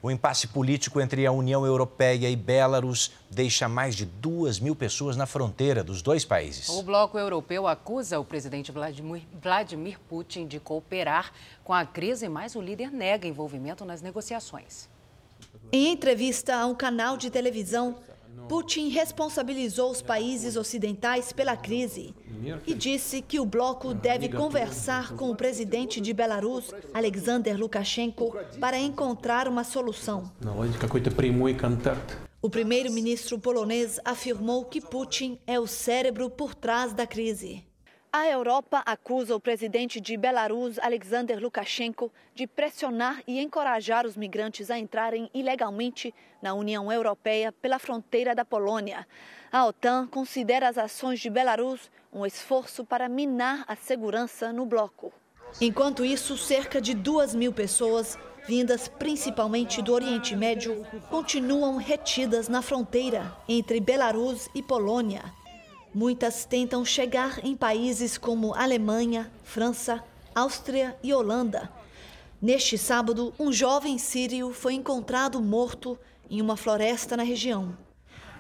O 0.06 0.12
impasse 0.12 0.48
político 0.48 1.00
entre 1.00 1.26
a 1.26 1.32
União 1.32 1.66
Europeia 1.66 2.30
e 2.30 2.36
Belarus 2.36 3.10
deixa 3.32 3.70
mais 3.70 3.96
de 3.96 4.06
duas 4.06 4.60
mil 4.60 4.76
pessoas 4.76 5.16
na 5.16 5.26
fronteira 5.26 5.82
dos 5.82 6.02
dois 6.02 6.26
países. 6.26 6.68
O 6.68 6.84
bloco 6.84 7.18
europeu 7.18 7.66
acusa 7.66 8.20
o 8.20 8.26
presidente 8.26 8.70
Vladimir 8.70 9.98
Putin 10.10 10.46
de 10.46 10.60
cooperar 10.60 11.32
com 11.64 11.72
a 11.72 11.86
crise, 11.86 12.28
mas 12.28 12.54
o 12.54 12.60
líder 12.60 12.92
nega 12.92 13.26
envolvimento 13.26 13.86
nas 13.86 14.02
negociações. 14.02 14.90
Em 15.72 15.94
entrevista 15.94 16.54
a 16.54 16.66
um 16.66 16.76
canal 16.76 17.16
de 17.16 17.30
televisão, 17.30 17.96
Putin 18.48 18.90
responsabilizou 18.90 19.90
os 19.92 20.02
países 20.02 20.56
ocidentais 20.56 21.32
pela 21.32 21.56
crise 21.56 22.14
e 22.68 22.74
disse 22.74 23.22
que 23.22 23.40
o 23.40 23.46
bloco 23.46 23.94
deve 23.94 24.30
conversar 24.30 25.14
com 25.16 25.32
o 25.32 25.36
presidente 25.36 26.02
de 26.02 26.14
Belarus, 26.14 26.74
Alexander 26.94 27.58
Lukashenko, 27.58 28.36
para 28.60 28.78
encontrar 28.78 29.48
uma 29.48 29.64
solução. 29.64 30.32
O 32.42 32.50
primeiro-ministro 32.50 33.40
polonês 33.40 34.00
afirmou 34.04 34.66
que 34.66 34.82
Putin 34.82 35.40
é 35.48 35.60
o 35.60 35.66
cérebro 35.66 36.30
por 36.30 36.54
trás 36.54 36.92
da 36.92 37.08
crise. 37.08 37.64
A 38.16 38.28
Europa 38.28 38.84
acusa 38.86 39.36
o 39.36 39.40
presidente 39.40 40.00
de 40.00 40.16
Belarus, 40.16 40.78
Alexander 40.78 41.42
Lukashenko, 41.42 42.12
de 42.36 42.46
pressionar 42.46 43.24
e 43.26 43.42
encorajar 43.42 44.06
os 44.06 44.16
migrantes 44.16 44.70
a 44.70 44.78
entrarem 44.78 45.32
ilegalmente 45.34 46.14
na 46.40 46.54
União 46.54 46.92
Europeia 46.92 47.52
pela 47.52 47.80
fronteira 47.80 48.36
da 48.36 48.46
Polônia. 48.46 49.08
A 49.52 49.66
OTAN 49.66 50.06
considera 50.06 50.70
as 50.70 50.78
ações 50.78 51.20
de 51.22 51.28
Belarus 51.28 51.90
um 52.14 52.24
esforço 52.24 52.86
para 52.86 53.10
minar 53.10 53.66
a 53.68 53.76
segurança 53.76 54.54
no 54.54 54.64
bloco. 54.64 55.12
Enquanto 55.60 56.06
isso, 56.06 56.38
cerca 56.38 56.80
de 56.80 56.94
duas 56.94 57.34
mil 57.34 57.52
pessoas, 57.52 58.16
vindas 58.48 58.88
principalmente 58.88 59.82
do 59.82 59.92
Oriente 59.92 60.36
Médio, 60.36 60.86
continuam 61.10 61.78
retidas 61.78 62.48
na 62.48 62.62
fronteira 62.62 63.36
entre 63.50 63.80
Belarus 63.80 64.50
e 64.54 64.62
Polônia. 64.62 65.24
Muitas 65.94 66.44
tentam 66.44 66.84
chegar 66.84 67.40
em 67.46 67.56
países 67.56 68.18
como 68.18 68.56
Alemanha, 68.56 69.32
França, 69.44 70.04
Áustria 70.34 70.98
e 71.04 71.14
Holanda. 71.14 71.72
Neste 72.42 72.78
sábado, 72.78 73.32
um 73.40 73.54
jovem 73.54 73.98
sírio 74.00 74.52
foi 74.52 74.74
encontrado 74.74 75.40
morto 75.40 75.98
em 76.30 76.42
uma 76.42 76.58
floresta 76.58 77.16
na 77.16 77.24
região. 77.24 77.78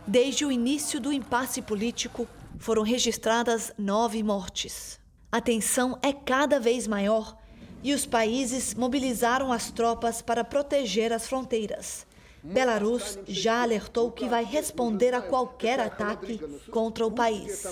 Desde 0.05 0.43
o 0.43 0.51
início 0.51 0.99
do 0.99 1.13
impasse 1.13 1.61
político, 1.61 2.27
foram 2.57 2.81
registradas 2.81 3.71
nove 3.77 4.23
mortes. 4.23 4.99
A 5.31 5.39
tensão 5.39 5.97
é 6.01 6.11
cada 6.11 6.59
vez 6.59 6.87
maior 6.87 7.37
e 7.83 7.93
os 7.93 8.05
países 8.05 8.73
mobilizaram 8.73 9.51
as 9.51 9.69
tropas 9.69 10.21
para 10.21 10.43
proteger 10.43 11.13
as 11.13 11.27
fronteiras. 11.27 12.07
Belarus 12.43 13.17
já 13.25 13.63
alertou 13.63 14.11
que 14.11 14.27
vai 14.27 14.43
responder 14.43 15.13
a 15.13 15.21
qualquer 15.21 15.79
ataque 15.79 16.37
contra 16.69 17.05
o 17.05 17.11
país. 17.11 17.63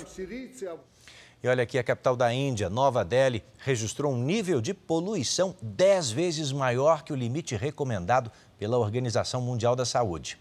E 1.44 1.48
olha 1.48 1.64
aqui, 1.64 1.78
a 1.78 1.84
capital 1.84 2.16
da 2.16 2.32
Índia, 2.32 2.70
Nova 2.70 3.04
Delhi, 3.04 3.44
registrou 3.58 4.14
um 4.14 4.18
nível 4.18 4.62
de 4.62 4.74
poluição 4.74 5.56
10 5.62 6.12
vezes 6.12 6.52
maior 6.54 7.04
que 7.04 7.12
o 7.12 7.16
limite 7.16 7.56
recomendado 7.56 8.32
pela 8.58 8.78
Organização 8.78 9.42
Mundial 9.42 9.76
da 9.76 9.84
Saúde. 9.84 10.38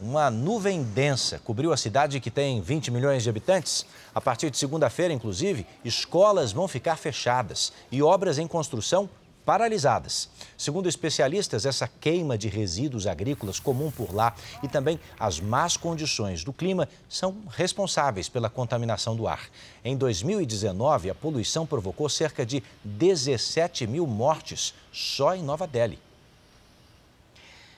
Uma 0.00 0.30
nuvem 0.30 0.82
densa 0.82 1.38
cobriu 1.38 1.72
a 1.72 1.76
cidade 1.76 2.18
que 2.18 2.30
tem 2.30 2.60
20 2.60 2.90
milhões 2.90 3.22
de 3.22 3.30
habitantes. 3.30 3.86
A 4.12 4.20
partir 4.20 4.50
de 4.50 4.58
segunda-feira, 4.58 5.14
inclusive, 5.14 5.64
escolas 5.84 6.52
vão 6.52 6.66
ficar 6.66 6.96
fechadas 6.96 7.72
e 7.90 8.02
obras 8.02 8.36
em 8.36 8.46
construção 8.46 9.08
paralisadas. 9.44 10.28
Segundo 10.56 10.88
especialistas, 10.88 11.66
essa 11.66 11.88
queima 11.88 12.38
de 12.38 12.48
resíduos 12.48 13.06
agrícolas 13.06 13.60
comum 13.60 13.90
por 13.90 14.14
lá 14.14 14.34
e 14.62 14.68
também 14.68 14.98
as 15.18 15.40
más 15.40 15.76
condições 15.76 16.42
do 16.42 16.52
clima 16.52 16.88
são 17.08 17.36
responsáveis 17.50 18.28
pela 18.28 18.48
contaminação 18.48 19.14
do 19.14 19.28
ar. 19.28 19.48
Em 19.84 19.96
2019, 19.96 21.10
a 21.10 21.14
poluição 21.14 21.66
provocou 21.66 22.08
cerca 22.08 22.44
de 22.44 22.62
17 22.84 23.86
mil 23.86 24.06
mortes 24.06 24.74
só 24.92 25.34
em 25.34 25.42
Nova 25.42 25.66
Delhi. 25.66 25.98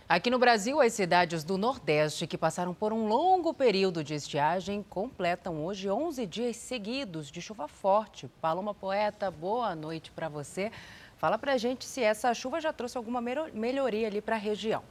Aqui 0.08 0.30
no 0.30 0.38
Brasil, 0.38 0.80
as 0.80 0.92
cidades 0.92 1.42
do 1.42 1.58
Nordeste 1.58 2.28
que 2.28 2.38
passaram 2.38 2.72
por 2.72 2.92
um 2.92 3.08
longo 3.08 3.52
período 3.52 4.04
de 4.04 4.14
estiagem 4.14 4.84
completam 4.88 5.64
hoje 5.64 5.90
11 5.90 6.24
dias 6.26 6.56
seguidos 6.58 7.28
de 7.28 7.42
chuva 7.42 7.66
forte. 7.66 8.28
Paloma 8.40 8.72
Poeta, 8.72 9.32
boa 9.32 9.74
noite 9.74 10.12
para 10.12 10.28
você. 10.28 10.70
Fala 11.16 11.38
para 11.38 11.54
a 11.54 11.56
gente 11.56 11.86
se 11.86 12.02
essa 12.02 12.34
chuva 12.34 12.60
já 12.60 12.74
trouxe 12.74 12.98
alguma 12.98 13.20
melhoria 13.20 14.06
ali 14.06 14.20
para 14.20 14.36
a 14.36 14.38
região. 14.38 14.82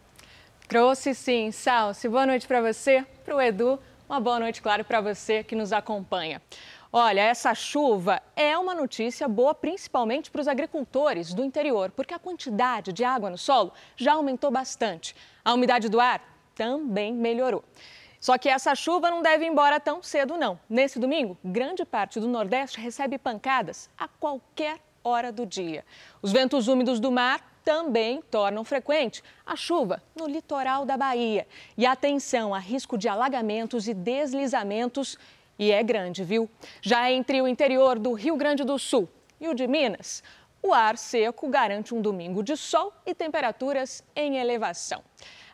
Trouxe 0.67 1.13
sim, 1.13 1.51
Salsi. 1.51 2.09
Boa 2.09 2.25
noite 2.25 2.47
para 2.47 2.61
você, 2.61 3.05
para 3.23 3.35
o 3.35 3.41
Edu. 3.41 3.79
Uma 4.09 4.19
boa 4.19 4.39
noite, 4.39 4.59
claro, 4.59 4.83
para 4.83 5.01
você 5.01 5.43
que 5.43 5.55
nos 5.55 5.71
acompanha. 5.71 6.41
Olha, 6.91 7.21
essa 7.21 7.53
chuva 7.53 8.23
é 8.35 8.57
uma 8.57 8.73
notícia 8.73 9.27
boa 9.27 9.53
principalmente 9.53 10.31
para 10.31 10.41
os 10.41 10.47
agricultores 10.47 11.31
do 11.31 11.43
interior, 11.43 11.91
porque 11.91 12.13
a 12.13 12.19
quantidade 12.19 12.91
de 12.91 13.03
água 13.03 13.29
no 13.29 13.37
solo 13.37 13.71
já 13.95 14.13
aumentou 14.13 14.49
bastante. 14.49 15.15
A 15.43 15.53
umidade 15.53 15.89
do 15.89 15.99
ar 15.99 16.21
também 16.55 17.13
melhorou. 17.13 17.63
Só 18.19 18.35
que 18.39 18.49
essa 18.49 18.73
chuva 18.73 19.11
não 19.11 19.21
deve 19.21 19.45
ir 19.45 19.49
embora 19.49 19.79
tão 19.79 20.01
cedo, 20.01 20.37
não. 20.37 20.59
Nesse 20.67 20.97
domingo, 20.97 21.37
grande 21.43 21.85
parte 21.85 22.19
do 22.19 22.27
Nordeste 22.27 22.79
recebe 22.81 23.19
pancadas 23.19 23.87
a 23.95 24.07
qualquer 24.07 24.79
hora 25.05 25.31
do 25.31 25.45
dia. 25.45 25.85
Os 26.21 26.31
ventos 26.31 26.67
úmidos 26.67 26.99
do 26.99 27.11
mar 27.11 27.55
também 27.63 28.21
tornam 28.29 28.63
frequente 28.63 29.23
a 29.45 29.55
chuva 29.55 30.01
no 30.15 30.27
litoral 30.27 30.85
da 30.85 30.97
Bahia. 30.97 31.47
E 31.77 31.85
atenção 31.85 32.53
a 32.53 32.59
risco 32.59 32.97
de 32.97 33.07
alagamentos 33.07 33.87
e 33.87 33.93
deslizamentos, 33.93 35.17
e 35.57 35.71
é 35.71 35.81
grande, 35.83 36.23
viu? 36.23 36.49
Já 36.81 37.11
entre 37.11 37.41
o 37.41 37.47
interior 37.47 37.97
do 37.97 38.13
Rio 38.13 38.35
Grande 38.35 38.63
do 38.63 38.77
Sul 38.77 39.07
e 39.39 39.47
o 39.47 39.53
de 39.53 39.67
Minas, 39.67 40.23
o 40.61 40.73
ar 40.73 40.97
seco 40.97 41.47
garante 41.47 41.93
um 41.93 42.01
domingo 42.01 42.43
de 42.43 42.57
sol 42.57 42.91
e 43.05 43.13
temperaturas 43.13 44.03
em 44.15 44.37
elevação. 44.37 45.03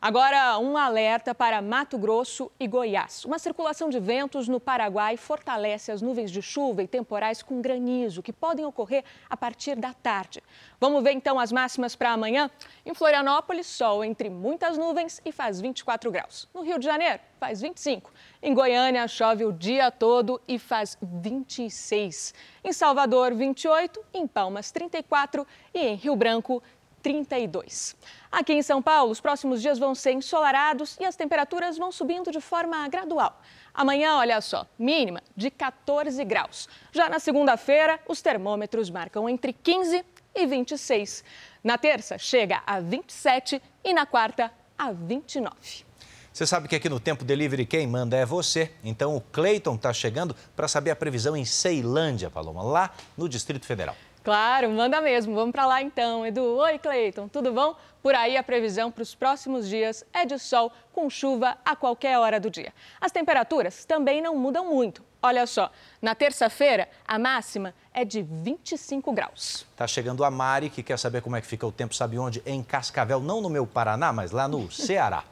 Agora, 0.03 0.57
um 0.57 0.75
alerta 0.77 1.35
para 1.35 1.61
Mato 1.61 1.95
Grosso 1.95 2.51
e 2.59 2.67
Goiás. 2.67 3.23
Uma 3.23 3.37
circulação 3.37 3.87
de 3.87 3.99
ventos 3.99 4.47
no 4.47 4.59
Paraguai 4.59 5.15
fortalece 5.15 5.91
as 5.91 6.01
nuvens 6.01 6.31
de 6.31 6.41
chuva 6.41 6.81
e 6.81 6.87
temporais 6.87 7.43
com 7.43 7.61
granizo, 7.61 8.23
que 8.23 8.33
podem 8.33 8.65
ocorrer 8.65 9.03
a 9.29 9.37
partir 9.37 9.75
da 9.75 9.93
tarde. 9.93 10.41
Vamos 10.79 11.03
ver 11.03 11.11
então 11.11 11.39
as 11.39 11.51
máximas 11.51 11.95
para 11.95 12.13
amanhã? 12.13 12.49
Em 12.83 12.95
Florianópolis, 12.95 13.67
sol 13.67 14.03
entre 14.03 14.27
muitas 14.27 14.75
nuvens 14.75 15.21
e 15.23 15.31
faz 15.31 15.61
24 15.61 16.09
graus. 16.09 16.49
No 16.51 16.63
Rio 16.63 16.79
de 16.79 16.85
Janeiro, 16.85 17.19
faz 17.39 17.61
25. 17.61 18.11
Em 18.41 18.55
Goiânia, 18.55 19.07
chove 19.07 19.45
o 19.45 19.53
dia 19.53 19.91
todo 19.91 20.41
e 20.47 20.57
faz 20.57 20.97
26. 20.99 22.33
Em 22.63 22.73
Salvador, 22.73 23.35
28. 23.35 24.03
Em 24.15 24.25
Palmas, 24.25 24.71
34. 24.71 25.45
E 25.75 25.79
em 25.79 25.95
Rio 25.95 26.15
Branco, 26.15 26.63
32. 27.01 27.95
Aqui 28.31 28.53
em 28.53 28.61
São 28.61 28.81
Paulo, 28.81 29.11
os 29.11 29.19
próximos 29.19 29.61
dias 29.61 29.77
vão 29.77 29.93
ser 29.93 30.13
ensolarados 30.13 30.97
e 30.99 31.05
as 31.05 31.15
temperaturas 31.15 31.77
vão 31.77 31.91
subindo 31.91 32.31
de 32.31 32.39
forma 32.39 32.87
gradual. 32.87 33.41
Amanhã, 33.73 34.17
olha 34.17 34.39
só, 34.41 34.65
mínima 34.77 35.21
de 35.35 35.49
14 35.49 36.23
graus. 36.23 36.67
Já 36.91 37.09
na 37.09 37.19
segunda-feira, 37.19 37.99
os 38.07 38.21
termômetros 38.21 38.89
marcam 38.89 39.27
entre 39.27 39.53
15 39.53 40.05
e 40.35 40.45
26. 40.45 41.23
Na 41.63 41.77
terça, 41.77 42.17
chega 42.17 42.61
a 42.65 42.79
27 42.79 43.61
e 43.83 43.93
na 43.93 44.05
quarta, 44.05 44.51
a 44.77 44.91
29. 44.91 45.91
Você 46.33 46.47
sabe 46.47 46.69
que 46.69 46.75
aqui 46.75 46.87
no 46.87 46.99
Tempo 46.99 47.25
Delivery 47.25 47.65
quem 47.65 47.85
manda 47.85 48.15
é 48.15 48.25
você. 48.25 48.71
Então 48.83 49.15
o 49.17 49.21
Cleiton 49.21 49.75
está 49.75 49.91
chegando 49.91 50.33
para 50.55 50.67
saber 50.67 50.91
a 50.91 50.95
previsão 50.95 51.35
em 51.35 51.43
Ceilândia, 51.43 52.29
Paloma, 52.29 52.63
lá 52.63 52.91
no 53.17 53.27
Distrito 53.27 53.65
Federal. 53.65 53.95
Claro, 54.23 54.69
manda 54.69 55.01
mesmo. 55.01 55.33
Vamos 55.33 55.51
para 55.51 55.65
lá 55.65 55.81
então, 55.81 56.25
Edu. 56.25 56.43
Oi, 56.57 56.77
Cleiton, 56.77 57.27
tudo 57.27 57.51
bom? 57.51 57.75
Por 58.03 58.13
aí 58.13 58.37
a 58.37 58.43
previsão 58.43 58.91
para 58.91 59.01
os 59.01 59.15
próximos 59.15 59.67
dias 59.67 60.03
é 60.13 60.25
de 60.25 60.37
sol 60.37 60.71
com 60.93 61.09
chuva 61.09 61.57
a 61.65 61.75
qualquer 61.75 62.17
hora 62.19 62.39
do 62.39 62.49
dia. 62.49 62.71
As 62.99 63.11
temperaturas 63.11 63.83
também 63.85 64.21
não 64.21 64.35
mudam 64.35 64.65
muito. 64.65 65.03
Olha 65.23 65.45
só, 65.45 65.71
na 66.01 66.15
terça-feira 66.15 66.87
a 67.07 67.17
máxima 67.17 67.73
é 67.93 68.03
de 68.05 68.21
25 68.21 69.11
graus. 69.11 69.65
Tá 69.75 69.87
chegando 69.87 70.23
a 70.23 70.31
Mari, 70.31 70.69
que 70.69 70.81
quer 70.81 70.97
saber 70.97 71.21
como 71.21 71.35
é 71.35 71.41
que 71.41 71.47
fica 71.47 71.65
o 71.65 71.71
tempo, 71.71 71.93
sabe 71.93 72.17
onde? 72.17 72.41
Em 72.45 72.63
Cascavel, 72.63 73.19
não 73.19 73.41
no 73.41 73.49
meu 73.49 73.65
Paraná, 73.67 74.11
mas 74.13 74.31
lá 74.31 74.47
no 74.47 74.71
Ceará. 74.71 75.23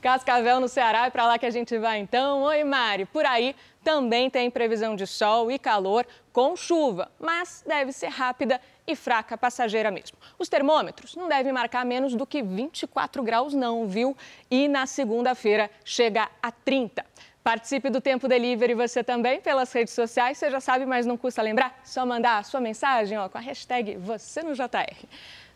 Cascavel, 0.00 0.60
no 0.60 0.68
Ceará, 0.68 1.06
é 1.06 1.10
para 1.10 1.26
lá 1.26 1.38
que 1.38 1.46
a 1.46 1.50
gente 1.50 1.76
vai 1.78 1.98
então. 1.98 2.42
Oi, 2.42 2.64
Mari. 2.64 3.06
Por 3.06 3.24
aí 3.24 3.54
também 3.82 4.28
tem 4.28 4.50
previsão 4.50 4.96
de 4.96 5.06
sol 5.06 5.50
e 5.50 5.58
calor 5.58 6.06
com 6.32 6.56
chuva, 6.56 7.10
mas 7.20 7.64
deve 7.66 7.92
ser 7.92 8.08
rápida 8.08 8.60
e 8.86 8.94
fraca 8.94 9.38
passageira 9.38 9.90
mesmo. 9.90 10.18
Os 10.38 10.48
termômetros 10.48 11.16
não 11.16 11.28
devem 11.28 11.52
marcar 11.52 11.84
menos 11.84 12.14
do 12.14 12.26
que 12.26 12.42
24 12.42 13.22
graus, 13.22 13.54
não, 13.54 13.86
viu? 13.86 14.16
E 14.50 14.68
na 14.68 14.86
segunda-feira 14.86 15.70
chega 15.84 16.28
a 16.42 16.50
30. 16.50 17.04
Participe 17.42 17.90
do 17.90 18.00
Tempo 18.00 18.26
Delivery 18.26 18.74
você 18.74 19.04
também 19.04 19.40
pelas 19.40 19.72
redes 19.72 19.94
sociais. 19.94 20.36
Você 20.36 20.50
já 20.50 20.58
sabe, 20.58 20.84
mas 20.84 21.06
não 21.06 21.16
custa 21.16 21.40
lembrar? 21.40 21.78
Só 21.84 22.04
mandar 22.04 22.38
a 22.38 22.42
sua 22.42 22.60
mensagem 22.60 23.16
ó, 23.16 23.28
com 23.28 23.38
a 23.38 23.40
hashtag 23.40 23.96
você 23.96 24.42
no 24.42 24.52
JR. 24.52 25.06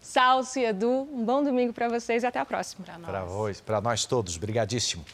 Salso 0.01 0.59
e 0.59 0.65
Edu, 0.65 1.07
um 1.13 1.25
bom 1.25 1.45
domingo 1.45 1.73
para 1.73 1.89
vocês 1.89 2.23
e 2.23 2.27
até 2.27 2.39
a 2.39 2.45
próxima. 2.45 2.85
Para 2.85 2.99
nós. 2.99 3.61
Para 3.61 3.81
nós 3.81 4.05
todos, 4.07 4.37
brigadíssimo. 4.37 5.05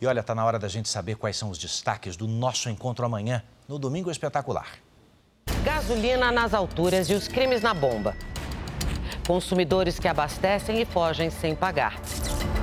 E 0.00 0.06
olha, 0.06 0.20
está 0.20 0.34
na 0.34 0.44
hora 0.44 0.58
da 0.58 0.68
gente 0.68 0.88
saber 0.88 1.16
quais 1.16 1.36
são 1.36 1.48
os 1.48 1.58
destaques 1.58 2.16
do 2.16 2.28
nosso 2.28 2.68
encontro 2.68 3.04
amanhã, 3.04 3.42
no 3.66 3.78
Domingo 3.78 4.10
Espetacular. 4.10 4.78
Gasolina 5.64 6.30
nas 6.30 6.52
alturas 6.52 7.08
e 7.08 7.14
os 7.14 7.26
crimes 7.26 7.62
na 7.62 7.72
bomba. 7.72 8.14
Consumidores 9.26 9.98
que 9.98 10.06
abastecem 10.06 10.80
e 10.82 10.84
fogem 10.84 11.30
sem 11.30 11.54
pagar 11.56 11.98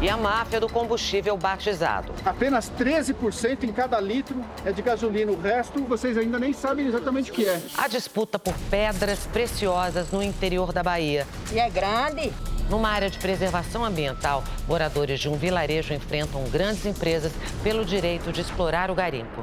e 0.04 0.10
a 0.10 0.18
máfia 0.18 0.60
do 0.60 0.68
combustível 0.68 1.38
batizado. 1.38 2.14
Apenas 2.26 2.70
13% 2.78 3.64
em 3.64 3.72
cada 3.72 4.01
litro 4.01 4.43
é 4.66 4.72
de 4.74 4.82
gasolina, 4.82 5.32
o 5.32 5.39
resto 5.39 5.82
vocês 5.86 6.18
ainda 6.18 6.38
nem 6.38 6.51
sabem 6.51 6.86
exatamente 6.86 7.32
o 7.32 7.34
que 7.34 7.45
é. 7.45 7.62
A 7.78 7.88
disputa 7.88 8.38
por 8.38 8.54
pedras 8.70 9.26
preciosas 9.28 10.12
no 10.12 10.22
interior 10.22 10.74
da 10.74 10.84
Bahia. 10.84 11.26
E 11.54 11.58
é 11.58 11.70
grande? 11.70 12.34
Numa 12.70 12.89
área 12.89 13.10
de 13.10 13.18
preservação 13.18 13.86
ambiental, 13.86 14.43
moradores 14.68 15.22
de 15.22 15.30
um 15.30 15.38
vilarejo 15.38 15.93
enfrentam 15.93 16.43
grandes 16.49 16.86
empresas 16.86 17.32
pelo 17.64 17.86
direito 17.86 18.30
de 18.34 18.41
explorar 18.41 18.91
o 18.91 18.95
garimpo. 18.95 19.41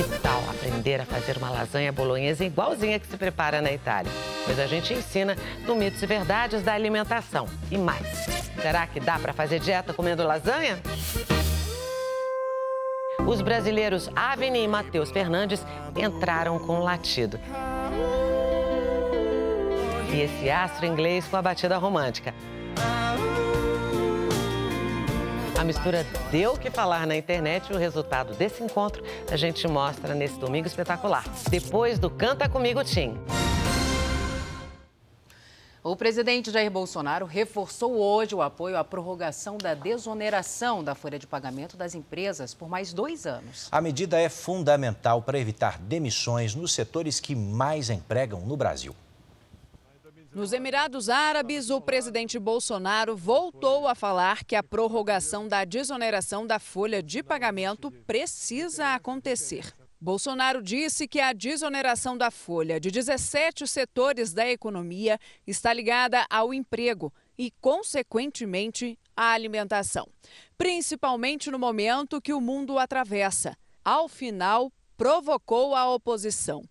Que 0.00 0.18
tal 0.20 0.40
aprender 0.48 0.98
a 0.98 1.04
fazer 1.04 1.36
uma 1.36 1.50
lasanha 1.50 1.92
bolonhesa 1.92 2.42
igualzinha 2.42 2.98
que 2.98 3.06
se 3.06 3.18
prepara 3.18 3.60
na 3.60 3.70
Itália? 3.70 4.10
Pois 4.46 4.58
a 4.58 4.66
gente 4.66 4.94
ensina 4.94 5.36
no 5.66 5.74
Mitos 5.74 6.02
e 6.02 6.06
Verdades 6.06 6.62
da 6.62 6.72
Alimentação. 6.72 7.46
E 7.70 7.76
mais, 7.76 8.06
será 8.62 8.86
que 8.86 8.98
dá 8.98 9.18
para 9.18 9.34
fazer 9.34 9.60
dieta 9.60 9.92
comendo 9.92 10.26
lasanha? 10.26 10.80
Os 13.26 13.42
brasileiros 13.42 14.08
Avni 14.16 14.64
e 14.64 14.66
Matheus 14.68 15.10
Fernandes 15.10 15.62
entraram 15.94 16.58
com 16.58 16.80
latido. 16.80 17.38
E 20.14 20.22
esse 20.22 20.48
astro 20.48 20.86
inglês 20.86 21.26
com 21.26 21.36
a 21.36 21.42
batida 21.42 21.76
romântica. 21.76 22.34
A 25.60 25.64
mistura 25.64 26.06
deu 26.30 26.54
o 26.54 26.58
que 26.58 26.70
falar 26.70 27.06
na 27.06 27.14
internet 27.14 27.70
e 27.70 27.74
o 27.74 27.78
resultado 27.78 28.32
desse 28.32 28.62
encontro 28.62 29.04
a 29.30 29.36
gente 29.36 29.68
mostra 29.68 30.14
nesse 30.14 30.38
domingo 30.38 30.66
espetacular. 30.66 31.22
Depois 31.50 31.98
do 31.98 32.08
Canta 32.08 32.48
Comigo 32.48 32.82
Tim. 32.82 33.14
O 35.84 35.94
presidente 35.94 36.50
Jair 36.50 36.70
Bolsonaro 36.70 37.26
reforçou 37.26 37.94
hoje 37.98 38.34
o 38.34 38.40
apoio 38.40 38.78
à 38.78 38.82
prorrogação 38.82 39.58
da 39.58 39.74
desoneração 39.74 40.82
da 40.82 40.94
folha 40.94 41.18
de 41.18 41.26
pagamento 41.26 41.76
das 41.76 41.94
empresas 41.94 42.54
por 42.54 42.66
mais 42.66 42.94
dois 42.94 43.26
anos. 43.26 43.68
A 43.70 43.82
medida 43.82 44.18
é 44.18 44.30
fundamental 44.30 45.20
para 45.20 45.38
evitar 45.38 45.78
demissões 45.78 46.54
nos 46.54 46.72
setores 46.72 47.20
que 47.20 47.34
mais 47.34 47.90
empregam 47.90 48.40
no 48.40 48.56
Brasil. 48.56 48.96
Nos 50.32 50.52
Emirados 50.52 51.08
Árabes, 51.08 51.70
o 51.70 51.80
presidente 51.80 52.38
Bolsonaro 52.38 53.16
voltou 53.16 53.88
a 53.88 53.96
falar 53.96 54.44
que 54.44 54.54
a 54.54 54.62
prorrogação 54.62 55.48
da 55.48 55.64
desoneração 55.64 56.46
da 56.46 56.60
folha 56.60 57.02
de 57.02 57.20
pagamento 57.20 57.90
precisa 58.06 58.94
acontecer. 58.94 59.74
Bolsonaro 60.00 60.62
disse 60.62 61.08
que 61.08 61.18
a 61.18 61.32
desoneração 61.32 62.16
da 62.16 62.30
folha 62.30 62.78
de 62.78 62.92
17 62.92 63.66
setores 63.66 64.32
da 64.32 64.48
economia 64.48 65.18
está 65.44 65.72
ligada 65.72 66.24
ao 66.30 66.54
emprego 66.54 67.12
e, 67.36 67.50
consequentemente, 67.60 68.96
à 69.16 69.32
alimentação, 69.32 70.06
principalmente 70.56 71.50
no 71.50 71.58
momento 71.58 72.20
que 72.20 72.32
o 72.32 72.40
mundo 72.40 72.78
atravessa. 72.78 73.56
Ao 73.84 74.08
final, 74.08 74.72
provocou 74.96 75.74
a 75.74 75.92
oposição 75.92 76.62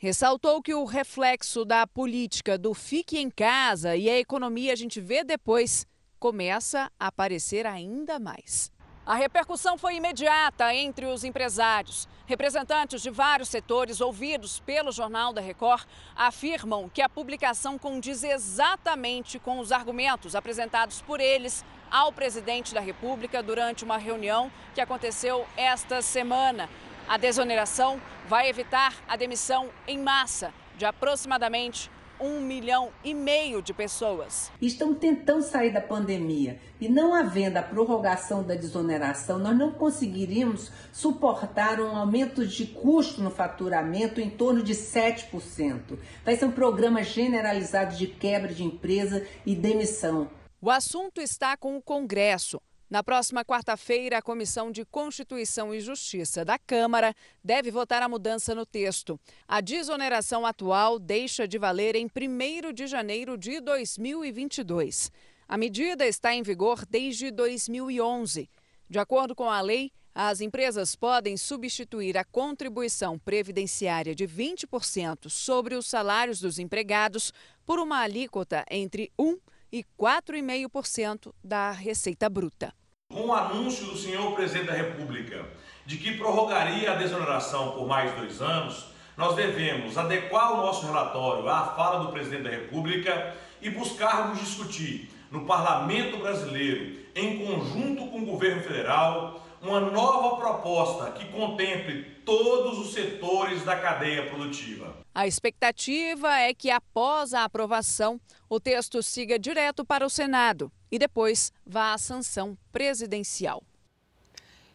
Ressaltou 0.00 0.62
que 0.62 0.72
o 0.72 0.84
reflexo 0.84 1.64
da 1.64 1.84
política 1.84 2.56
do 2.56 2.72
fique 2.72 3.18
em 3.18 3.28
casa 3.28 3.96
e 3.96 4.08
a 4.08 4.16
economia 4.16 4.72
a 4.72 4.76
gente 4.76 5.00
vê 5.00 5.24
depois 5.24 5.84
começa 6.20 6.88
a 7.00 7.08
aparecer 7.08 7.66
ainda 7.66 8.16
mais. 8.16 8.70
A 9.04 9.16
repercussão 9.16 9.76
foi 9.76 9.96
imediata 9.96 10.72
entre 10.72 11.04
os 11.06 11.24
empresários. 11.24 12.08
Representantes 12.26 13.02
de 13.02 13.10
vários 13.10 13.48
setores 13.48 14.00
ouvidos 14.00 14.60
pelo 14.60 14.92
Jornal 14.92 15.32
da 15.32 15.40
Record 15.40 15.84
afirmam 16.14 16.88
que 16.88 17.02
a 17.02 17.08
publicação 17.08 17.76
condiz 17.76 18.22
exatamente 18.22 19.40
com 19.40 19.58
os 19.58 19.72
argumentos 19.72 20.36
apresentados 20.36 21.02
por 21.02 21.18
eles 21.18 21.64
ao 21.90 22.12
presidente 22.12 22.72
da 22.72 22.80
República 22.80 23.42
durante 23.42 23.82
uma 23.82 23.98
reunião 23.98 24.48
que 24.76 24.80
aconteceu 24.80 25.44
esta 25.56 26.00
semana. 26.02 26.68
A 27.08 27.16
desoneração 27.16 27.98
vai 28.28 28.50
evitar 28.50 28.94
a 29.08 29.16
demissão 29.16 29.70
em 29.86 29.98
massa 29.98 30.52
de 30.76 30.84
aproximadamente 30.84 31.90
um 32.20 32.38
milhão 32.38 32.90
e 33.02 33.14
meio 33.14 33.62
de 33.62 33.72
pessoas. 33.72 34.52
Estão 34.60 34.92
tentando 34.92 35.40
sair 35.40 35.72
da 35.72 35.80
pandemia 35.80 36.60
e 36.78 36.86
não 36.86 37.14
havendo 37.14 37.56
a 37.56 37.62
prorrogação 37.62 38.42
da 38.42 38.54
desoneração, 38.54 39.38
nós 39.38 39.56
não 39.56 39.72
conseguiríamos 39.72 40.70
suportar 40.92 41.80
um 41.80 41.96
aumento 41.96 42.46
de 42.46 42.66
custo 42.66 43.22
no 43.22 43.30
faturamento 43.30 44.20
em 44.20 44.28
torno 44.28 44.62
de 44.62 44.74
7%. 44.74 45.98
Vai 46.22 46.36
ser 46.36 46.44
um 46.44 46.52
programa 46.52 47.02
generalizado 47.02 47.96
de 47.96 48.06
quebra 48.06 48.52
de 48.52 48.64
empresa 48.64 49.26
e 49.46 49.56
demissão. 49.56 50.28
O 50.60 50.70
assunto 50.70 51.22
está 51.22 51.56
com 51.56 51.74
o 51.74 51.82
Congresso. 51.82 52.60
Na 52.90 53.04
próxima 53.04 53.44
quarta-feira, 53.44 54.16
a 54.16 54.22
Comissão 54.22 54.72
de 54.72 54.82
Constituição 54.82 55.74
e 55.74 55.80
Justiça 55.80 56.42
da 56.42 56.58
Câmara 56.58 57.14
deve 57.44 57.70
votar 57.70 58.02
a 58.02 58.08
mudança 58.08 58.54
no 58.54 58.64
texto. 58.64 59.20
A 59.46 59.60
desoneração 59.60 60.46
atual 60.46 60.98
deixa 60.98 61.46
de 61.46 61.58
valer 61.58 61.94
em 61.96 62.06
1 62.06 62.72
de 62.72 62.86
janeiro 62.86 63.36
de 63.36 63.60
2022. 63.60 65.12
A 65.46 65.58
medida 65.58 66.06
está 66.06 66.32
em 66.32 66.42
vigor 66.42 66.86
desde 66.86 67.30
2011. 67.30 68.48
De 68.88 68.98
acordo 68.98 69.34
com 69.34 69.50
a 69.50 69.60
lei, 69.60 69.92
as 70.14 70.40
empresas 70.40 70.96
podem 70.96 71.36
substituir 71.36 72.16
a 72.16 72.24
contribuição 72.24 73.18
previdenciária 73.18 74.14
de 74.14 74.26
20% 74.26 75.28
sobre 75.28 75.74
os 75.74 75.86
salários 75.86 76.40
dos 76.40 76.58
empregados 76.58 77.34
por 77.66 77.78
uma 77.78 77.98
alíquota 77.98 78.64
entre 78.70 79.12
1% 79.20 79.38
e 79.72 79.84
4,5% 79.98 81.32
da 81.42 81.70
receita 81.70 82.28
bruta. 82.28 82.72
Com 83.10 83.26
o 83.26 83.32
anúncio 83.32 83.86
do 83.86 83.96
senhor 83.96 84.34
presidente 84.34 84.66
da 84.66 84.74
República 84.74 85.46
de 85.86 85.96
que 85.96 86.18
prorrogaria 86.18 86.92
a 86.92 86.96
desoneração 86.96 87.72
por 87.72 87.86
mais 87.86 88.14
dois 88.14 88.42
anos, 88.42 88.92
nós 89.16 89.34
devemos 89.34 89.96
adequar 89.96 90.52
o 90.52 90.58
nosso 90.58 90.86
relatório 90.86 91.48
à 91.48 91.64
fala 91.74 92.04
do 92.04 92.12
presidente 92.12 92.42
da 92.44 92.50
República 92.50 93.34
e 93.60 93.70
buscarmos 93.70 94.38
discutir 94.38 95.10
no 95.30 95.44
parlamento 95.44 96.18
brasileiro, 96.18 96.98
em 97.14 97.44
conjunto 97.44 98.06
com 98.08 98.20
o 98.20 98.26
governo 98.26 98.62
federal, 98.62 99.44
uma 99.60 99.80
nova 99.80 100.36
proposta 100.36 101.10
que 101.12 101.26
contemple 101.32 102.04
todos 102.24 102.78
os 102.78 102.92
setores 102.92 103.64
da 103.64 103.76
cadeia 103.76 104.28
produtiva. 104.30 104.96
A 105.14 105.26
expectativa 105.26 106.38
é 106.38 106.54
que, 106.54 106.70
após 106.70 107.34
a 107.34 107.44
aprovação, 107.44 108.20
o 108.48 108.60
texto 108.60 109.02
siga 109.02 109.38
direto 109.38 109.84
para 109.84 110.06
o 110.06 110.10
Senado 110.10 110.70
e 110.90 110.98
depois 110.98 111.52
vá 111.66 111.92
à 111.92 111.98
sanção 111.98 112.56
presidencial. 112.72 113.62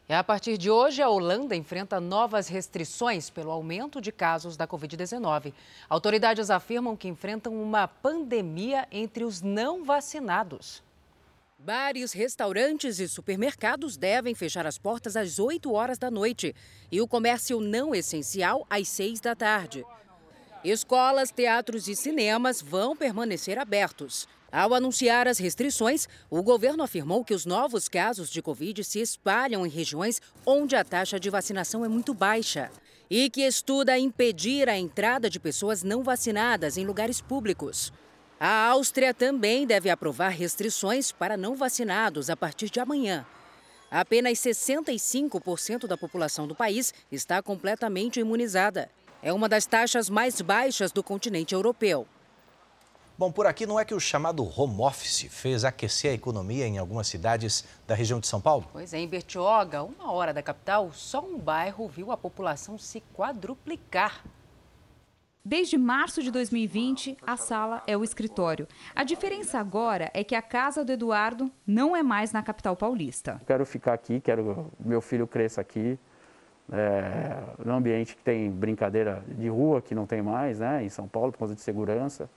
E 0.08 0.14
a 0.14 0.24
partir 0.24 0.58
de 0.58 0.70
hoje, 0.70 1.02
a 1.02 1.08
Holanda 1.08 1.56
enfrenta 1.56 2.00
novas 2.00 2.50
restrições 2.50 3.30
pelo 3.30 3.52
aumento 3.52 4.02
de 4.02 4.12
casos 4.12 4.58
da 4.58 4.68
Covid-19. 4.68 5.54
Autoridades 5.90 6.50
afirmam 6.50 6.98
que 6.98 7.08
enfrentam 7.08 7.54
uma 7.54 7.88
pandemia 7.88 8.86
entre 8.92 9.24
os 9.24 9.42
não 9.42 9.86
vacinados. 9.86 10.84
Bares, 11.64 12.12
restaurantes 12.12 13.00
e 13.00 13.08
supermercados 13.08 13.96
devem 13.96 14.36
fechar 14.36 14.68
as 14.68 14.78
portas 14.78 15.16
às 15.16 15.40
8 15.40 15.72
horas 15.72 15.98
da 15.98 16.12
noite 16.12 16.54
e 16.92 17.00
o 17.00 17.08
comércio 17.08 17.62
não 17.62 17.96
essencial 17.96 18.68
às 18.70 18.90
6 18.90 19.22
da 19.22 19.34
tarde. 19.34 19.86
Escolas, 20.62 21.32
teatros 21.32 21.88
e 21.88 21.96
cinemas 21.96 22.62
vão 22.62 22.98
permanecer 22.98 23.58
abertos. 23.58 24.28
Ao 24.52 24.74
anunciar 24.74 25.26
as 25.26 25.38
restrições, 25.38 26.06
o 26.30 26.44
governo 26.44 26.84
afirmou 26.84 27.24
que 27.24 27.34
os 27.34 27.46
novos 27.46 27.88
casos 27.88 28.30
de 28.30 28.42
Covid 28.42 28.84
se 28.84 29.00
espalham 29.00 29.66
em 29.66 29.70
regiões 29.70 30.22
onde 30.46 30.76
a 30.76 30.84
taxa 30.84 31.18
de 31.18 31.30
vacinação 31.30 31.86
é 31.86 31.88
muito 31.88 32.14
baixa 32.14 32.70
e 33.10 33.30
que 33.30 33.42
estuda 33.42 33.98
impedir 33.98 34.68
a 34.68 34.78
entrada 34.78 35.30
de 35.30 35.40
pessoas 35.40 35.82
não 35.82 36.04
vacinadas 36.04 36.78
em 36.78 36.86
lugares 36.86 37.22
públicos. 37.22 37.94
A 38.46 38.72
Áustria 38.72 39.14
também 39.14 39.66
deve 39.66 39.90
aprovar 39.90 40.28
restrições 40.28 41.14
para 41.14 41.38
não 41.38 41.56
vacinados 41.56 42.30
a 42.30 42.36
partir 42.36 42.70
de 42.70 42.78
amanhã. 42.78 43.26
Apenas 43.90 44.38
65% 44.38 45.88
da 45.88 45.96
população 45.96 46.46
do 46.46 46.54
país 46.54 46.94
está 47.10 47.42
completamente 47.42 48.20
imunizada. 48.20 48.90
É 49.22 49.32
uma 49.32 49.48
das 49.48 49.66
taxas 49.66 50.10
mais 50.10 50.42
baixas 50.42 50.92
do 50.92 51.02
continente 51.02 51.56
europeu. 51.56 52.06
Bom, 53.18 53.32
por 53.32 53.48
aqui 53.48 53.66
não 53.66 53.80
é 53.80 53.86
que 53.86 53.94
o 53.94 54.00
chamado 54.02 54.44
home 54.44 54.82
office 54.82 55.26
fez 55.30 55.64
aquecer 55.64 56.12
a 56.12 56.16
economia 56.16 56.68
em 56.68 56.78
algumas 56.78 57.08
cidades 57.08 57.64
da 57.88 57.96
região 57.96 58.20
de 58.20 58.28
São 58.28 58.42
Paulo? 58.42 58.68
Pois 58.74 58.94
é, 58.94 59.00
em 59.00 59.08
Bertioga, 59.08 59.84
uma 59.84 60.12
hora 60.12 60.34
da 60.34 60.44
capital, 60.44 60.92
só 60.92 61.22
um 61.22 61.40
bairro 61.40 61.88
viu 61.88 62.12
a 62.12 62.18
população 62.18 62.78
se 62.78 63.02
quadruplicar 63.16 64.22
Desde 65.46 65.78
março 65.78 66.24
de 66.24 66.32
2020, 66.32 67.18
a 67.22 67.36
sala 67.36 67.84
é 67.86 67.98
o 67.98 68.04
escritório. 68.06 68.66
A 68.96 69.04
diferença 69.04 69.60
agora 69.60 70.10
é 70.14 70.24
que 70.24 70.36
a 70.36 70.42
casa 70.42 70.86
do 70.86 70.92
Eduardo 70.94 71.52
não 71.68 71.94
é 71.94 72.02
mais 72.02 72.32
na 72.32 72.42
capital 72.42 72.78
paulista. 72.78 73.42
Quero 73.46 73.66
ficar 73.66 73.92
aqui, 73.92 74.22
quero 74.22 74.72
que 74.80 74.88
meu 74.88 75.02
filho 75.02 75.28
cresça 75.28 75.60
aqui, 75.60 76.00
é, 76.72 77.44
num 77.66 77.76
ambiente 77.76 78.16
que 78.16 78.24
tem 78.24 78.50
brincadeira 78.50 79.22
de 79.28 79.50
rua, 79.50 79.82
que 79.82 79.94
não 79.94 80.06
tem 80.06 80.22
mais, 80.22 80.60
né, 80.60 80.82
em 80.82 80.88
São 80.88 81.10
Paulo, 81.10 81.34
por 81.34 81.40
causa 81.40 81.54
de 81.54 81.60
segurança. 81.60 82.30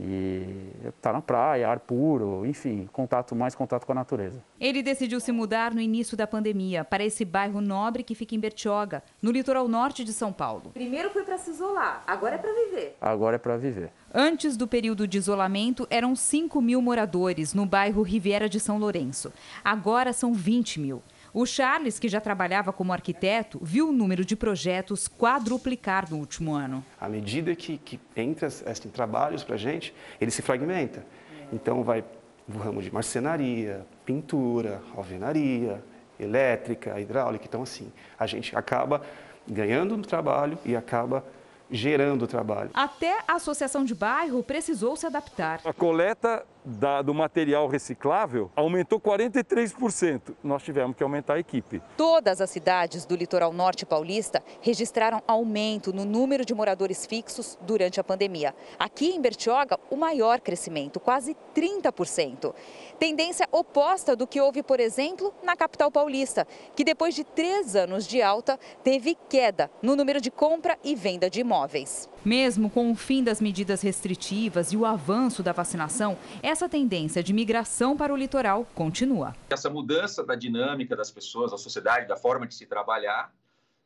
E 0.00 0.70
estar 0.78 1.10
tá 1.10 1.12
na 1.12 1.20
praia, 1.20 1.68
ar 1.68 1.80
puro, 1.80 2.46
enfim, 2.46 2.88
contato 2.92 3.34
mais 3.34 3.54
contato 3.54 3.84
com 3.84 3.92
a 3.92 3.94
natureza. 3.96 4.42
Ele 4.60 4.80
decidiu 4.82 5.18
se 5.18 5.32
mudar 5.32 5.74
no 5.74 5.80
início 5.80 6.16
da 6.16 6.26
pandemia 6.26 6.84
para 6.84 7.04
esse 7.04 7.24
bairro 7.24 7.60
nobre 7.60 8.04
que 8.04 8.14
fica 8.14 8.34
em 8.34 8.38
Bertioga, 8.38 9.02
no 9.20 9.32
litoral 9.32 9.66
norte 9.66 10.04
de 10.04 10.12
São 10.12 10.32
Paulo. 10.32 10.70
Primeiro 10.72 11.10
foi 11.10 11.24
para 11.24 11.36
se 11.36 11.50
isolar, 11.50 12.04
agora 12.06 12.36
é 12.36 12.38
para 12.38 12.52
viver. 12.52 12.96
Agora 13.00 13.36
é 13.36 13.38
para 13.38 13.56
viver. 13.56 13.90
Antes 14.14 14.56
do 14.56 14.68
período 14.68 15.06
de 15.06 15.18
isolamento, 15.18 15.86
eram 15.90 16.14
5 16.14 16.62
mil 16.62 16.80
moradores 16.80 17.52
no 17.52 17.66
bairro 17.66 18.02
Riviera 18.02 18.48
de 18.48 18.60
São 18.60 18.78
Lourenço. 18.78 19.32
Agora 19.64 20.12
são 20.12 20.32
20 20.32 20.80
mil. 20.80 21.02
O 21.32 21.44
Charles, 21.44 21.98
que 21.98 22.08
já 22.08 22.20
trabalhava 22.20 22.72
como 22.72 22.92
arquiteto, 22.92 23.58
viu 23.62 23.88
o 23.88 23.92
número 23.92 24.24
de 24.24 24.34
projetos 24.34 25.06
quadruplicar 25.08 26.10
no 26.10 26.18
último 26.18 26.54
ano. 26.54 26.84
À 27.00 27.08
medida 27.08 27.54
que, 27.54 27.78
que 27.78 28.00
entra 28.16 28.48
em 28.48 28.88
trabalhos 28.88 29.44
para 29.44 29.54
a 29.54 29.58
gente, 29.58 29.94
ele 30.20 30.30
se 30.30 30.42
fragmenta. 30.42 31.04
Então, 31.52 31.82
vai 31.82 32.04
o 32.48 32.58
ramo 32.58 32.82
de 32.82 32.92
marcenaria, 32.92 33.86
pintura, 34.06 34.80
alvenaria, 34.96 35.84
elétrica, 36.18 36.98
hidráulica. 36.98 37.44
Então, 37.46 37.62
assim, 37.62 37.92
a 38.18 38.26
gente 38.26 38.56
acaba 38.56 39.02
ganhando 39.46 39.96
no 39.96 40.02
trabalho 40.02 40.58
e 40.64 40.74
acaba 40.74 41.24
gerando 41.70 42.26
trabalho. 42.26 42.70
Até 42.72 43.18
a 43.26 43.34
associação 43.34 43.84
de 43.84 43.94
bairro 43.94 44.42
precisou 44.42 44.96
se 44.96 45.06
adaptar. 45.06 45.60
A 45.64 45.72
coleta 45.72 46.44
da, 46.68 47.00
do 47.00 47.14
material 47.14 47.66
reciclável 47.66 48.50
aumentou 48.54 49.00
43%. 49.00 50.34
Nós 50.42 50.62
tivemos 50.62 50.96
que 50.96 51.02
aumentar 51.02 51.34
a 51.34 51.40
equipe. 51.40 51.80
Todas 51.96 52.40
as 52.40 52.50
cidades 52.50 53.06
do 53.06 53.16
litoral 53.16 53.52
norte 53.52 53.86
paulista 53.86 54.42
registraram 54.60 55.22
aumento 55.26 55.92
no 55.92 56.04
número 56.04 56.44
de 56.44 56.54
moradores 56.54 57.06
fixos 57.06 57.58
durante 57.62 57.98
a 57.98 58.04
pandemia. 58.04 58.54
Aqui 58.78 59.10
em 59.10 59.20
Bertioga, 59.20 59.78
o 59.90 59.96
maior 59.96 60.40
crescimento, 60.40 61.00
quase 61.00 61.36
30%. 61.54 62.54
Tendência 62.98 63.48
oposta 63.50 64.14
do 64.14 64.26
que 64.26 64.40
houve, 64.40 64.62
por 64.62 64.80
exemplo, 64.80 65.32
na 65.42 65.56
capital 65.56 65.90
paulista, 65.90 66.46
que 66.76 66.84
depois 66.84 67.14
de 67.14 67.24
três 67.24 67.74
anos 67.74 68.06
de 68.06 68.20
alta, 68.20 68.58
teve 68.82 69.16
queda 69.28 69.70
no 69.80 69.96
número 69.96 70.20
de 70.20 70.30
compra 70.30 70.78
e 70.84 70.94
venda 70.94 71.30
de 71.30 71.40
imóveis. 71.40 72.08
Mesmo 72.28 72.68
com 72.68 72.92
o 72.92 72.94
fim 72.94 73.24
das 73.24 73.40
medidas 73.40 73.80
restritivas 73.80 74.70
e 74.70 74.76
o 74.76 74.84
avanço 74.84 75.42
da 75.42 75.50
vacinação, 75.50 76.18
essa 76.42 76.68
tendência 76.68 77.22
de 77.22 77.32
migração 77.32 77.96
para 77.96 78.12
o 78.12 78.16
litoral 78.18 78.66
continua. 78.74 79.34
Essa 79.48 79.70
mudança 79.70 80.22
da 80.22 80.34
dinâmica 80.34 80.94
das 80.94 81.10
pessoas, 81.10 81.52
da 81.52 81.56
sociedade, 81.56 82.06
da 82.06 82.18
forma 82.18 82.46
de 82.46 82.54
se 82.54 82.66
trabalhar, 82.66 83.32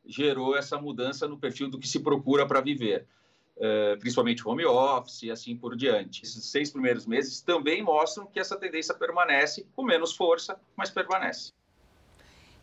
gerou 0.05 0.57
essa 0.57 0.77
mudança 0.77 1.25
no 1.25 1.37
perfil 1.37 1.69
do 1.69 1.79
que 1.79 1.87
se 1.87 2.01
procura 2.01 2.45
para 2.45 2.59
viver. 2.59 3.07
Uh, 3.55 3.97
principalmente 3.99 4.45
home 4.45 4.65
office 4.65 5.23
e 5.23 5.31
assim 5.31 5.55
por 5.55 5.73
diante. 5.77 6.23
Esses 6.23 6.43
seis 6.43 6.69
primeiros 6.69 7.05
meses 7.05 7.39
também 7.39 7.81
mostram 7.81 8.25
que 8.25 8.41
essa 8.41 8.57
tendência 8.57 8.93
permanece, 8.93 9.65
com 9.73 9.85
menos 9.85 10.13
força, 10.13 10.59
mas 10.75 10.89
permanece. 10.89 11.53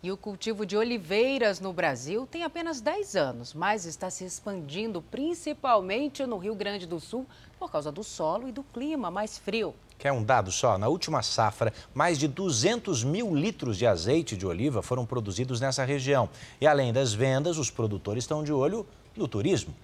E 0.03 0.11
o 0.11 0.17
cultivo 0.17 0.65
de 0.65 0.79
oliveiras 0.79 1.61
no 1.61 1.75
Brasil 1.75 2.27
tem 2.27 2.43
apenas 2.43 2.81
10 2.81 3.17
anos, 3.17 3.53
mas 3.53 3.85
está 3.85 4.09
se 4.09 4.25
expandindo 4.25 5.03
principalmente 5.03 6.25
no 6.25 6.39
Rio 6.39 6.55
Grande 6.55 6.87
do 6.87 6.99
Sul 6.99 7.27
por 7.59 7.71
causa 7.71 7.93
do 7.93 8.03
solo 8.03 8.49
e 8.49 8.53
do 8.53 8.63
clima 8.63 9.11
mais 9.11 9.37
frio. 9.37 9.75
Quer 9.99 10.11
um 10.11 10.25
dado 10.25 10.51
só? 10.51 10.79
Na 10.79 10.89
última 10.89 11.23
safra, 11.23 11.71
mais 11.93 12.19
de 12.19 12.27
200 12.27 13.05
mil 13.05 13.35
litros 13.35 13.77
de 13.77 13.87
azeite 13.87 14.39
de 14.39 14.47
oliva 14.47 14.81
foram 14.81 15.05
produzidos 15.05 15.61
nessa 15.61 15.85
região. 15.85 16.31
E 16.59 16.67
além 16.67 16.95
das 16.95 17.13
vendas, 17.13 17.59
os 17.59 17.71
produtores 17.71 18.25
estão 18.25 18.43
de 18.43 18.55
olho 18.55 18.87
no 19.15 19.29
turismo. 19.29 19.77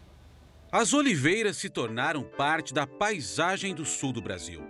As 0.73 0.95
oliveiras 0.95 1.59
se 1.59 1.69
tornaram 1.69 2.23
parte 2.23 2.73
da 2.73 2.87
paisagem 2.87 3.75
do 3.75 3.85
sul 3.85 4.15
do 4.15 4.23
Brasil. 4.23 4.63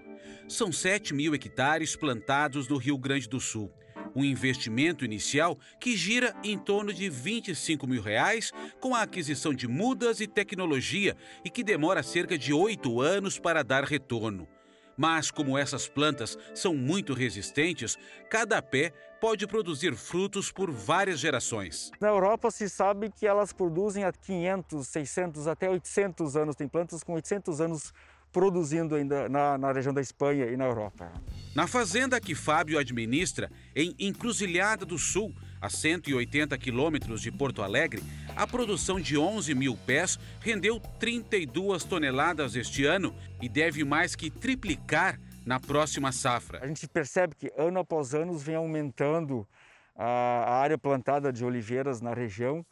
São 0.49 0.73
7 0.73 1.15
mil 1.15 1.33
hectares 1.37 1.95
plantados 1.95 2.67
no 2.67 2.79
Rio 2.79 2.99
Grande 2.99 3.29
do 3.29 3.39
Sul 3.39 3.71
um 4.17 4.25
investimento 4.25 5.05
inicial 5.05 5.59
que 5.79 5.95
gira 5.95 6.35
em 6.43 6.59
torno 6.59 6.93
de 6.93 7.09
25 7.11 7.87
mil 7.87 8.01
reais 8.01 8.51
com 8.81 8.95
a 8.95 9.03
aquisição 9.03 9.53
de 9.53 9.69
mudas 9.69 10.21
e 10.21 10.27
tecnologia 10.27 11.14
e 11.45 11.51
que 11.51 11.62
demora 11.62 12.03
cerca 12.03 12.39
de 12.39 12.53
oito 12.53 13.01
anos 13.01 13.39
para 13.39 13.62
dar 13.62 13.85
retorno. 13.85 14.49
Mas, 14.97 15.31
como 15.31 15.59
essas 15.59 15.87
plantas 15.87 16.39
são 16.55 16.75
muito 16.75 17.12
resistentes, 17.12 17.99
cada 18.31 18.62
pé 18.62 18.95
pode 19.21 19.47
produzir 19.47 19.95
frutos 19.95 20.51
por 20.51 20.71
várias 20.71 21.21
gerações. 21.21 21.91
Na 22.01 22.09
Europa 22.09 22.51
se 22.51 22.67
sabe 22.71 23.11
que 23.11 23.27
elas 23.27 23.53
produzem 23.53 24.05
há 24.05 24.12
500, 24.12 24.87
600, 24.87 25.47
até 25.47 25.69
800 25.69 26.35
anos. 26.37 26.57
Tem 26.57 26.67
plantas 26.67 27.05
com 27.05 27.12
800 27.12 27.61
anos 27.61 27.93
produzindo 28.33 28.95
ainda 28.95 29.29
na, 29.29 29.57
na, 29.57 29.72
região 29.72 29.95
da 29.95 30.01
Espanha 30.01 30.47
e 30.47 30.57
na 30.57 30.64
Europa. 30.64 31.11
Na 31.55 31.66
fazenda 31.66 32.20
que 32.20 32.35
Fábio 32.35 32.79
administra, 32.79 33.51
em 33.74 33.95
Encruzilhada 33.99 34.85
do 34.85 34.99
Sul, 34.99 35.35
a 35.61 35.70
180 35.70 36.57
quilômetros 36.59 37.22
de 37.22 37.33
Porto 37.33 37.62
Alegre, 37.62 38.03
a 38.37 38.47
produção 38.47 39.01
de 39.01 39.16
11 39.16 39.55
mil 39.55 39.77
pés 39.77 40.18
rendeu 40.41 40.79
32 41.01 41.85
toneladas 41.85 42.55
este 42.55 42.85
ano 42.85 43.14
e 43.41 43.49
deve 43.49 43.85
mais 43.85 44.14
que 44.14 44.31
triplicar 44.31 45.18
na 45.47 45.59
próxima 45.59 46.12
safra. 46.12 46.61
A 46.62 46.66
gente 46.66 46.87
percebe 46.89 47.35
que 47.35 47.53
ano 47.57 47.79
após 47.79 48.12
ano 48.12 48.37
vem 48.37 48.57
aumentando 48.57 49.47
a 49.95 50.61
área 50.61 50.77
plantada 50.77 51.33
de 51.33 51.45
oliveiras 51.45 52.01
na 52.01 52.12
região. 52.12 52.66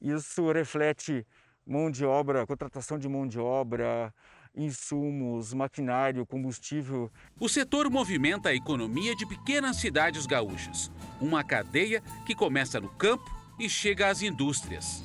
Isso 0.00 0.50
reflete 0.50 1.24
mão 1.66 1.90
de 1.90 2.04
obra, 2.04 2.46
contratação 2.46 2.98
de 2.98 3.08
mão 3.08 3.26
de 3.26 3.38
obra, 3.38 4.12
insumos, 4.56 5.52
maquinário, 5.52 6.24
combustível. 6.24 7.10
O 7.38 7.46
setor 7.48 7.90
movimenta 7.90 8.48
a 8.48 8.54
economia 8.54 9.14
de 9.14 9.26
pequenas 9.26 9.76
cidades 9.76 10.24
gaúchas, 10.24 10.90
uma 11.20 11.44
cadeia 11.44 12.02
que 12.24 12.34
começa 12.34 12.80
no 12.80 12.88
campo 12.88 13.30
e 13.58 13.68
chega 13.68 14.08
às 14.08 14.22
indústrias. 14.22 15.04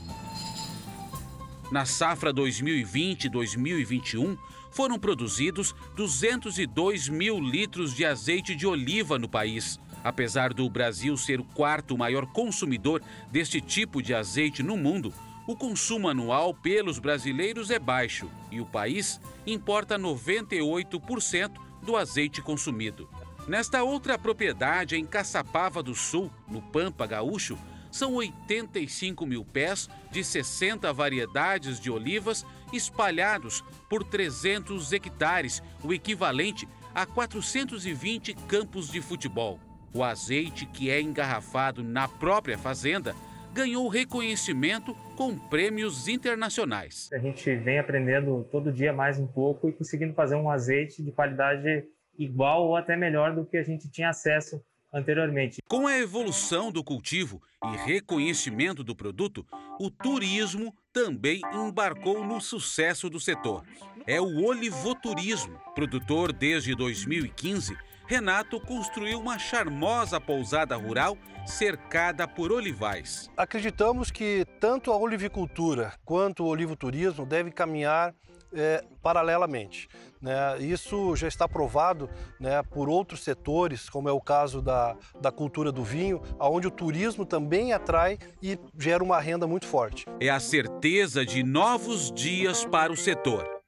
Na 1.72 1.86
safra 1.86 2.34
2020-2021, 2.34 4.38
foram 4.72 4.98
produzidos 4.98 5.76
202 5.96 7.10
mil 7.10 7.40
litros 7.40 7.94
de 7.94 8.06
azeite 8.06 8.56
de 8.56 8.66
oliva 8.66 9.20
no 9.20 9.28
país. 9.28 9.80
Apesar 10.04 10.54
do 10.54 10.68
Brasil 10.70 11.16
ser 11.16 11.40
o 11.40 11.44
quarto 11.44 11.98
maior 11.98 12.26
consumidor 12.26 13.04
deste 13.30 13.62
tipo 13.62 14.02
de 14.02 14.14
azeite 14.14 14.64
no 14.64 14.76
mundo, 14.76 15.14
o 15.48 15.56
consumo 15.56 16.08
anual 16.08 16.54
pelos 16.54 17.00
brasileiros 17.00 17.72
é 17.72 17.80
baixo 17.80 18.30
e 18.52 18.62
o 18.62 18.66
país 18.66 19.20
importa 19.46 19.98
98% 19.98 21.52
do 21.82 21.98
azeite 21.98 22.42
consumido. 22.42 23.10
Nesta 23.48 23.84
outra 23.84 24.20
propriedade, 24.20 24.96
em 24.96 25.06
Caçapava 25.06 25.82
do 25.82 25.96
Sul, 25.96 26.32
no 26.48 26.62
Pampa 26.62 27.08
Gaúcho, 27.08 27.58
são 27.90 28.16
85 28.16 29.26
mil 29.26 29.44
pés 29.44 29.90
de 30.12 30.24
60 30.24 30.94
variedades 30.94 31.80
de 31.80 31.92
olivas 31.92 32.46
espalhados 32.72 33.64
por 33.90 34.04
300 34.04 34.94
hectares, 34.94 35.62
o 35.84 35.92
equivalente 35.92 36.68
a 36.94 37.06
420 37.06 38.34
campos 38.48 38.90
de 38.90 39.02
futebol. 39.02 39.60
O 39.94 40.04
azeite 40.04 40.66
que 40.66 40.90
é 40.90 41.02
engarrafado 41.02 41.84
na 41.84 42.08
própria 42.08 42.58
fazenda 42.58 43.14
ganhou 43.54 43.88
reconhecimento 43.88 44.96
com 45.16 45.38
prêmios 45.38 46.08
internacionais. 46.08 47.10
A 47.14 47.18
gente 47.18 47.56
vem 47.56 47.80
aprendendo 47.80 48.48
todo 48.52 48.72
dia 48.72 48.94
mais 48.94 49.20
um 49.20 49.28
pouco 49.28 49.70
e 49.70 49.74
conseguindo 49.74 50.14
fazer 50.14 50.36
um 50.36 50.50
azeite 50.50 51.04
de 51.04 51.12
qualidade 51.12 51.86
igual 52.18 52.68
ou 52.68 52.76
até 52.76 52.96
melhor 52.96 53.36
do 53.36 53.46
que 53.46 53.58
a 53.58 53.64
gente 53.64 53.90
tinha 53.90 54.10
acesso 54.10 54.62
anteriormente. 54.94 55.62
Com 55.68 55.88
a 55.88 55.98
evolução 55.98 56.72
do 56.72 56.84
cultivo 56.84 57.42
e 57.66 57.78
reconhecimento 57.86 58.84
do 58.84 58.96
produto, 58.96 59.46
o 59.80 59.90
turismo 59.90 60.76
também 60.92 61.42
embarcou 61.54 62.26
no 62.26 62.42
sucesso 62.42 63.10
do 63.10 63.20
setor. 63.20 63.64
É 64.06 64.20
o 64.20 64.44
olivoturismo, 64.44 65.58
produtor 65.74 66.34
desde 66.34 66.76
2015 66.76 67.78
Renato 68.12 68.60
construiu 68.60 69.22
uma 69.22 69.40
charmosa 69.40 70.20
pousada 70.20 70.76
rural 70.76 71.18
cercada 71.46 72.28
por 72.28 72.52
olivais. 72.52 73.32
Acreditamos 73.38 74.12
que 74.12 74.46
tanto 74.60 74.92
a 74.92 74.98
olivicultura 74.98 75.94
quanto 76.04 76.44
o 76.44 76.48
olivoturismo 76.48 77.26
devem 77.26 77.54
caminhar 77.54 78.14
é, 78.52 78.84
paralelamente. 79.02 79.88
Né? 80.22 80.60
Isso 80.60 81.16
já 81.16 81.30
está 81.30 81.48
provado 81.48 82.10
né, 82.38 82.62
por 82.64 82.90
outros 82.90 83.24
setores, 83.24 83.90
como 83.90 84.10
é 84.10 84.12
o 84.12 84.20
caso 84.20 84.62
da, 84.62 84.98
da 85.22 85.32
cultura 85.32 85.72
do 85.72 85.82
vinho, 85.82 86.22
onde 86.38 86.68
o 86.68 86.72
turismo 86.72 87.26
também 87.26 87.72
atrai 87.72 88.20
e 88.44 88.60
gera 88.78 89.02
uma 89.02 89.22
renda 89.22 89.48
muito 89.48 89.66
forte. 89.66 90.06
É 90.20 90.28
a 90.28 90.42
certeza 90.42 91.26
de 91.26 91.44
novos 91.44 92.12
dias 92.12 92.66
para 92.66 92.92
o 92.92 92.98
setor. 92.98 93.61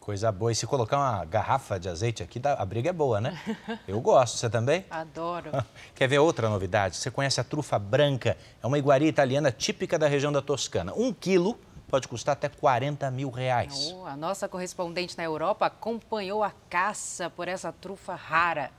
Coisa 0.00 0.32
boa. 0.32 0.50
E 0.50 0.54
se 0.54 0.66
colocar 0.66 0.96
uma 0.96 1.24
garrafa 1.26 1.78
de 1.78 1.88
azeite 1.88 2.22
aqui, 2.22 2.40
a 2.42 2.64
briga 2.64 2.88
é 2.88 2.92
boa, 2.92 3.20
né? 3.20 3.38
Eu 3.86 4.00
gosto. 4.00 4.38
Você 4.38 4.48
também? 4.48 4.84
Adoro. 4.90 5.50
Quer 5.94 6.08
ver 6.08 6.18
outra 6.18 6.48
novidade? 6.48 6.96
Você 6.96 7.10
conhece 7.10 7.38
a 7.38 7.44
trufa 7.44 7.78
branca? 7.78 8.36
É 8.62 8.66
uma 8.66 8.78
iguaria 8.78 9.08
italiana 9.08 9.52
típica 9.52 9.98
da 9.98 10.08
região 10.08 10.32
da 10.32 10.40
Toscana. 10.40 10.94
Um 10.96 11.12
quilo 11.12 11.58
pode 11.86 12.08
custar 12.08 12.32
até 12.32 12.48
40 12.48 13.10
mil 13.10 13.30
reais. 13.30 13.92
Oh, 13.94 14.06
a 14.06 14.16
nossa 14.16 14.48
correspondente 14.48 15.18
na 15.18 15.24
Europa 15.24 15.66
acompanhou 15.66 16.42
a 16.42 16.52
caça 16.70 17.28
por 17.28 17.46
essa 17.46 17.70
trufa 17.70 18.14
rara. 18.14 18.70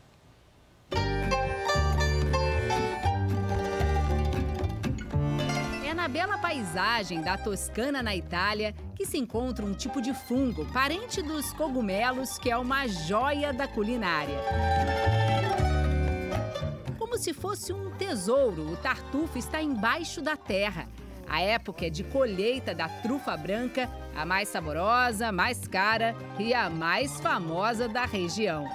Bela 6.11 6.37
paisagem 6.37 7.21
da 7.21 7.37
Toscana, 7.37 8.03
na 8.03 8.15
Itália, 8.15 8.75
que 8.95 9.05
se 9.05 9.17
encontra 9.17 9.65
um 9.65 9.73
tipo 9.73 10.01
de 10.01 10.13
fungo, 10.13 10.65
parente 10.71 11.21
dos 11.21 11.53
cogumelos, 11.53 12.37
que 12.37 12.51
é 12.51 12.57
uma 12.57 12.87
joia 12.87 13.53
da 13.53 13.67
culinária. 13.67 14.39
Como 16.99 17.17
se 17.17 17.33
fosse 17.33 17.73
um 17.73 17.89
tesouro, 17.91 18.71
o 18.71 18.77
tartufo 18.77 19.37
está 19.37 19.61
embaixo 19.61 20.21
da 20.21 20.35
terra 20.35 20.87
a 21.31 21.39
época 21.39 21.85
é 21.85 21.89
de 21.89 22.03
colheita 22.03 22.75
da 22.75 22.89
trufa 22.89 23.37
branca, 23.37 23.89
a 24.13 24.25
mais 24.25 24.49
saborosa, 24.49 25.31
mais 25.31 25.65
cara 25.65 26.13
e 26.37 26.53
a 26.53 26.69
mais 26.69 27.21
famosa 27.21 27.87
da 27.87 28.03
região. 28.03 28.65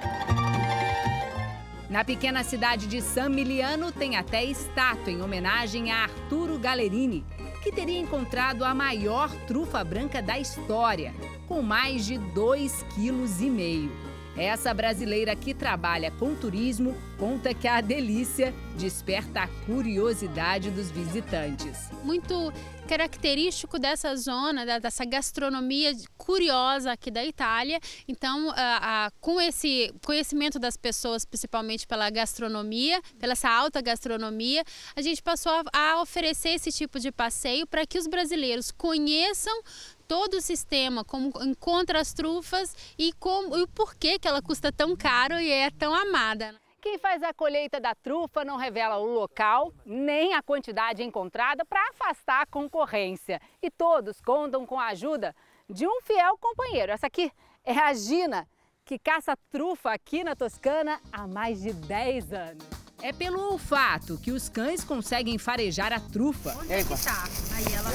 Na 1.88 2.04
pequena 2.04 2.42
cidade 2.42 2.88
de 2.88 3.00
San 3.00 3.28
Miliano 3.28 3.92
tem 3.92 4.16
até 4.16 4.44
estátua 4.44 5.12
em 5.12 5.22
homenagem 5.22 5.92
a 5.92 6.02
Arturo 6.02 6.58
Gallerini, 6.58 7.24
que 7.62 7.70
teria 7.70 8.00
encontrado 8.00 8.64
a 8.64 8.74
maior 8.74 9.30
trufa 9.46 9.84
branca 9.84 10.20
da 10.20 10.36
história, 10.36 11.14
com 11.46 11.62
mais 11.62 12.04
de 12.04 12.14
2,5 12.14 12.88
kg. 12.94 14.06
Essa 14.36 14.74
brasileira 14.74 15.34
que 15.34 15.54
trabalha 15.54 16.10
com 16.10 16.34
turismo 16.34 16.94
conta 17.18 17.54
que 17.54 17.68
a 17.68 17.80
delícia 17.80 18.52
desperta 18.76 19.42
a 19.42 19.48
curiosidade 19.64 20.70
dos 20.70 20.90
visitantes. 20.90 21.88
Muito 22.04 22.52
característico 22.86 23.78
dessa 23.78 24.14
zona, 24.16 24.80
dessa 24.80 25.04
gastronomia 25.04 25.94
curiosa 26.16 26.92
aqui 26.92 27.10
da 27.10 27.24
Itália. 27.24 27.80
Então, 28.08 28.52
com 29.20 29.40
esse 29.40 29.92
conhecimento 30.04 30.58
das 30.58 30.76
pessoas, 30.76 31.24
principalmente 31.24 31.86
pela 31.86 32.08
gastronomia, 32.10 33.00
pela 33.18 33.32
essa 33.32 33.50
alta 33.50 33.82
gastronomia, 33.82 34.64
a 34.94 35.02
gente 35.02 35.22
passou 35.22 35.52
a 35.72 36.00
oferecer 36.00 36.50
esse 36.50 36.72
tipo 36.72 36.98
de 36.98 37.12
passeio 37.12 37.66
para 37.66 37.86
que 37.86 37.98
os 37.98 38.06
brasileiros 38.06 38.70
conheçam 38.70 39.62
todo 40.08 40.34
o 40.34 40.40
sistema, 40.40 41.04
como 41.04 41.32
encontra 41.42 42.00
as 42.00 42.14
trufas 42.14 42.74
e, 42.98 43.12
como, 43.14 43.56
e 43.56 43.62
o 43.62 43.68
porquê 43.68 44.18
que 44.18 44.26
ela 44.26 44.40
custa 44.40 44.72
tão 44.72 44.96
caro 44.96 45.38
e 45.38 45.50
é 45.50 45.70
tão 45.70 45.92
amada. 45.92 46.54
Quem 46.86 46.98
faz 46.98 47.20
a 47.24 47.34
colheita 47.34 47.80
da 47.80 47.96
trufa 47.96 48.44
não 48.44 48.56
revela 48.56 48.98
o 48.98 49.12
local 49.12 49.72
nem 49.84 50.34
a 50.34 50.40
quantidade 50.40 51.02
encontrada 51.02 51.64
para 51.64 51.82
afastar 51.88 52.42
a 52.42 52.46
concorrência. 52.46 53.40
E 53.60 53.68
todos 53.72 54.20
contam 54.20 54.64
com 54.64 54.78
a 54.78 54.86
ajuda 54.90 55.34
de 55.68 55.84
um 55.84 56.00
fiel 56.02 56.38
companheiro. 56.38 56.92
Essa 56.92 57.08
aqui 57.08 57.32
é 57.64 57.76
a 57.76 57.92
Gina, 57.92 58.48
que 58.84 59.00
caça 59.00 59.36
trufa 59.50 59.90
aqui 59.90 60.22
na 60.22 60.36
Toscana 60.36 61.00
há 61.10 61.26
mais 61.26 61.60
de 61.60 61.72
10 61.72 62.32
anos. 62.32 62.64
É 63.02 63.12
pelo 63.12 63.50
olfato 63.50 64.16
que 64.18 64.30
os 64.30 64.48
cães 64.48 64.84
conseguem 64.84 65.38
farejar 65.38 65.92
a 65.92 65.98
trufa. 65.98 66.56
Onde 66.56 66.72
é 66.72 66.84
que 66.84 67.04
tá? 67.04 67.24
Aí 67.56 67.74
ela 67.74 67.90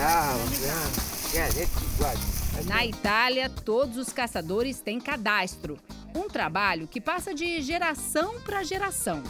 vai 1.97 2.40
na 2.65 2.85
Itália, 2.85 3.49
todos 3.49 3.97
os 3.97 4.09
caçadores 4.13 4.81
têm 4.81 4.99
cadastro, 4.99 5.77
um 6.15 6.27
trabalho 6.27 6.87
que 6.87 6.99
passa 6.99 7.33
de 7.33 7.61
geração 7.61 8.39
para 8.41 8.63
geração. 8.63 9.23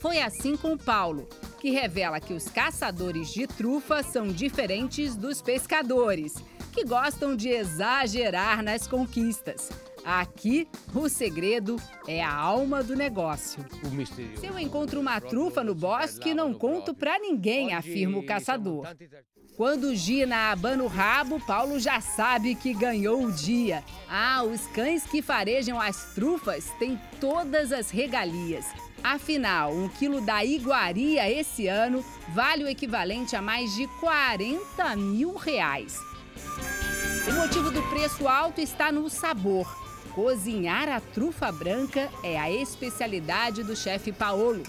Foi 0.00 0.20
assim 0.20 0.56
com 0.56 0.72
o 0.72 0.78
Paulo, 0.78 1.28
que 1.60 1.70
revela 1.70 2.20
que 2.20 2.32
os 2.32 2.48
caçadores 2.48 3.32
de 3.32 3.46
trufa 3.46 4.02
são 4.02 4.28
diferentes 4.28 5.14
dos 5.14 5.40
pescadores, 5.40 6.34
que 6.72 6.84
gostam 6.84 7.36
de 7.36 7.48
exagerar 7.48 8.62
nas 8.62 8.86
conquistas. 8.86 9.70
Aqui, 10.04 10.66
o 10.94 11.08
segredo 11.08 11.76
é 12.08 12.22
a 12.22 12.34
alma 12.34 12.82
do 12.82 12.96
negócio. 12.96 13.64
Se 14.38 14.46
eu 14.46 14.58
encontro 14.58 15.00
uma 15.00 15.20
trufa 15.20 15.62
no 15.62 15.74
bosque, 15.74 16.34
não 16.34 16.52
conto 16.52 16.92
para 16.92 17.18
ninguém, 17.18 17.72
afirma 17.72 18.18
o 18.18 18.26
caçador. 18.26 18.86
Quando 19.56 19.94
Gina 19.94 20.50
abana 20.50 20.82
o 20.82 20.88
rabo, 20.88 21.38
Paulo 21.46 21.78
já 21.78 22.00
sabe 22.00 22.54
que 22.54 22.72
ganhou 22.74 23.22
o 23.22 23.30
dia. 23.30 23.84
Ah, 24.08 24.42
os 24.42 24.66
cães 24.68 25.04
que 25.04 25.22
farejam 25.22 25.80
as 25.80 26.14
trufas 26.14 26.70
têm 26.78 26.98
todas 27.20 27.70
as 27.70 27.90
regalias. 27.90 28.66
Afinal, 29.04 29.72
um 29.72 29.88
quilo 29.88 30.20
da 30.20 30.44
iguaria 30.44 31.30
esse 31.30 31.66
ano 31.66 32.04
vale 32.30 32.64
o 32.64 32.68
equivalente 32.68 33.36
a 33.36 33.42
mais 33.42 33.74
de 33.74 33.86
40 34.00 34.96
mil 34.96 35.34
reais. 35.34 35.96
O 37.28 37.32
motivo 37.34 37.70
do 37.70 37.82
preço 37.84 38.26
alto 38.26 38.60
está 38.60 38.90
no 38.90 39.08
sabor. 39.08 39.81
Cozinhar 40.14 40.90
a 40.90 41.00
trufa 41.00 41.50
branca 41.50 42.10
é 42.22 42.38
a 42.38 42.50
especialidade 42.50 43.62
do 43.62 43.74
chefe 43.74 44.12
Paolo. 44.12 44.62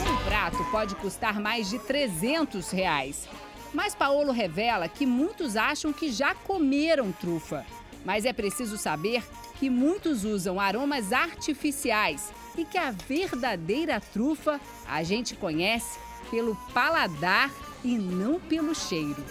Um 0.00 0.24
prato 0.24 0.58
pode 0.72 0.96
custar 0.96 1.38
mais 1.38 1.70
de 1.70 1.78
300 1.78 2.70
reais. 2.72 3.28
Mas 3.72 3.94
Paolo 3.94 4.32
revela 4.32 4.88
que 4.88 5.06
muitos 5.06 5.56
acham 5.56 5.92
que 5.92 6.10
já 6.10 6.34
comeram 6.34 7.12
trufa. 7.12 7.64
Mas 8.04 8.24
é 8.24 8.32
preciso 8.32 8.76
saber 8.76 9.22
que 9.54 9.70
muitos 9.70 10.24
usam 10.24 10.58
aromas 10.58 11.12
artificiais 11.12 12.32
e 12.58 12.64
que 12.64 12.76
a 12.76 12.90
verdadeira 12.90 14.00
trufa 14.00 14.60
a 14.84 15.04
gente 15.04 15.36
conhece 15.36 15.96
pelo 16.28 16.56
paladar 16.74 17.52
e 17.84 17.96
não 17.96 18.40
pelo 18.40 18.74
cheiro. 18.74 19.24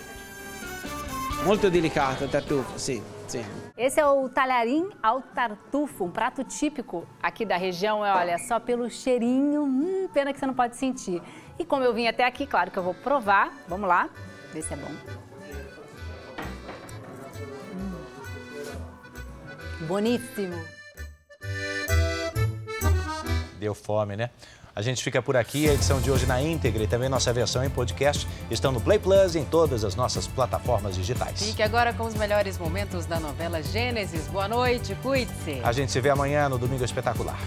Muito 1.46 1.70
delicada 1.70 2.24
a 2.24 2.28
tartufa, 2.30 2.80
sim, 2.80 3.04
sim. 3.28 3.44
Esse 3.82 4.00
é 4.00 4.06
o 4.06 4.30
talharim 4.30 4.92
ao 5.02 5.24
tartufo, 5.24 6.06
um 6.06 6.12
prato 6.12 6.44
típico 6.44 7.08
aqui 7.20 7.44
da 7.44 7.58
região. 7.58 8.06
É, 8.06 8.14
olha, 8.14 8.38
só 8.38 8.60
pelo 8.60 8.88
cheirinho, 8.92 9.64
hum, 9.64 10.08
pena 10.14 10.32
que 10.32 10.38
você 10.38 10.46
não 10.46 10.54
pode 10.54 10.76
sentir. 10.76 11.20
E 11.58 11.66
como 11.66 11.84
eu 11.84 11.92
vim 11.92 12.06
até 12.06 12.24
aqui, 12.24 12.46
claro 12.46 12.70
que 12.70 12.78
eu 12.78 12.84
vou 12.84 12.94
provar. 12.94 13.52
Vamos 13.68 13.90
lá, 13.90 14.08
ver 14.54 14.62
se 14.62 14.76
é 14.76 14.78
bom. 14.78 14.92
Hum. 17.74 17.96
Boníssimo. 19.88 20.64
Deu 23.58 23.74
fome, 23.74 24.16
né? 24.16 24.30
A 24.76 24.82
gente 24.82 25.04
fica 25.04 25.22
por 25.22 25.36
aqui. 25.36 25.70
A 25.70 25.74
edição 25.74 26.00
de 26.00 26.10
hoje 26.10 26.26
na 26.26 26.42
íntegra 26.42 26.84
e 26.84 26.88
também 26.88 27.10
nossa 27.10 27.32
versão 27.34 27.64
em 27.64 27.70
podcast 27.70 28.28
estão 28.50 28.72
no 28.72 28.80
Play 28.80 29.00
Plus 29.00 29.36
e 29.36 29.40
em 29.40 29.46
todas 29.46 29.84
as 29.84 29.96
nossas 29.96 30.28
plataformas 30.28 30.96
digitais. 30.96 31.42
Fique 31.42 31.62
agora 31.62 31.94
com 31.94 32.06
os 32.06 32.16
melhores 32.16 32.58
momentos 32.58 33.06
da 33.06 33.20
novela 33.20 33.62
Gênesis. 33.62 34.28
Boa 34.28 34.48
noite, 34.48 34.96
cuide-se. 35.02 35.60
A 35.64 35.72
gente 35.72 35.92
se 35.92 36.00
vê 36.00 36.10
amanhã 36.10 36.48
no 36.48 36.58
Domingo 36.58 36.84
Espetacular. 36.84 37.40